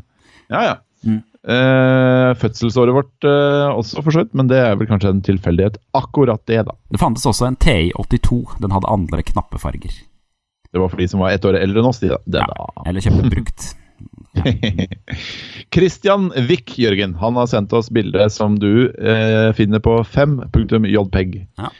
Ja, 0.48 0.60
ja. 0.64 0.74
Mm. 1.04 1.18
Uh, 1.44 2.30
fødselsåret 2.40 2.94
vårt 2.96 3.26
uh, 3.26 3.74
også, 3.74 4.00
for 4.00 4.14
så 4.14 4.22
vidt, 4.22 4.30
men 4.38 4.48
det 4.48 4.56
er 4.62 4.78
vel 4.80 4.88
kanskje 4.88 5.10
en 5.12 5.20
tilfeldighet. 5.26 5.76
Akkurat 5.98 6.40
det, 6.48 6.62
da. 6.70 6.76
Det 6.88 7.00
fantes 7.02 7.26
også 7.28 7.50
en 7.50 7.58
TI82. 7.60 8.38
Den 8.62 8.72
hadde 8.72 8.88
andre 8.88 9.26
knappefarger. 9.26 9.98
Det 10.72 10.80
var 10.80 10.88
for 10.88 11.02
de 11.02 11.10
som 11.12 11.20
var 11.20 11.36
ett 11.36 11.44
år 11.44 11.58
eldre 11.60 11.82
enn 11.82 11.90
oss, 11.90 12.00
de, 12.00 12.14
da. 12.14 12.22
Det, 12.24 12.46
Ja, 12.46 12.70
eller 12.88 13.04
kjøpte 13.04 13.34
brukt. 13.36 13.68
Christian 15.74 16.30
Wick, 16.48 16.78
Jørgen, 16.80 17.14
han 17.20 17.38
har 17.40 17.48
sendt 17.50 17.72
oss 17.76 17.90
bilde 17.92 18.28
som 18.32 18.56
du 18.60 18.88
eh, 18.88 19.50
finner 19.58 19.82
på 19.84 19.98
5.jpeg. 20.06 21.38
Ja. 21.60 21.70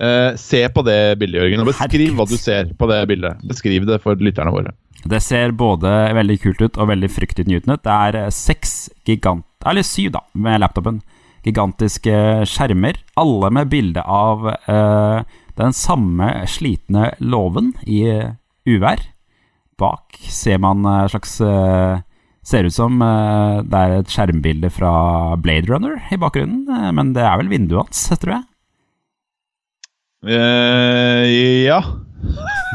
Eh, 0.00 0.36
se 0.40 0.62
på 0.72 0.84
det 0.86 1.18
bildet, 1.20 1.42
Jørgen, 1.42 1.62
og 1.64 1.70
beskriv 1.72 2.14
hva 2.16 2.26
du 2.28 2.36
ser 2.40 2.72
på 2.78 2.88
det 2.90 3.02
bildet. 3.10 3.42
Beskriv 3.46 3.86
det 3.88 4.00
for 4.04 4.16
lytterne 4.16 4.54
våre. 4.54 4.72
Det 5.04 5.20
ser 5.24 5.52
både 5.56 5.90
veldig 6.16 6.36
kult 6.42 6.60
ut 6.64 6.80
og 6.80 6.90
veldig 6.90 7.08
fryktinngytende 7.12 7.78
ut. 7.78 7.84
Det 7.84 7.96
er 8.08 8.34
seks 8.34 8.74
gigant... 9.08 9.46
Eller 9.68 9.84
syv, 9.84 10.14
da, 10.16 10.24
med 10.32 10.60
laptopen. 10.62 11.00
Gigantiske 11.44 12.46
skjermer. 12.48 12.98
Alle 13.20 13.50
med 13.52 13.70
bilde 13.72 14.04
av 14.04 14.48
eh, 14.52 15.38
den 15.60 15.76
samme 15.76 16.32
slitne 16.48 17.14
låven 17.20 17.74
i 17.84 18.02
eh, 18.08 18.36
uvær. 18.68 19.04
Bak 19.80 20.20
ser 20.30 20.60
man 20.62 20.84
eh, 20.84 21.08
slags 21.12 21.40
eh, 21.44 22.00
Ser 22.50 22.66
ut 22.66 22.74
som 22.74 23.02
eh, 23.04 23.60
det 23.68 23.80
er 23.80 23.98
et 23.98 24.12
skjermbilde 24.12 24.70
fra 24.72 24.92
Blade 25.40 25.68
Runner 25.68 25.98
i 26.12 26.18
bakgrunnen. 26.20 26.64
men 26.96 27.12
det 27.16 27.24
er 27.24 27.36
vel 27.40 27.50
vinduet 27.52 27.84
hans, 27.84 28.06
tror 28.22 28.38
jeg. 28.38 28.46
Uh, 30.20 31.24
ja. 31.64 31.78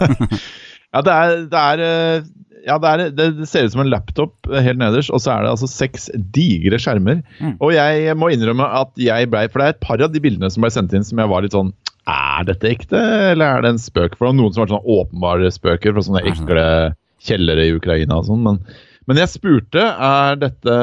ja, 0.94 1.02
det 1.06 1.16
er, 1.16 1.34
det 1.50 1.60
er 1.62 1.84
ja, 2.66 2.78
det, 2.82 2.92
er, 2.92 3.12
det, 3.14 3.50
ser 3.50 3.68
ut 3.68 3.74
som 3.76 3.84
en 3.84 3.92
laptop 3.92 4.50
helt 4.50 4.82
nederst, 4.82 5.12
og 5.14 5.22
så 5.22 5.36
er 5.36 5.46
det 5.46 5.52
altså 5.54 5.70
seks 5.70 6.08
digre 6.34 6.80
skjermer. 6.82 7.22
Mm. 7.38 7.58
Og 7.60 7.76
jeg 7.76 8.16
må 8.18 8.32
innrømme 8.34 8.66
at 8.82 8.94
jeg 9.02 9.30
blei 9.30 9.46
For 9.52 9.62
det 9.62 9.68
er 9.68 9.76
et 9.76 9.84
par 9.86 10.02
av 10.02 10.14
de 10.14 10.22
bildene 10.24 10.50
som 10.54 10.66
ble 10.66 10.74
sendt 10.74 10.96
inn 10.98 11.06
som 11.06 11.22
jeg 11.22 11.30
var 11.34 11.46
litt 11.46 11.58
sånn 11.58 11.74
Er 12.06 12.46
dette 12.46 12.70
ekte, 12.70 13.00
eller 13.32 13.46
er 13.58 13.64
det 13.66 13.72
en 13.74 13.82
spøk? 13.82 14.14
For 14.16 14.28
det 14.28 14.32
var 14.34 14.38
noen 14.38 14.54
som 14.54 14.64
var 14.64 14.74
sånn 14.76 14.92
åpenbare 14.96 15.52
spøker 15.54 15.96
fra 15.96 16.04
sånne 16.06 16.26
ekle 16.30 16.66
kjellere 17.26 17.66
i 17.66 17.74
Ukraina 17.74 18.20
og 18.20 18.28
sånn. 18.28 18.44
Men, 18.46 18.60
men 19.10 19.22
jeg 19.22 19.32
spurte 19.34 19.82
er 19.82 20.38
dette 20.42 20.76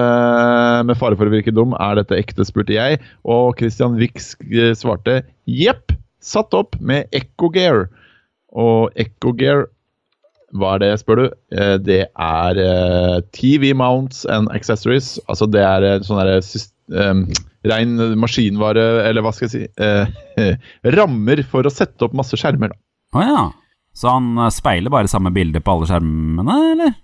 med 0.89 0.99
fare 0.99 1.19
for 1.19 1.31
å 1.31 1.35
virke 1.35 1.55
dum, 1.55 1.77
er 1.79 2.01
dette 2.01 2.19
ekte, 2.19 2.47
spurte 2.49 2.75
jeg. 2.75 2.99
Og 3.23 3.55
Christian 3.61 3.95
Wix 4.01 4.33
eh, 4.51 4.73
svarte 4.79 5.21
jepp, 5.47 5.95
satt 6.23 6.55
opp 6.59 6.75
med 6.83 7.07
Echogear. 7.15 7.87
Og 8.59 8.91
Echogear 8.99 9.69
hva 10.59 10.75
er 10.77 10.83
det, 10.83 10.91
spør 11.01 11.23
du? 11.23 11.25
Eh, 11.57 11.77
Det 11.81 12.03
er 12.11 12.59
eh, 12.61 13.21
TV 13.33 13.71
mounts 13.79 14.27
and 14.27 14.51
accessories. 14.53 15.15
Altså 15.29 15.49
det 15.49 15.63
er 15.65 16.05
sånn 16.05 16.21
derre 16.21 16.43
em, 17.01 17.25
Rein 17.69 17.95
maskinvare, 18.19 18.85
eller 19.07 19.25
hva 19.25 19.33
skal 19.35 19.49
jeg 19.49 19.53
si 19.55 19.85
eh, 19.85 20.57
Rammer 20.97 21.45
for 21.49 21.69
å 21.69 21.73
sette 21.73 22.09
opp 22.09 22.17
masse 22.19 22.39
skjermer, 22.39 22.73
da. 22.75 22.81
Å 23.19 23.27
ja. 23.27 23.43
Så 23.95 24.09
han 24.11 24.35
eh, 24.41 24.53
speiler 24.55 24.93
bare 24.93 25.11
samme 25.11 25.33
bilde 25.35 25.63
på 25.63 25.77
alle 25.77 25.89
skjermene, 25.91 26.59
eller? 26.75 26.95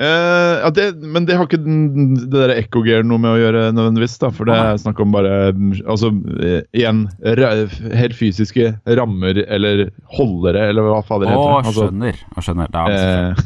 Eh, 0.00 0.54
ja, 0.62 0.70
det, 0.72 0.86
men 1.04 1.26
det 1.28 1.36
har 1.36 1.44
ikke 1.44 1.60
det 1.60 2.30
der 2.32 2.54
ekkogear 2.54 3.02
noe 3.04 3.20
med 3.20 3.34
å 3.34 3.40
gjøre 3.42 3.64
nødvendigvis, 3.76 4.14
da. 4.22 4.30
For 4.32 4.48
det 4.48 4.56
er 4.56 4.80
snakk 4.80 5.02
om 5.04 5.12
bare 5.12 5.34
Altså, 5.52 6.08
eh, 6.40 6.62
igjen 6.72 7.04
Helt 7.20 8.16
fysiske 8.16 8.70
rammer 8.88 9.42
eller 9.44 9.90
holdere, 10.16 10.70
eller 10.72 10.88
hva 10.88 11.02
fader 11.04 11.28
det 11.28 11.36
Å, 11.36 11.42
heter. 11.42 11.68
Altså, 11.68 11.90
skjønner. 11.90 12.22
Å, 12.32 12.46
skjønner. 12.46 12.72
Da, 12.72 12.86
eh, 12.88 13.44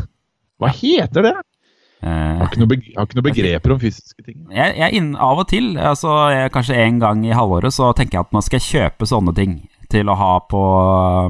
hva 0.62 0.70
heter 0.78 1.26
det? 1.26 1.34
Eh, 2.04 2.10
har 2.10 2.50
ikke 2.50 2.60
noe, 2.60 2.76
har 2.96 3.06
ikke 3.08 3.16
noe 3.16 3.24
begreper 3.24 3.72
om 3.72 3.78
fysiske 3.80 4.20
ting. 4.20 4.42
jeg, 4.52 4.74
jeg 4.76 4.98
inn, 4.98 5.14
av 5.16 5.40
og 5.40 5.48
til, 5.48 5.70
altså 5.80 6.12
jeg, 6.34 6.52
kanskje 6.52 6.76
en 6.82 6.98
gang 7.00 7.22
i 7.24 7.32
halvåret, 7.32 7.72
så 7.72 7.88
tenker 7.96 8.18
jeg 8.18 8.26
at 8.26 8.36
nå 8.36 8.42
skal 8.44 8.60
jeg 8.60 8.68
kjøpe 8.68 9.08
sånne 9.08 9.32
ting 9.36 9.56
til 9.92 10.10
å 10.10 10.18
ha 10.18 10.32
på 10.50 10.60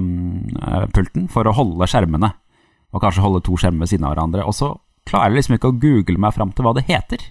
um, 0.01 0.11
eh, 0.59 0.89
pulten 0.97 1.29
for 1.33 1.47
å 1.47 1.55
holde 1.55 1.87
skjermene. 1.91 2.33
Og 2.95 3.03
kanskje 3.05 3.23
holde 3.23 3.45
to 3.47 3.59
skjermer 3.61 3.85
ved 3.85 3.93
siden 3.93 4.09
av 4.09 4.15
hverandre. 4.15 4.47
Og 4.49 4.57
så 4.57 4.73
klarer 5.07 5.35
jeg 5.35 5.43
liksom 5.43 5.59
ikke 5.59 5.71
å 5.71 5.79
google 5.83 6.23
meg 6.23 6.35
fram 6.35 6.53
til 6.57 6.67
hva 6.67 6.75
det 6.77 6.87
heter. 6.89 7.23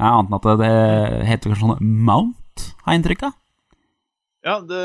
Annet 0.00 0.32
enn 0.32 0.38
at 0.40 0.46
det, 0.48 0.54
det 0.64 1.26
heter 1.28 1.52
kanskje 1.52 1.68
sånn 1.68 1.92
mount, 2.08 2.70
har 2.82 2.94
jeg 2.94 3.02
inntrykk 3.02 3.26
av. 3.28 3.34
Ja, 4.44 4.58
det, 4.60 4.80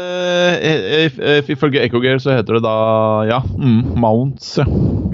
if, 1.05 1.17
if, 1.19 1.49
ifølge 1.51 1.81
Ecogear 1.83 2.21
så 2.23 2.31
heter 2.31 2.55
det 2.55 2.61
da 2.63 2.75
ja, 3.27 3.41
mm, 3.43 3.81
mounts. 3.99 4.53
Ja. 4.61 4.63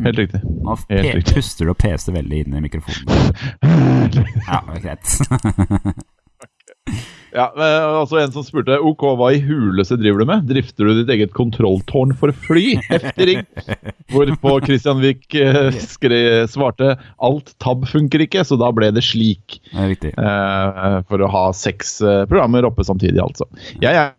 Helt 0.05 0.19
riktig. 0.21 0.41
Nå 0.45 0.75
Helt 0.89 1.15
riktig. 1.17 1.33
puster 1.39 1.65
du 1.65 1.73
og 1.73 1.79
peser 1.81 2.13
veldig 2.13 2.43
inn 2.45 2.59
i 2.59 2.65
mikrofonen. 2.67 3.33
Ja, 4.45 4.61
greit. 4.77 5.15
Ja, 7.35 7.49
eh, 7.51 7.85
altså 7.99 8.19
En 8.21 8.31
som 8.31 8.45
spurte 8.47 8.77
OK, 8.79 9.01
hva 9.19 9.31
i 9.35 9.41
huleste 9.43 9.97
driver 9.99 10.21
du 10.23 10.29
med? 10.29 10.45
Drifter 10.47 10.87
du 10.87 11.01
ditt 11.01 11.09
eget 11.11 11.33
kontrolltårn 11.35 12.13
for 12.15 12.31
fly? 12.45 12.77
Heftig 12.87 13.27
ring. 13.27 13.41
Hvorpå 14.13 14.53
Christian 14.63 15.01
Wiik 15.03 15.35
eh, 15.35 15.75
svarte 16.47 16.93
alt 17.19 17.51
tab 17.59 17.83
funker 17.91 18.23
ikke, 18.23 18.45
så 18.47 18.55
da 18.61 18.69
ble 18.75 18.93
det 18.95 19.03
slik. 19.03 19.59
Er 19.73 19.91
riktig. 19.91 20.13
Eh, 20.15 20.99
for 21.09 21.25
å 21.25 21.31
ha 21.33 21.43
seks 21.57 21.97
eh, 22.05 22.21
programmer 22.29 22.69
oppe 22.69 22.87
samtidig, 22.87 23.19
altså. 23.25 23.49
Jeg 23.83 23.99
er, 23.99 24.13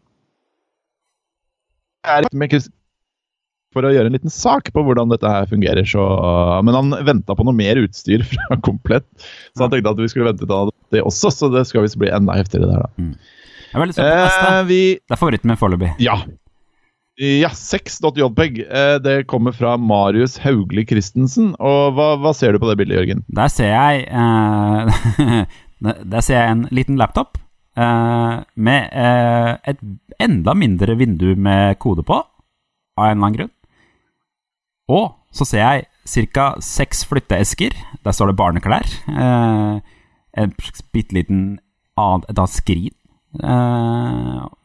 er 2.06 2.28
med 2.32 2.52
Christian 2.52 2.76
for 3.76 3.84
å 3.84 3.92
gjøre 3.92 4.08
en 4.08 4.16
liten 4.16 4.32
sak 4.32 4.70
på 4.72 4.82
hvordan 4.86 5.12
dette 5.12 5.28
her 5.30 5.48
fungerer. 5.50 5.84
Så, 5.88 6.02
men 6.64 6.76
han 6.76 6.94
venta 7.06 7.36
på 7.36 7.44
noe 7.46 7.56
mer 7.56 7.80
utstyr 7.82 8.24
fra 8.32 8.60
Komplett, 8.64 9.06
så 9.52 9.66
han 9.66 9.74
tenkte 9.74 9.92
at 9.92 10.00
vi 10.00 10.08
skulle 10.12 10.30
vente 10.30 10.48
til 10.48 10.72
det 10.94 11.04
også. 11.04 11.32
Så 11.34 11.52
det 11.52 11.66
skal 11.68 11.84
visst 11.86 12.00
bli 12.00 12.12
enda 12.12 12.38
heftigere 12.38 12.70
der, 12.72 12.86
da. 12.86 13.10
Jeg 13.66 13.76
er 13.76 13.82
veldig 13.82 13.96
spent 13.98 14.08
på 14.08 14.24
neste. 14.24 14.48
Eh, 14.48 14.66
vi 14.70 14.82
Det 14.96 15.16
er 15.16 15.20
favoritten 15.20 15.52
min 15.52 15.60
foreløpig. 15.60 15.92
Ja. 16.00 16.18
Ja, 17.16 17.48
6.jpeg. 17.56 18.58
Eh, 18.64 18.96
det 19.04 19.16
kommer 19.28 19.54
fra 19.56 19.76
Marius 19.80 20.36
Haugli 20.44 20.84
Christensen. 20.88 21.54
Og 21.56 21.96
hva, 21.96 22.10
hva, 22.20 22.32
ser 22.36 22.52
du 22.52 22.60
på 22.60 22.68
det 22.70 22.76
bildet, 22.80 23.00
Jørgen? 23.00 23.24
Der 23.36 23.52
ser 23.52 23.72
jeg 23.72 24.04
eh, 24.08 25.46
Der 26.12 26.24
ser 26.24 26.38
jeg 26.40 26.54
en 26.54 26.68
liten 26.72 27.00
laptop 27.00 27.36
eh, 27.76 28.34
med 28.56 28.88
uh, 28.92 29.52
et 29.68 29.82
enda 30.22 30.54
mindre 30.56 30.96
vindu 30.98 31.34
med 31.36 31.78
kode 31.82 32.04
på, 32.06 32.18
av 32.96 33.04
en 33.04 33.12
eller 33.12 33.26
annen 33.26 33.38
grunn. 33.38 33.52
Og 34.96 35.12
så 35.34 35.46
ser 35.48 35.62
jeg 35.64 36.30
ca. 36.32 36.46
seks 36.62 37.04
flytteesker. 37.10 37.74
Der 38.04 38.14
står 38.14 38.32
det 38.32 38.38
barneklær. 38.40 38.86
Uh, 39.08 39.82
en 40.36 40.54
bitte 40.92 41.16
liten 41.16 41.44
et 41.96 42.32
annet 42.36 42.52
skrin. 42.52 42.92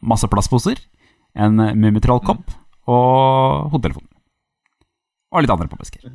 Masse 0.04 0.28
plastposer 0.28 0.80
en 1.32 1.56
Mummitroll-kopp 1.56 2.52
og 2.90 3.72
hodetelefonen. 3.72 4.08
Og 5.32 5.44
litt 5.44 5.52
andre 5.54 5.68
pappesker. 5.70 6.10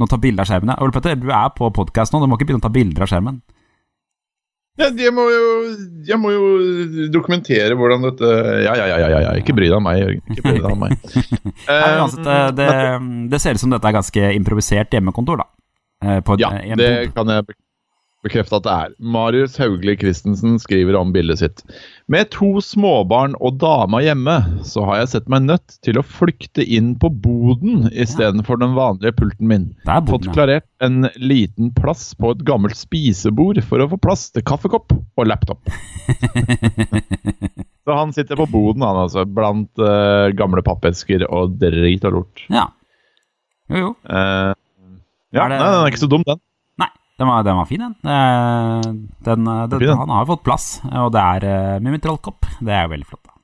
Nå 0.00 0.08
tar 0.08 0.20
bilde 0.22 0.40
av 0.40 0.48
skjermen. 0.48 0.72
Ole 0.80 0.94
Petter, 0.94 1.18
du 1.20 1.28
er 1.28 1.50
på 1.52 1.68
podkast 1.76 2.14
nå, 2.14 2.22
du 2.22 2.30
må 2.30 2.38
ikke 2.38 2.48
begynne 2.48 2.62
å 2.62 2.68
ta 2.68 2.72
bilder 2.72 3.04
av 3.04 3.10
skjermen. 3.12 3.42
Ja, 4.80 4.88
jeg, 4.96 5.12
må 5.12 5.26
jo, 5.28 5.46
jeg 6.08 6.16
må 6.20 6.32
jo 6.32 6.44
dokumentere 7.12 7.76
hvordan 7.76 8.06
dette 8.06 8.28
Ja, 8.64 8.72
ja, 8.78 8.86
ja, 8.88 8.98
ja, 9.02 9.22
ja. 9.26 9.32
ikke 9.40 9.54
bry 9.56 9.68
deg 9.68 9.76
om 9.76 9.84
meg, 9.84 10.00
Jørgen. 10.00 10.22
Ikke 10.32 10.44
bry 10.46 10.56
deg 10.56 10.68
om 10.70 10.84
meg. 10.86 10.94
Nei, 11.68 11.90
uansett, 12.00 12.30
det, 12.56 12.68
det, 13.32 13.40
ser 13.42 13.58
ut 13.58 13.64
som 13.64 13.74
dette 13.74 13.90
er 13.90 13.98
ganske 13.98 14.30
improvisert 14.38 14.96
hjemmekontor, 14.96 15.42
da. 15.42 15.50
Eh, 16.00 16.22
på, 16.24 16.38
ja, 16.40 16.54
det 16.80 16.90
kan 17.12 17.28
jeg 17.28 17.58
bekrefte 18.24 18.58
at 18.58 18.66
det 18.66 18.72
er. 18.72 18.92
Marius 19.00 19.56
Haugli 19.60 19.94
Christensen 19.98 20.58
skriver 20.60 20.96
om 20.98 21.12
bildet 21.14 21.40
sitt. 21.40 21.62
Med 22.10 22.30
to 22.34 22.60
småbarn 22.64 23.36
og 23.40 23.60
dama 23.62 24.02
hjemme, 24.04 24.36
så 24.66 24.84
har 24.88 25.00
jeg 25.00 25.12
sett 25.14 25.30
meg 25.32 25.46
nødt 25.46 25.76
til 25.86 26.00
å 26.00 26.04
flykte 26.04 26.64
inn 26.64 26.92
på 27.00 27.10
boden 27.22 27.88
istedenfor 27.90 28.58
ja. 28.58 28.64
den 28.64 28.76
vanlige 28.76 29.14
pulten 29.20 29.50
min. 29.50 29.68
Boden, 29.86 30.10
Fått 30.10 30.28
klarert 30.34 30.66
en 30.84 31.08
liten 31.16 31.72
plass 31.76 32.10
på 32.18 32.34
et 32.34 32.44
gammelt 32.48 32.78
spisebord 32.78 33.62
for 33.68 33.82
å 33.82 33.88
få 33.94 34.00
plass 34.00 34.28
til 34.34 34.44
kaffekopp 34.46 34.92
og 34.92 35.30
laptop. 35.30 35.72
så 37.84 37.96
han 37.96 38.12
sitter 38.16 38.40
på 38.40 38.50
boden, 38.52 38.84
han 38.84 39.04
altså, 39.06 39.24
blant 39.24 39.72
uh, 39.80 40.28
gamle 40.36 40.64
pappesker 40.66 41.24
og 41.30 41.56
drit 41.62 42.04
og 42.08 42.20
lort. 42.20 42.44
Ja. 42.52 42.68
Jo, 43.70 43.80
jo. 43.80 43.90
Uh, 44.04 44.52
ja, 45.30 45.46
det... 45.46 45.56
nei, 45.56 45.66
den 45.70 45.80
er 45.84 45.92
ikke 45.92 46.02
så 46.02 46.10
dum, 46.10 46.26
den. 46.26 46.40
Den 47.20 47.28
var, 47.28 47.42
den 47.44 47.56
var 47.56 47.66
fin, 47.68 47.82
den. 47.84 47.94
den, 48.00 49.08
den, 49.24 49.46
eh, 49.46 49.66
den, 49.68 49.82
den. 49.82 49.98
Han 49.98 50.08
har 50.08 50.24
fått 50.30 50.40
plass, 50.46 50.68
og 50.88 51.10
det 51.12 51.20
er 51.20 51.76
uh, 51.76 51.82
med 51.84 52.00
trollkopp. 52.00 52.48
Det 52.64 52.72
er 52.72 52.86
jo 52.86 52.92
veldig 52.94 53.08
flott. 53.10 53.26
da. 53.28 53.34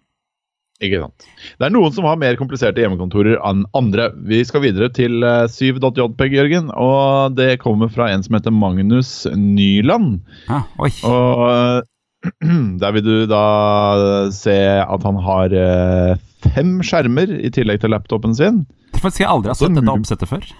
Ikke 0.86 1.00
sant. 1.02 1.26
Det 1.60 1.66
er 1.68 1.74
noen 1.74 1.92
som 1.92 2.08
har 2.08 2.16
mer 2.20 2.38
kompliserte 2.40 2.80
hjemmekontorer 2.80 3.36
enn 3.36 3.66
andre. 3.76 4.08
Vi 4.28 4.40
skal 4.48 4.64
videre 4.64 4.88
til 4.96 5.20
7.jpg, 5.24 6.38
Jørgen. 6.38 6.72
Og 6.72 7.36
det 7.36 7.58
kommer 7.60 7.92
fra 7.92 8.08
en 8.14 8.24
som 8.24 8.36
heter 8.36 8.52
Magnus 8.52 9.12
Nyland. 9.36 10.22
Ah, 10.48 10.64
oi. 10.80 10.90
Og 11.04 11.84
der 12.80 12.96
vil 12.96 13.04
du 13.04 13.14
da 13.28 13.44
se 14.36 14.56
at 14.80 15.08
han 15.08 15.20
har 15.28 15.56
fem 16.48 16.76
skjermer 16.84 17.32
i 17.40 17.52
tillegg 17.52 17.84
til 17.84 17.92
laptopen 17.92 18.36
sin. 18.36 18.64
Det 18.92 19.04
faktisk 19.04 19.26
jeg 19.26 19.32
aldri 19.32 19.52
har 19.52 19.60
sett 19.60 19.76
dette 19.76 19.96
oppsettet 20.00 20.32
før. 20.32 20.52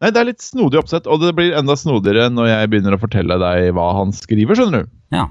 Nei, 0.00 0.10
Det 0.10 0.20
er 0.20 0.30
litt 0.30 0.44
snodig 0.44 0.80
oppsett, 0.80 1.06
og 1.10 1.20
det 1.20 1.34
blir 1.36 1.52
enda 1.56 1.76
snodigere 1.76 2.30
når 2.32 2.48
jeg 2.48 2.70
begynner 2.72 2.96
å 2.96 3.02
fortelle 3.02 3.36
deg 3.42 3.70
hva 3.76 3.90
han 3.98 4.14
skriver, 4.16 4.56
skjønner 4.56 4.86
du. 4.86 4.92
Ja. 5.12 5.28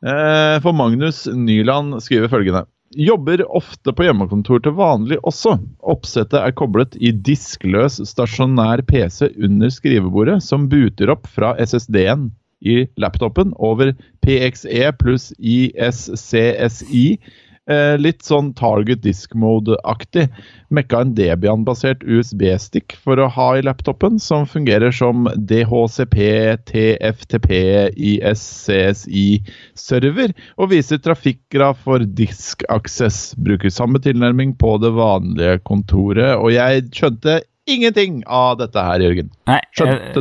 Eh, 0.00 0.56
for 0.64 0.76
Magnus 0.76 1.26
Nyland 1.26 1.98
skriver 2.04 2.32
følgende. 2.32 2.64
Jobber 2.96 3.42
ofte 3.52 3.92
på 3.92 4.06
hjemmekontor 4.06 4.62
til 4.64 4.72
vanlig 4.78 5.18
også. 5.28 5.58
Oppsettet 5.92 6.38
er 6.40 6.54
koblet 6.56 6.96
i 6.96 7.12
diskløs 7.12 7.98
stasjonær 8.08 8.80
PC 8.88 9.28
under 9.44 9.68
skrivebordet, 9.74 10.38
som 10.46 10.70
buter 10.72 11.12
opp 11.12 11.28
fra 11.28 11.52
SSD-en 11.60 12.30
i 12.64 12.86
laptopen 12.98 13.52
over 13.60 13.92
PXE 14.24 14.88
pluss 14.98 15.28
ISCSI 15.36 17.04
Eh, 17.68 17.98
litt 18.00 18.22
sånn 18.24 18.54
target 18.56 19.02
disk 19.04 19.34
mode-aktig. 19.36 20.30
Mekka 20.72 21.02
en 21.04 21.10
Debian-basert 21.16 22.00
USB-stick 22.00 22.96
for 22.96 23.20
å 23.20 23.28
ha 23.34 23.48
i 23.58 23.62
laptopen, 23.66 24.16
som 24.22 24.46
fungerer 24.48 24.88
som 24.94 25.28
DHCP, 25.36 26.16
TFTP, 26.70 27.52
ISCSI-server, 28.14 29.12
og 30.56 30.72
viser 30.72 30.96
trafikkgraf 31.04 31.84
for 31.84 31.98
disk-aksess. 32.22 33.36
Bruker 33.36 33.68
samme 33.68 34.00
tilnærming 34.00 34.56
på 34.56 34.80
det 34.80 34.92
vanlige 34.96 35.60
kontoret, 35.68 36.40
og 36.40 36.48
jeg 36.56 36.88
skjønte 36.96 37.44
ingenting 37.68 38.24
av 38.24 38.56
dette 38.64 38.80
her, 38.80 38.96
Jørgen. 39.04 39.28
Nei, 39.44 39.60
eh, 39.84 40.16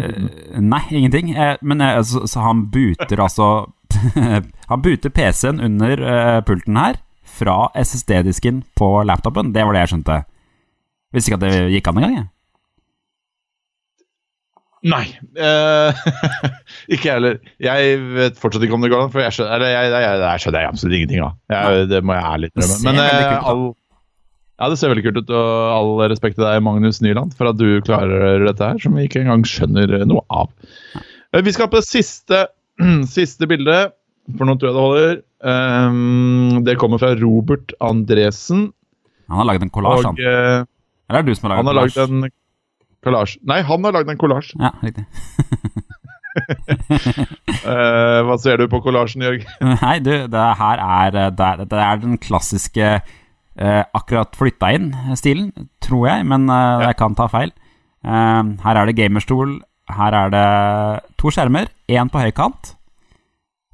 nei 0.60 0.84
ingenting. 0.92 1.32
Eh, 1.32 1.56
men 1.64 1.80
eh, 1.80 2.04
så, 2.04 2.28
så, 2.28 2.44
han 2.44 2.68
buter 2.76 3.24
altså 3.24 3.72
Han 4.68 4.82
buter 4.84 5.10
PC-en 5.16 5.64
under 5.64 5.96
uh, 6.04 6.44
pulten 6.44 6.76
her 6.76 7.00
fra 7.28 7.68
SSD-disken 7.78 8.64
på 8.78 8.90
laptopen. 9.08 9.54
Det 9.56 9.66
var 9.66 9.76
det 9.76 9.86
jeg 9.86 9.96
skjønte. 9.96 10.24
Visste 11.16 11.32
ikke 11.32 11.40
at 11.40 11.46
det 11.48 11.76
gikk 11.76 11.92
an 11.92 12.02
engang, 12.02 12.18
jeg. 12.18 12.28
Nei. 14.88 15.04
Uh, 15.34 15.96
ikke 16.94 17.10
jeg 17.10 17.16
heller. 17.16 17.40
Jeg 17.64 17.98
vet 18.14 18.40
fortsatt 18.40 18.64
ikke 18.66 18.78
om 18.78 18.86
det 18.86 18.92
går 18.94 19.08
an, 19.08 19.12
for 19.14 19.24
jeg 19.24 19.36
skjønner, 19.36 19.58
eller 19.58 19.74
jeg, 19.74 19.92
jeg, 19.94 20.22
jeg 20.24 20.44
skjønner 20.44 20.70
absolutt 20.70 20.98
ingenting 21.00 21.26
av. 21.26 21.36
Det 21.90 22.02
må 22.06 22.16
jeg 22.18 22.30
ærlig 22.30 22.52
innrømme. 22.52 22.80
Men 22.86 23.02
uh, 23.02 23.50
all, 23.52 23.64
ja, 24.58 24.70
det 24.72 24.80
ser 24.80 24.94
veldig 24.94 25.06
kult 25.08 25.22
ut, 25.22 25.34
og 25.38 25.74
all 25.74 25.92
respekt 26.14 26.38
til 26.40 26.48
deg, 26.48 26.64
Magnus 26.66 27.02
Nyland, 27.04 27.36
for 27.38 27.52
at 27.52 27.60
du 27.60 27.68
klarer 27.88 28.46
dette 28.46 28.72
her, 28.72 28.82
som 28.84 28.98
vi 28.98 29.08
ikke 29.10 29.24
engang 29.26 29.46
skjønner 29.48 29.98
noe 30.10 30.24
av. 30.34 30.54
Uh, 31.34 31.42
vi 31.46 31.56
skal 31.56 31.72
på 31.72 31.82
det 31.82 31.90
siste, 31.90 32.46
siste 33.18 33.50
bildet, 33.50 33.96
for 34.38 34.48
nå 34.48 34.58
tror 34.60 34.72
jeg 34.72 34.78
det 34.78 34.86
holder. 34.86 35.18
Um, 35.38 36.64
det 36.66 36.78
kommer 36.82 36.98
fra 37.02 37.14
Robert 37.16 37.74
Andresen. 37.84 38.72
Han 39.30 39.42
har 39.42 39.50
lagd 39.52 39.68
en 39.68 39.74
kollasj, 39.74 40.08
han. 40.08 40.18
Uh, 40.18 40.66
Eller 41.10 41.20
er 41.20 41.28
det 41.28 41.36
du 41.36 41.38
som 41.38 41.52
har 41.52 41.76
lagd 41.78 42.00
en 42.02 42.30
kollasj? 43.06 43.38
Nei, 43.48 43.60
han 43.68 43.86
har 43.86 43.96
lagd 44.00 44.10
en 44.14 44.20
kollasj. 44.20 44.56
Ja, 44.58 44.72
riktig. 44.82 45.06
uh, 47.68 48.20
hva 48.28 48.38
ser 48.42 48.62
du 48.62 48.68
på 48.72 48.82
kollasjen, 48.86 49.26
Jørg? 49.28 49.46
Nei, 49.84 49.96
du, 50.02 50.14
det 50.32 50.48
her 50.62 50.84
er, 50.84 51.22
eh, 51.28 51.32
det, 51.38 51.70
det 51.70 51.84
er 51.86 52.02
den 52.02 52.18
klassiske 52.24 52.92
uh, 52.98 53.84
akkurat 53.98 54.38
flytta 54.38 54.74
inn-stilen, 54.80 55.52
tror 55.84 56.10
jeg, 56.10 56.28
men 56.34 56.50
uh, 56.50 56.82
ja. 56.82 56.90
jeg 56.90 57.02
kan 57.04 57.18
ta 57.18 57.30
feil. 57.32 57.54
her 58.08 58.78
er 58.80 58.88
det 58.88 58.96
gamerstol, 58.96 59.58
her 59.92 60.16
er 60.16 60.32
det 60.32 60.48
to 61.20 61.32
skjermer, 61.34 61.68
én 61.92 62.10
på 62.10 62.22
høykant. 62.22 62.77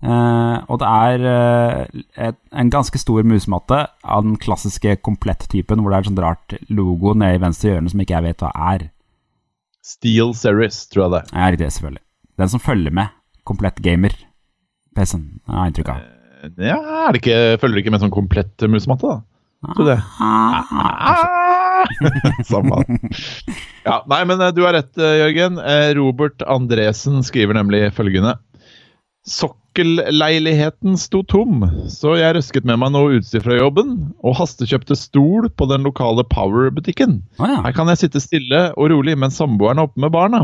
Uh, 0.03 0.59
og 0.67 0.81
det 0.81 0.87
er 0.89 1.21
uh, 1.23 1.99
et, 2.25 2.37
en 2.51 2.71
ganske 2.71 2.99
stor 2.99 3.23
musematte 3.23 3.77
av 4.03 4.25
den 4.25 4.35
klassiske 4.41 4.97
komplett-typen, 4.99 5.79
hvor 5.79 5.93
det 5.93 5.95
er 5.95 6.03
et 6.03 6.09
sånt 6.09 6.23
rart 6.23 6.55
logo 6.67 7.13
nede 7.15 7.37
i 7.37 7.43
venstre 7.43 7.71
hjørne 7.71 7.93
som 7.93 8.03
ikke 8.03 8.17
jeg 8.17 8.25
vet 8.25 8.43
hva 8.43 8.51
er. 8.73 8.89
Steel 9.83 10.35
Series, 10.35 10.81
tror 10.91 11.05
jeg 11.05 11.13
det 11.13 11.21
er. 11.21 11.31
Ja, 11.31 11.47
riktig, 11.55 11.71
selvfølgelig. 11.77 12.03
Den 12.43 12.51
som 12.51 12.63
følger 12.63 12.97
med. 12.99 13.15
Komplett 13.47 13.79
gamer-PC-en, 13.83 15.23
har 15.47 15.63
jeg 15.63 15.73
inntrykk 15.73 15.93
av. 15.95 16.03
Uh, 16.03 16.51
ja, 16.67 16.77
er 17.05 17.15
det 17.15 17.23
ikke, 17.23 17.39
følger 17.63 17.79
det 17.79 17.85
ikke 17.85 17.95
med 17.95 18.03
sånn 18.03 18.17
komplett 18.19 18.67
musematte, 18.75 19.15
da? 19.15 19.23
Tror 19.77 19.87
det. 19.87 19.99
Ah, 20.19 21.87
Samme. 22.51 22.81
Ja, 23.87 24.01
nei, 24.11 24.23
men 24.27 24.41
du 24.51 24.65
har 24.65 24.75
rett, 24.75 24.91
Jørgen. 24.99 25.55
Robert 25.95 26.43
Andresen 26.51 27.23
skriver 27.23 27.55
nemlig 27.55 27.85
følgende. 27.95 28.33
Sokkelleiligheten 29.73 30.97
sto 31.01 31.23
tom, 31.25 31.63
så 31.89 32.11
jeg 32.19 32.35
røsket 32.37 32.65
med 32.69 32.77
meg 32.77 32.91
noe 32.93 33.15
utstyr 33.17 33.41
fra 33.41 33.55
jobben 33.57 33.95
og 34.21 34.35
hastekjøpte 34.37 34.93
stol 34.93 35.47
på 35.49 35.65
den 35.71 35.81
lokale 35.87 36.21
Power-butikken. 36.29 37.15
Oh, 37.39 37.47
ja. 37.49 37.57
Her 37.65 37.73
kan 37.73 37.89
jeg 37.89 38.03
sitte 38.03 38.21
stille 38.21 38.59
og 38.77 38.91
rolig 38.93 39.15
mens 39.17 39.39
samboeren 39.41 39.81
er 39.81 39.89
oppe 39.89 40.03
med 40.03 40.13
barna. 40.13 40.43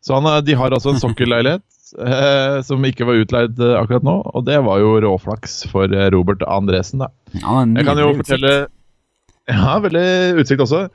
Så 0.00 0.16
han, 0.16 0.30
de 0.46 0.56
har 0.56 0.72
altså 0.72 0.94
en 0.94 1.02
sokkelleilighet 1.04 1.60
eh, 2.00 2.56
som 2.64 2.88
ikke 2.88 3.04
var 3.04 3.20
utleid 3.20 3.60
eh, 3.60 3.76
akkurat 3.76 4.06
nå, 4.08 4.16
og 4.32 4.48
det 4.48 4.56
var 4.64 4.80
jo 4.80 4.96
råflaks 5.04 5.60
for 5.68 5.92
eh, 5.92 6.08
Robert 6.16 6.40
Andresen, 6.48 7.04
da. 7.04 7.10
Ja, 7.36 7.60
jeg 7.60 7.84
kan 7.84 8.00
jo 8.00 8.14
fortelle 8.22 8.54
Ja, 9.50 9.76
veldig 9.84 10.40
utsikt 10.40 10.64
også. 10.64 10.86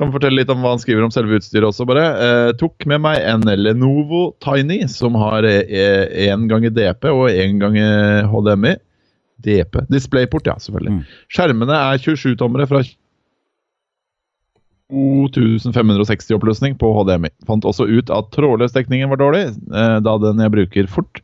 Kan 0.00 0.12
fortelle 0.14 0.40
litt 0.40 0.50
om 0.52 0.62
hva 0.64 0.74
han 0.74 0.80
skriver 0.80 1.04
om 1.04 1.12
selve 1.12 1.36
utstyret 1.36 1.68
også, 1.68 1.84
bare. 1.88 2.04
Eh, 2.24 2.50
tok 2.60 2.86
med 2.88 3.02
meg 3.04 3.20
en 3.28 3.44
Lenovo 3.60 4.30
Tiny 4.40 4.86
som 4.88 5.18
har 5.20 5.44
én 5.44 6.46
gang 6.48 6.48
ganger 6.48 6.72
DP 6.72 7.10
og 7.12 7.26
én 7.28 7.60
ganger 7.60 8.24
HDMI. 8.32 8.78
DP. 9.40 9.84
Displayport, 9.88 10.48
ja, 10.48 10.56
selvfølgelig. 10.60 10.98
Mm. 10.98 11.04
Skjermene 11.32 11.76
er 11.76 12.02
27-tommere 12.02 12.66
fra 12.68 12.82
2560 14.90 16.34
oppløsning 16.36 16.76
på 16.80 16.90
HDMI. 16.96 17.30
Fant 17.48 17.66
også 17.68 17.86
ut 17.88 18.10
at 18.12 18.30
trådløsdekningen 18.34 19.10
var 19.12 19.20
dårlig, 19.20 19.44
eh, 19.70 19.96
da 20.04 20.16
den 20.22 20.42
jeg 20.42 20.54
bruker 20.56 20.90
fort 20.90 21.22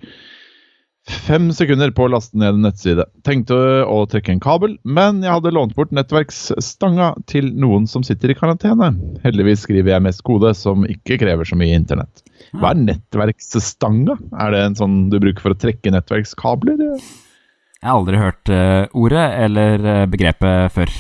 Fem 1.07 1.53
sekunder 1.55 1.93
på 1.95 2.07
å 2.07 2.11
laste 2.11 2.35
ned 2.39 2.57
en 2.57 2.65
nettside. 2.67 3.05
Tenkte 3.27 3.55
å 3.87 4.01
trekke 4.11 4.33
en 4.35 4.41
kabel, 4.43 4.73
men 4.83 5.21
jeg 5.23 5.31
hadde 5.31 5.53
lånt 5.55 5.77
bort 5.79 5.93
nettverksstanga 5.95 7.13
til 7.31 7.53
noen 7.55 7.87
som 7.91 8.03
sitter 8.07 8.33
i 8.33 8.37
karantene. 8.39 8.91
Heldigvis 9.23 9.63
skriver 9.69 9.95
jeg 9.95 10.03
mest 10.03 10.25
kode 10.27 10.51
som 10.59 10.83
ikke 10.91 11.21
krever 11.23 11.47
så 11.47 11.59
mye 11.59 11.79
internett. 11.79 12.25
Hva 12.59 12.75
er 12.75 12.83
nettverksstanga? 12.83 14.19
Er 14.35 14.55
det 14.55 14.65
en 14.65 14.79
sånn 14.83 14.99
du 15.13 15.21
bruker 15.23 15.47
for 15.47 15.55
å 15.55 15.61
trekke 15.63 15.95
nettverkskabler? 15.95 16.83
Jeg 16.83 17.87
har 17.87 17.95
aldri 17.95 18.19
hørt 18.19 18.51
uh, 18.51 18.91
ordet 18.99 19.27
eller 19.47 19.87
uh, 19.87 20.05
begrepet 20.11 20.75
før, 20.75 20.95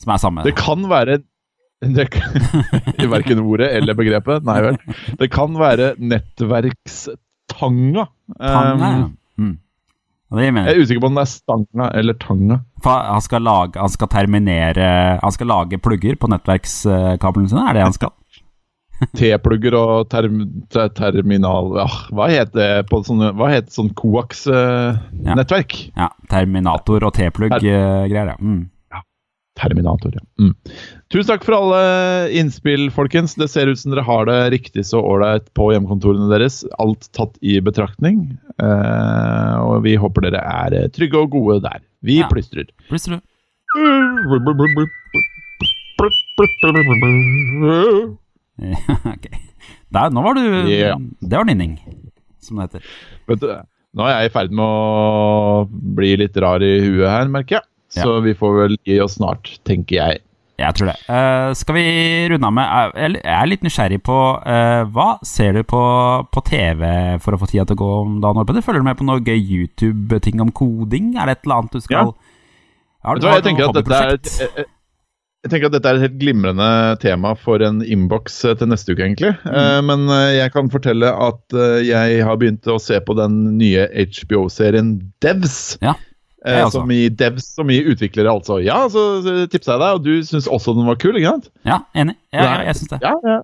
som 0.00 0.16
er 0.16 0.24
samme. 0.24 0.48
Det 0.48 0.56
kan 0.56 0.88
være 0.88 1.20
det 1.80 2.10
kan, 2.12 2.36
Verken 3.16 3.40
ordet 3.40 3.70
eller 3.76 3.96
begrepet. 3.96 4.44
Nei 4.48 4.60
vel. 4.64 4.80
Det 5.20 5.28
kan 5.32 5.60
være 5.60 5.94
nettverkstanga. 6.00 7.20
Tanga, 7.50 8.06
Tanga, 8.38 8.92
ja. 8.94 9.08
Mm. 9.40 9.58
Jeg 10.30 10.54
er 10.62 10.78
usikker 10.78 11.02
på 11.02 11.08
om 11.10 11.16
det 11.18 11.24
er 11.24 11.30
stanga 11.32 11.88
eller 11.98 12.14
tanga. 12.22 12.60
Han 12.86 13.24
skal, 13.24 13.42
lage, 13.42 13.80
han 13.80 13.90
skal 13.90 14.08
terminere 14.08 15.18
Han 15.18 15.34
skal 15.34 15.50
lage 15.50 15.80
plugger 15.82 16.14
på 16.16 16.30
nettverkskablene 16.30 17.50
sine? 17.50 17.64
Er 17.66 17.76
det 17.76 17.82
han 17.88 17.96
skal? 17.96 18.14
T-plugger 19.16 19.74
og 19.78 20.10
term, 20.12 20.42
terminal 20.70 21.72
ja, 21.80 21.86
Hva 22.12 22.26
heter 22.30 22.58
det 22.60 22.88
på 22.90 23.00
sånne 23.06 23.32
Hva 23.36 23.48
heter 23.52 23.72
sånn 23.72 23.94
koaks-nettverk? 23.96 25.76
Uh, 25.76 25.86
ja. 25.94 26.06
ja. 26.06 26.10
Terminator 26.30 27.08
og 27.08 27.14
T-plugg-greier, 27.16 28.06
uh, 28.06 28.34
ja. 28.34 28.36
Mm. 28.38 28.68
Terminator, 29.58 30.12
ja. 30.14 30.22
Mm. 30.40 30.54
Tusen 31.12 31.28
takk 31.32 31.44
for 31.44 31.56
alle 31.56 31.80
innspill, 32.38 32.86
folkens. 32.94 33.34
Det 33.38 33.48
ser 33.50 33.68
ut 33.68 33.80
som 33.80 33.92
dere 33.92 34.04
har 34.06 34.28
det 34.28 34.38
riktig 34.54 34.84
så 34.88 35.02
ålreit 35.02 35.50
på 35.58 35.72
hjemmekontorene 35.74 36.30
deres. 36.32 36.62
Alt 36.82 37.10
tatt 37.16 37.34
i 37.42 37.58
betraktning. 37.64 38.38
Eh, 38.62 39.56
og 39.60 39.82
vi 39.86 39.96
håper 40.00 40.28
dere 40.28 40.40
er 40.44 40.88
trygge 40.94 41.24
og 41.24 41.34
gode 41.34 41.60
der. 41.66 41.82
Vi 42.06 42.20
ja. 42.22 42.30
plystrer. 42.30 42.70
Plystrer. 42.88 43.20
Der, 49.90 50.12
nå 50.14 50.22
var 50.22 50.36
du 50.38 50.42
yeah. 50.70 50.98
Det 51.18 51.34
var 51.34 51.46
nynning, 51.48 51.74
som 52.38 52.60
det 52.60 52.68
heter. 52.68 52.90
Vet 53.26 53.42
du, 53.42 53.48
nå 53.98 54.06
er 54.06 54.12
jeg 54.14 54.30
i 54.30 54.32
ferd 54.34 54.54
med 54.54 54.62
å 54.62 55.64
bli 55.98 56.12
litt 56.20 56.36
rar 56.38 56.62
i 56.62 56.76
huet 56.84 57.08
her, 57.10 57.30
merker 57.32 57.58
jeg. 57.58 57.66
Så 57.90 58.06
ja. 58.06 58.18
vi 58.24 58.34
får 58.38 58.56
vel 58.56 58.76
gi 58.86 59.00
oss 59.02 59.18
snart, 59.18 59.50
tenker 59.66 59.98
jeg. 59.98 60.20
Jeg 60.60 60.76
tror 60.76 60.90
det. 60.90 60.96
Uh, 61.08 61.50
skal 61.56 61.76
vi 61.76 61.84
runde 62.30 62.48
av 62.48 62.56
med 62.56 62.98
Jeg 63.00 63.20
er 63.32 63.48
litt 63.48 63.62
nysgjerrig 63.64 64.00
på 64.04 64.16
uh, 64.44 64.82
Hva 64.92 65.10
ser 65.26 65.56
du 65.56 65.62
på, 65.64 65.84
på, 66.28 66.42
TV 66.46 66.84
for 67.24 67.36
å 67.36 67.40
få 67.40 67.48
tida 67.50 67.64
til 67.68 67.78
å 67.78 67.80
gå 67.80 67.92
om 68.02 68.18
dagen? 68.22 68.42
Oppe? 68.42 68.60
Følger 68.64 68.84
du 68.84 68.88
med 68.90 68.98
på 68.98 69.06
noe 69.08 69.22
gøy 69.24 69.40
YouTube-ting 69.40 70.42
om 70.44 70.52
koding? 70.52 71.14
Er 71.16 71.30
det 71.30 71.38
et 71.38 71.48
eller 71.48 71.62
annet 71.62 71.78
du 71.78 71.86
skal 71.86 72.12
ja. 72.12 72.36
Har, 73.08 73.16
du, 73.16 73.24
jeg, 73.24 73.46
tenker 73.46 73.70
at 73.70 73.78
dette 73.78 73.96
er 73.96 74.10
et, 74.18 74.30
jeg, 75.40 75.48
tenker 75.48 75.70
at 75.70 75.72
dette 75.78 75.88
er 75.88 75.96
et 75.96 76.04
helt 76.04 76.18
glimrende 76.20 76.66
tema 77.00 77.30
for 77.32 77.64
en 77.64 77.78
innboks 77.80 78.34
eh, 78.44 78.58
til 78.60 78.68
neste 78.68 78.92
uke, 78.92 79.06
egentlig. 79.06 79.30
Mm. 79.48 79.88
Men 79.88 80.12
jeg 80.36 80.52
kan 80.52 80.68
fortelle 80.68 81.08
at 81.08 81.56
jeg 81.80 82.20
har 82.28 82.36
begynt 82.36 82.68
å 82.68 82.76
se 82.76 83.00
på 83.00 83.16
den 83.16 83.38
nye 83.56 83.88
HBO-serien 83.88 84.98
Devs. 85.24 85.78
Ja. 85.80 85.96
Eh, 86.46 86.64
altså. 86.64 86.80
Som 86.80 86.90
i 86.94 87.08
devs 87.12 87.46
som 87.54 87.70
i 87.70 87.78
utviklere, 87.84 88.32
altså. 88.32 88.58
Ja, 88.64 88.82
så 88.92 89.20
tipsa 89.52 89.74
jeg 89.74 89.82
deg, 89.82 89.96
og 89.98 90.04
du 90.06 90.12
syns 90.24 90.48
også 90.48 90.72
den 90.76 90.88
var 90.88 90.96
kul, 91.00 91.18
ikke 91.18 91.34
sant? 91.34 91.50
Ja, 91.68 91.82
enig. 91.92 92.16
Ja, 92.32 92.44
ja, 92.46 92.52
jeg 92.70 92.78
syns 92.78 92.92
det. 92.94 93.00
Ja, 93.04 93.16
ja. 93.28 93.40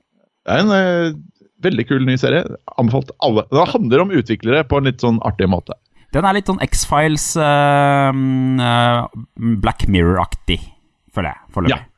Det 0.47 0.55
er 0.55 0.63
en 0.63 0.71
uh, 0.73 1.19
veldig 1.67 1.85
kul 1.89 2.07
ny 2.07 2.15
serie. 2.21 2.47
Anbefalt 2.81 3.11
alle. 3.25 3.45
Det 3.51 3.67
handler 3.75 4.05
om 4.05 4.15
utviklere 4.17 4.63
på 4.69 4.81
en 4.81 4.89
litt 4.89 5.05
sånn 5.05 5.19
artig 5.29 5.49
måte. 5.53 5.77
Den 6.15 6.25
er 6.25 6.39
litt 6.39 6.49
sånn 6.49 6.63
X-Files, 6.65 7.27
uh, 7.37 8.15
uh, 8.15 9.27
Black 9.61 9.85
Mirror-aktig, 9.93 10.63
føler 11.13 11.35
jeg. 11.35 11.43
Foreløpig. 11.53 11.77
Ja. 11.77 11.93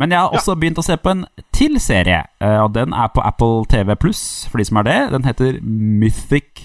Men 0.00 0.10
jeg 0.10 0.24
har 0.24 0.34
også 0.34 0.56
ja. 0.56 0.58
begynt 0.58 0.80
å 0.80 0.86
se 0.86 0.96
på 0.98 1.12
en 1.12 1.20
til 1.54 1.76
serie, 1.78 2.24
og 2.40 2.72
den 2.74 2.94
er 2.96 3.10
på 3.12 3.22
Apple 3.22 3.68
TV 3.70 3.92
Pluss, 4.00 4.22
for 4.50 4.58
de 4.58 4.64
som 4.66 4.80
er 4.80 4.86
det. 4.88 4.96
Den 5.12 5.26
heter 5.28 5.60
Mythic 5.62 6.64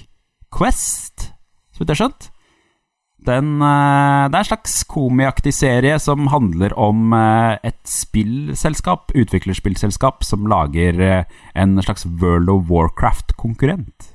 Quest, 0.55 1.27
så 1.75 1.83
vidt 1.83 1.91
jeg 1.91 1.97
har 1.97 2.01
skjønt. 2.05 2.29
Den, 3.27 3.57
eh, 3.59 4.25
det 4.31 4.37
er 4.37 4.43
en 4.43 4.47
slags 4.47 4.75
komiaktig 4.87 5.51
serie 5.55 5.97
som 5.99 6.29
handler 6.31 6.71
om 6.79 7.11
eh, 7.15 7.57
et 7.67 7.79
spillselskap, 7.87 9.11
utviklerspillselskap, 9.11 10.23
som 10.23 10.47
lager 10.47 11.01
eh, 11.03 11.41
en 11.55 11.75
slags 11.83 12.07
World 12.07 12.51
of 12.53 12.71
Warcraft-konkurrent. 12.71 14.13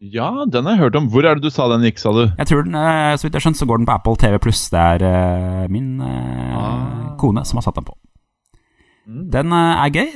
Ja, 0.00 0.30
den 0.48 0.64
har 0.64 0.74
jeg 0.74 0.84
hørt 0.86 0.96
om. 1.00 1.10
Hvor 1.12 1.24
er 1.24 1.36
det 1.36 1.44
du 1.44 1.52
sa 1.52 1.68
den 1.72 1.84
gikk, 1.84 2.00
sa 2.00 2.12
du? 2.12 2.24
Jeg 2.26 2.48
tror 2.48 2.64
den, 2.66 2.76
Så 3.16 3.24
vidt 3.24 3.36
jeg 3.36 3.44
skjønner, 3.44 3.60
så 3.60 3.68
går 3.68 3.78
den 3.80 3.86
på 3.88 3.94
Apple 3.94 4.16
TV 4.20 4.40
Pluss. 4.42 4.66
Det 4.72 4.80
er 4.80 5.70
min 5.72 6.00
ah. 6.02 7.14
kone 7.20 7.44
som 7.48 7.60
har 7.60 7.64
satt 7.64 7.78
den 7.78 7.86
på. 7.88 7.96
Mm. 9.08 9.22
Den 9.32 9.54
er 9.56 9.94
gøy. 9.94 10.10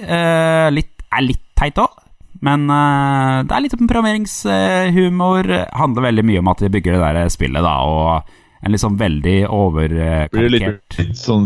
Litt, 0.76 0.92
er 1.08 1.24
litt 1.24 1.44
teit 1.56 1.80
òg. 1.80 1.96
Men 2.44 2.68
uh, 2.70 3.44
det 3.46 3.54
er 3.54 3.64
litt 3.64 3.76
programmeringshumor. 3.78 5.50
Uh, 5.50 5.68
handler 5.80 6.08
veldig 6.08 6.24
mye 6.28 6.42
om 6.42 6.50
at 6.52 6.62
de 6.62 6.72
bygger 6.72 6.96
det 6.96 7.12
der 7.18 7.32
spillet, 7.34 7.64
da, 7.64 7.74
og 7.82 8.66
en 8.66 8.74
liksom 8.74 8.98
veldig 8.98 9.38
overkarikert 9.54 10.96
sånn 11.14 11.44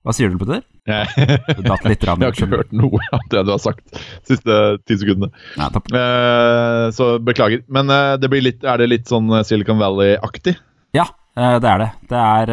Hva 0.00 0.14
sier 0.16 0.32
du, 0.32 0.38
Petter? 0.40 0.62
du 1.58 1.64
datt 1.66 1.84
litt 1.88 2.04
rann, 2.06 2.20
Jeg 2.22 2.30
har 2.30 2.36
ikke 2.36 2.48
hørt 2.52 2.72
noe 2.76 3.00
av 3.10 3.24
det 3.32 3.42
du 3.42 3.52
har 3.52 3.60
sagt 3.60 3.82
de 3.90 4.36
siste 4.36 4.58
ti 4.86 4.98
sekundene. 5.00 5.32
Ja, 5.58 5.68
uh, 5.72 6.86
så 6.94 7.16
beklager. 7.18 7.64
Men 7.72 7.90
det 8.20 8.30
blir 8.32 8.44
litt, 8.44 8.64
er 8.64 8.80
det 8.80 8.90
litt 8.92 9.10
sånn 9.10 9.32
Silicon 9.48 9.80
Valley-aktig? 9.82 10.56
Ja, 10.96 11.08
det 11.36 11.68
er 11.68 11.82
det. 11.82 11.90
Det 12.08 12.20
er, 12.20 12.52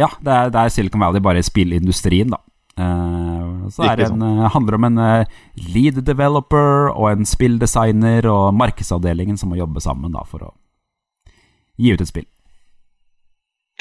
ja, 0.00 0.08
det 0.24 0.36
er, 0.36 0.52
det 0.54 0.60
er 0.62 0.72
Silicon 0.72 1.02
Valley 1.04 1.24
bare 1.24 1.42
i 1.42 1.44
spillindustrien, 1.44 2.32
da. 2.32 2.40
Så 3.72 3.86
det 3.96 4.08
en, 4.08 4.24
uh, 4.24 4.48
handler 4.52 4.78
om 4.78 4.88
en 4.90 5.00
uh, 5.00 5.38
lead 5.74 6.02
developer 6.04 6.90
og 6.92 7.08
en 7.12 7.28
spilldesigner 7.28 8.28
og 8.30 8.52
markedsavdelingen 8.58 9.40
som 9.40 9.52
må 9.52 9.60
jobbe 9.60 9.82
sammen 9.84 10.12
da, 10.16 10.26
for 10.28 10.50
å 10.50 10.52
gi 11.80 11.94
ut 11.94 12.04
et 12.04 12.10
spill. 12.10 12.28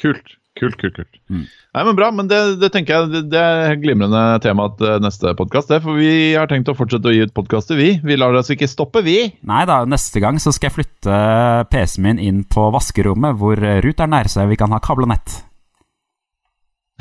Kult. 0.01 0.39
Kult, 0.53 0.75
kult, 0.77 0.93
kult. 0.93 1.15
Mm. 1.33 1.47
Nei, 1.73 1.83
men 1.87 1.95
Bra, 1.97 2.11
men 2.13 2.27
det, 2.29 2.37
det 2.61 2.69
tenker 2.75 2.93
jeg 2.93 3.09
det, 3.09 3.21
det 3.33 3.39
er 3.41 3.79
glimrende 3.81 4.21
tema 4.43 4.67
til 4.77 4.99
neste 5.01 5.31
podkast. 5.37 5.73
For 5.81 5.97
vi 5.97 6.35
har 6.37 6.45
tenkt 6.51 6.69
å 6.69 6.75
fortsette 6.77 7.09
å 7.09 7.13
gi 7.13 7.23
ut 7.25 7.33
podkaster, 7.33 7.79
vi. 7.79 7.95
Vi 8.05 8.17
lar 8.19 8.37
oss 8.37 8.51
ikke 8.53 8.69
stoppe, 8.69 9.01
vi. 9.05 9.17
Nei 9.49 9.63
da, 9.69 9.79
neste 9.89 10.21
gang 10.21 10.37
så 10.41 10.53
skal 10.53 10.69
jeg 10.69 10.77
flytte 10.77 11.17
PC-en 11.73 12.05
min 12.05 12.21
inn 12.21 12.43
på 12.45 12.67
vaskerommet, 12.75 13.39
hvor 13.41 13.57
Ruth 13.57 14.05
er 14.05 14.13
nær, 14.13 14.29
så 14.29 14.45
vi 14.49 14.59
kan 14.61 14.75
ha 14.75 14.81
kabla 14.83 15.09
nett. 15.15 15.39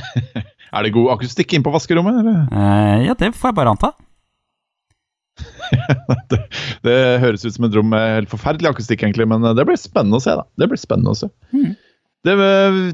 Er 0.73 0.87
det 0.87 0.95
god 0.95 1.13
akustikk 1.19 1.53
inn 1.53 1.65
på 1.65 1.73
vaskerommet? 1.75 2.23
Uh, 2.49 3.05
ja, 3.05 3.17
det 3.19 3.35
får 3.37 3.53
jeg 3.53 3.59
bare 3.59 3.75
anta. 3.75 3.93
det, 6.33 6.39
det, 6.85 6.97
høres 7.23 7.45
ut 7.45 7.55
som 7.55 7.67
et 7.69 7.77
rom 7.77 7.89
med 7.93 8.17
helt 8.17 8.33
forferdelig 8.33 8.73
akustikk, 8.73 9.05
egentlig, 9.05 9.29
men 9.29 9.45
det 9.57 9.67
blir 9.69 9.81
spennende 9.81 10.21
å 10.21 10.25
se. 10.25 10.37
da. 10.39 10.47
Det 10.61 10.69
blir 10.73 10.81
spennende 10.81 11.13
å 11.13 11.19
se. 11.19 11.29
Mm. 11.53 11.75
Det, 12.23 12.35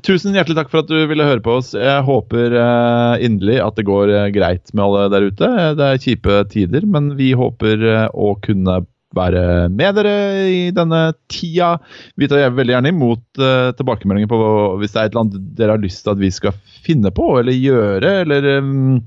tusen 0.06 0.36
hjertelig 0.36 0.56
takk 0.56 0.70
for 0.72 0.82
at 0.82 0.90
du 0.90 1.02
ville 1.10 1.26
høre 1.26 1.42
på 1.44 1.58
oss. 1.60 1.74
Jeg 1.76 2.06
håper 2.06 2.54
uh, 2.56 3.14
inderlig 3.22 3.58
at 3.62 3.78
det 3.78 3.86
går 3.86 4.14
uh, 4.14 4.26
greit 4.34 4.72
med 4.72 4.86
alle 4.86 5.08
der 5.12 5.28
ute. 5.28 5.50
Det 5.78 5.88
er 5.88 6.02
kjipe 6.02 6.38
tider, 6.50 6.86
men 6.88 7.12
vi 7.18 7.34
håper 7.38 7.84
å 8.10 8.32
kunne 8.42 8.80
være 9.18 9.44
med 9.74 9.98
dere 9.98 10.16
i 10.50 10.60
denne 10.74 11.02
tida. 11.30 11.74
Vi 12.18 12.28
tar 12.30 12.54
veldig 12.56 12.76
gjerne 12.76 12.92
imot 12.94 13.40
uh, 13.42 13.70
tilbakemeldinger 13.78 14.30
på 14.30 14.40
hvis 14.80 14.94
det 14.94 15.00
er 15.00 15.08
et 15.08 15.14
eller 15.16 15.24
annet 15.26 15.48
dere 15.58 15.76
har 15.76 15.82
lyst 15.82 16.04
til 16.04 16.14
at 16.14 16.22
vi 16.22 16.30
skal 16.34 16.56
finne 16.86 17.12
på 17.14 17.30
eller 17.40 17.56
gjøre, 17.56 18.14
eller 18.24 18.50
um, 18.62 19.00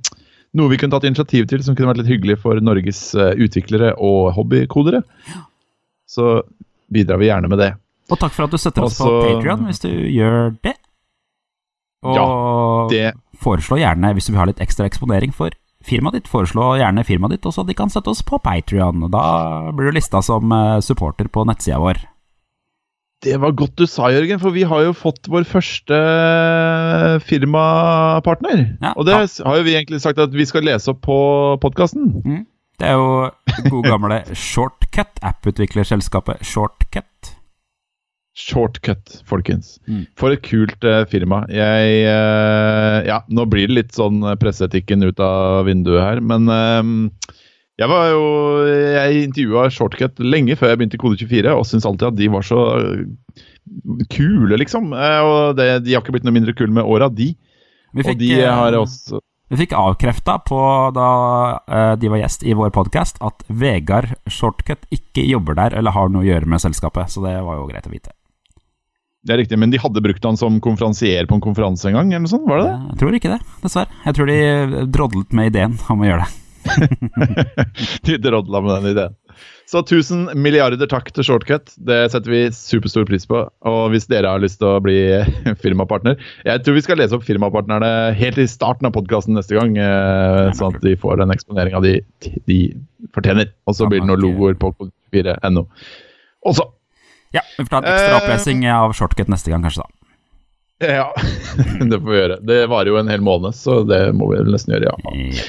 noe 0.58 0.72
vi 0.72 0.80
kunne 0.82 0.94
tatt 0.94 1.08
initiativ 1.08 1.48
til 1.50 1.64
som 1.66 1.78
kunne 1.78 1.94
vært 1.94 2.04
litt 2.04 2.12
hyggelig 2.12 2.42
for 2.44 2.60
Norges 2.64 3.04
uh, 3.18 3.32
utviklere 3.40 3.96
og 3.98 4.34
hobbykodere. 4.38 5.04
Så 6.12 6.42
bidrar 6.92 7.22
vi 7.22 7.32
gjerne 7.32 7.52
med 7.52 7.64
det. 7.64 7.72
Og 8.12 8.20
takk 8.20 8.34
for 8.36 8.48
at 8.48 8.54
du 8.54 8.60
setter 8.60 8.84
oss 8.84 9.00
på 9.00 9.12
Patrion 9.24 9.68
hvis 9.70 9.84
du 9.84 9.92
gjør 9.92 10.52
det. 10.66 10.76
Og 12.02 12.18
ja, 12.18 12.26
det... 12.92 13.08
foreslå 13.40 13.78
gjerne, 13.80 14.12
hvis 14.18 14.28
du 14.28 14.34
vil 14.34 14.42
ha 14.42 14.48
litt 14.50 14.62
ekstra 14.64 14.88
eksponering 14.90 15.34
for 15.36 15.54
firmaet 15.88 16.20
ditt. 16.20 16.30
Foreslå 16.32 16.76
gjerne 16.80 17.06
firmaet 17.08 17.38
ditt, 17.38 17.48
og 17.48 17.56
så 17.56 17.66
de 17.68 17.76
kan 17.78 17.92
sette 17.92 18.12
oss 18.12 18.24
på 18.26 18.40
Patrion. 18.44 19.08
Da 19.14 19.26
blir 19.76 19.92
du 19.92 19.98
lista 19.98 20.24
som 20.26 20.52
eh, 20.56 20.80
supporter 20.86 21.30
på 21.32 21.46
nettsida 21.50 21.82
vår. 21.82 22.04
Det 23.22 23.36
var 23.38 23.54
godt 23.54 23.76
du 23.78 23.86
sa, 23.86 24.10
Jørgen, 24.10 24.40
for 24.42 24.54
vi 24.56 24.64
har 24.66 24.88
jo 24.88 24.96
fått 24.98 25.30
vår 25.30 25.46
første 25.46 25.98
eh, 25.98 27.18
firmapartner. 27.22 28.64
Ja, 28.82 28.96
og 28.96 29.06
det 29.06 29.18
ja. 29.18 29.28
har 29.46 29.60
jo 29.60 29.68
vi 29.68 29.76
egentlig 29.78 30.02
sagt 30.02 30.22
at 30.22 30.34
vi 30.34 30.48
skal 30.50 30.66
lese 30.66 30.96
opp 30.96 31.04
på 31.06 31.20
podkasten. 31.62 32.10
Mm. 32.26 32.42
Det 32.82 32.90
er 32.90 32.98
jo 32.98 33.30
gode 33.70 33.92
gamle 33.94 34.24
Shortcut, 34.48 35.22
apputviklerselskapet 35.22 36.42
Shortcut. 36.42 37.36
Shortcut, 38.38 39.18
folkens. 39.28 39.76
Mm. 39.90 40.06
For 40.20 40.32
et 40.32 40.44
kult 40.46 40.88
uh, 40.88 41.04
firma. 41.12 41.44
Jeg 41.52 42.02
uh, 42.08 43.02
Ja, 43.08 43.22
nå 43.28 43.46
blir 43.52 43.68
det 43.68 43.78
litt 43.78 43.96
sånn 43.98 44.24
presseetikken 44.40 45.04
ut 45.04 45.20
av 45.20 45.66
vinduet 45.68 46.00
her, 46.00 46.24
men 46.24 46.48
uh, 46.48 47.38
Jeg 47.82 47.92
var 47.92 48.12
jo, 48.14 48.24
jeg 48.70 49.26
intervjua 49.28 49.68
Shortcut 49.74 50.22
lenge 50.24 50.56
før 50.56 50.72
jeg 50.72 50.82
begynte 50.82 51.00
i 51.00 51.04
Kode24, 51.04 51.56
og 51.58 51.68
syntes 51.68 51.90
alltid 51.90 52.12
at 52.14 52.20
de 52.20 52.32
var 52.32 52.46
så 52.48 52.62
kule, 54.10 54.58
liksom. 54.58 54.94
Eh, 54.94 55.20
Og 55.22 55.58
det, 55.58 55.84
de 55.86 55.96
har 55.96 56.04
ikke 56.04 56.16
blitt 56.16 56.28
noe 56.28 56.36
mindre 56.36 56.56
kule 56.58 56.74
med 56.74 56.88
åra, 56.88 57.10
de. 57.10 57.34
Vi 57.94 58.06
Og 58.06 58.18
de 58.18 58.32
eh, 58.40 58.48
har 58.48 58.74
også 58.78 59.20
Vi 59.52 59.60
fikk 59.60 59.74
avkrefta 59.76 60.38
på 60.48 60.60
da 60.96 61.10
eh, 61.68 61.94
de 62.00 62.08
var 62.08 62.22
gjest 62.24 62.46
i 62.48 62.56
vår 62.56 62.72
podkast, 62.72 63.20
at 63.20 63.44
Vegard 63.50 64.14
Shortcut 64.28 64.88
ikke 64.92 65.26
jobber 65.28 65.58
der 65.60 65.76
eller 65.76 65.92
har 65.92 66.08
noe 66.10 66.24
å 66.24 66.30
gjøre 66.30 66.48
med 66.48 66.64
selskapet. 66.64 67.12
Så 67.12 67.24
det 67.26 67.36
var 67.44 67.60
jo 67.60 67.68
greit 67.68 67.88
å 67.88 67.92
vite. 67.92 68.16
Det 69.22 69.36
er 69.36 69.42
riktig, 69.44 69.58
men 69.62 69.70
de 69.70 69.78
hadde 69.82 70.02
brukt 70.02 70.24
han 70.26 70.38
som 70.40 70.58
konferansier 70.66 71.28
på 71.30 71.38
en 71.38 71.44
konferanse 71.44 71.90
en 71.90 71.98
gang, 72.00 72.10
eller 72.10 72.26
noe 72.26 72.32
sånt? 72.32 72.48
Var 72.50 72.62
det 72.62 72.70
det? 72.70 72.78
Jeg 72.90 73.02
tror 73.02 73.18
ikke 73.20 73.34
det, 73.36 73.42
dessverre. 73.62 74.00
Jeg 74.08 74.18
tror 74.18 74.32
de 74.32 74.86
drodlet 74.96 75.36
med 75.38 75.52
ideen 75.52 75.76
om 75.94 76.02
å 76.02 76.08
gjøre 76.10 76.26
det. 76.26 76.38
De 78.06 78.18
drodla 78.22 78.62
med 78.62 78.72
den 78.76 78.92
ideen. 78.92 79.16
Så 79.72 79.80
1000 79.80 80.34
milliarder 80.36 80.90
takk 80.90 81.08
til 81.16 81.26
Shortcut. 81.26 81.72
Det 81.80 82.00
setter 82.12 82.34
vi 82.34 82.42
superstor 82.54 83.06
pris 83.08 83.24
på. 83.30 83.46
Og 83.72 83.80
hvis 83.94 84.10
dere 84.12 84.34
har 84.34 84.44
lyst 84.44 84.60
til 84.62 84.68
å 84.68 84.82
bli 84.84 84.98
firmapartner 85.64 86.20
Jeg 86.46 86.64
tror 86.66 86.76
vi 86.76 86.84
skal 86.86 87.00
lese 87.00 87.16
opp 87.18 87.26
firmapartnerne 87.26 88.12
helt 88.20 88.42
i 88.42 88.50
starten 88.52 88.90
av 88.90 88.94
podkasten 88.98 89.38
neste 89.38 89.56
gang, 89.58 89.78
eh, 89.80 90.52
sånn 90.58 90.76
at 90.76 90.84
de 90.86 90.98
får 91.00 91.22
den 91.24 91.34
eksponeringa 91.34 91.82
de, 91.86 91.96
de 92.52 92.60
fortjener. 93.16 93.54
Og 93.66 93.78
så 93.78 93.88
blir 93.90 94.04
det 94.04 94.12
noen 94.12 94.22
logoer 94.26 94.60
på 94.60 94.74
kode4.no. 94.76 95.66
Også. 96.52 96.68
Ja, 97.32 97.42
Vi 97.58 97.64
får 97.66 97.70
ta 97.70 97.78
en 97.82 97.90
ekstra 97.94 98.16
Eh. 98.16 98.22
opplesing 98.22 98.66
av 98.72 98.94
Shortcut 98.98 99.28
neste 99.32 99.52
gang, 99.54 99.64
kanskje. 99.64 99.84
da 100.82 100.96
Ja, 100.98 101.12
det 101.92 102.00
får 102.02 102.10
vi 102.12 102.18
gjøre. 102.20 102.40
Det 102.46 102.62
varer 102.72 102.88
jo 102.92 102.98
en 102.98 103.08
hel 103.12 103.22
måned, 103.22 103.54
så 103.56 103.82
det 103.88 104.02
må 104.18 104.32
vi 104.34 104.42
nesten 104.52 104.74
gjøre, 104.74 104.90
ja. 104.90 105.42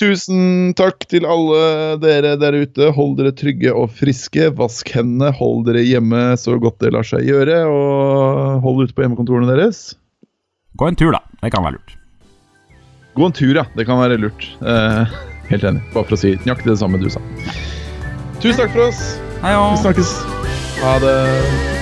Tusen 0.00 0.72
takk 0.74 1.04
til 1.06 1.22
alle 1.28 1.98
dere 2.02 2.32
der 2.40 2.56
ute. 2.64 2.88
Hold 2.96 3.12
dere 3.20 3.30
trygge 3.30 3.70
og 3.70 3.92
friske. 3.94 4.48
Vask 4.58 4.88
hendene, 4.90 5.28
hold 5.38 5.66
dere 5.68 5.84
hjemme 5.86 6.32
så 6.40 6.56
godt 6.58 6.80
det 6.82 6.90
lar 6.96 7.06
seg 7.06 7.22
gjøre. 7.28 7.60
Og 7.70 8.58
hold 8.64 8.82
ute 8.88 8.96
på 8.96 9.04
hjemmekontorene 9.04 9.46
deres. 9.54 9.92
Gå 10.74 10.88
en 10.90 10.98
tur, 10.98 11.12
da. 11.14 11.20
Det 11.44 11.52
kan 11.54 11.62
være 11.62 11.76
lurt. 11.78 11.94
Gå 13.14 13.28
en 13.30 13.36
tur, 13.38 13.54
ja. 13.54 13.62
Det 13.78 13.86
kan 13.86 14.00
være 14.02 14.18
lurt. 14.18 14.48
Eh, 14.66 15.14
helt 15.52 15.62
enig. 15.70 15.84
Bare 15.94 16.08
for 16.08 16.16
å 16.16 16.22
si 16.24 16.34
nøyaktig 16.42 16.72
det 16.72 16.80
samme 16.82 16.98
du 16.98 17.06
sa. 17.14 17.22
Tusen 18.42 18.64
takk 18.64 18.74
for 18.74 18.88
oss. 18.88 19.04
Hei 19.44 19.54
Vi 19.54 19.78
snakkes. 19.84 20.16
Ha 20.80 20.98
det. 20.98 21.73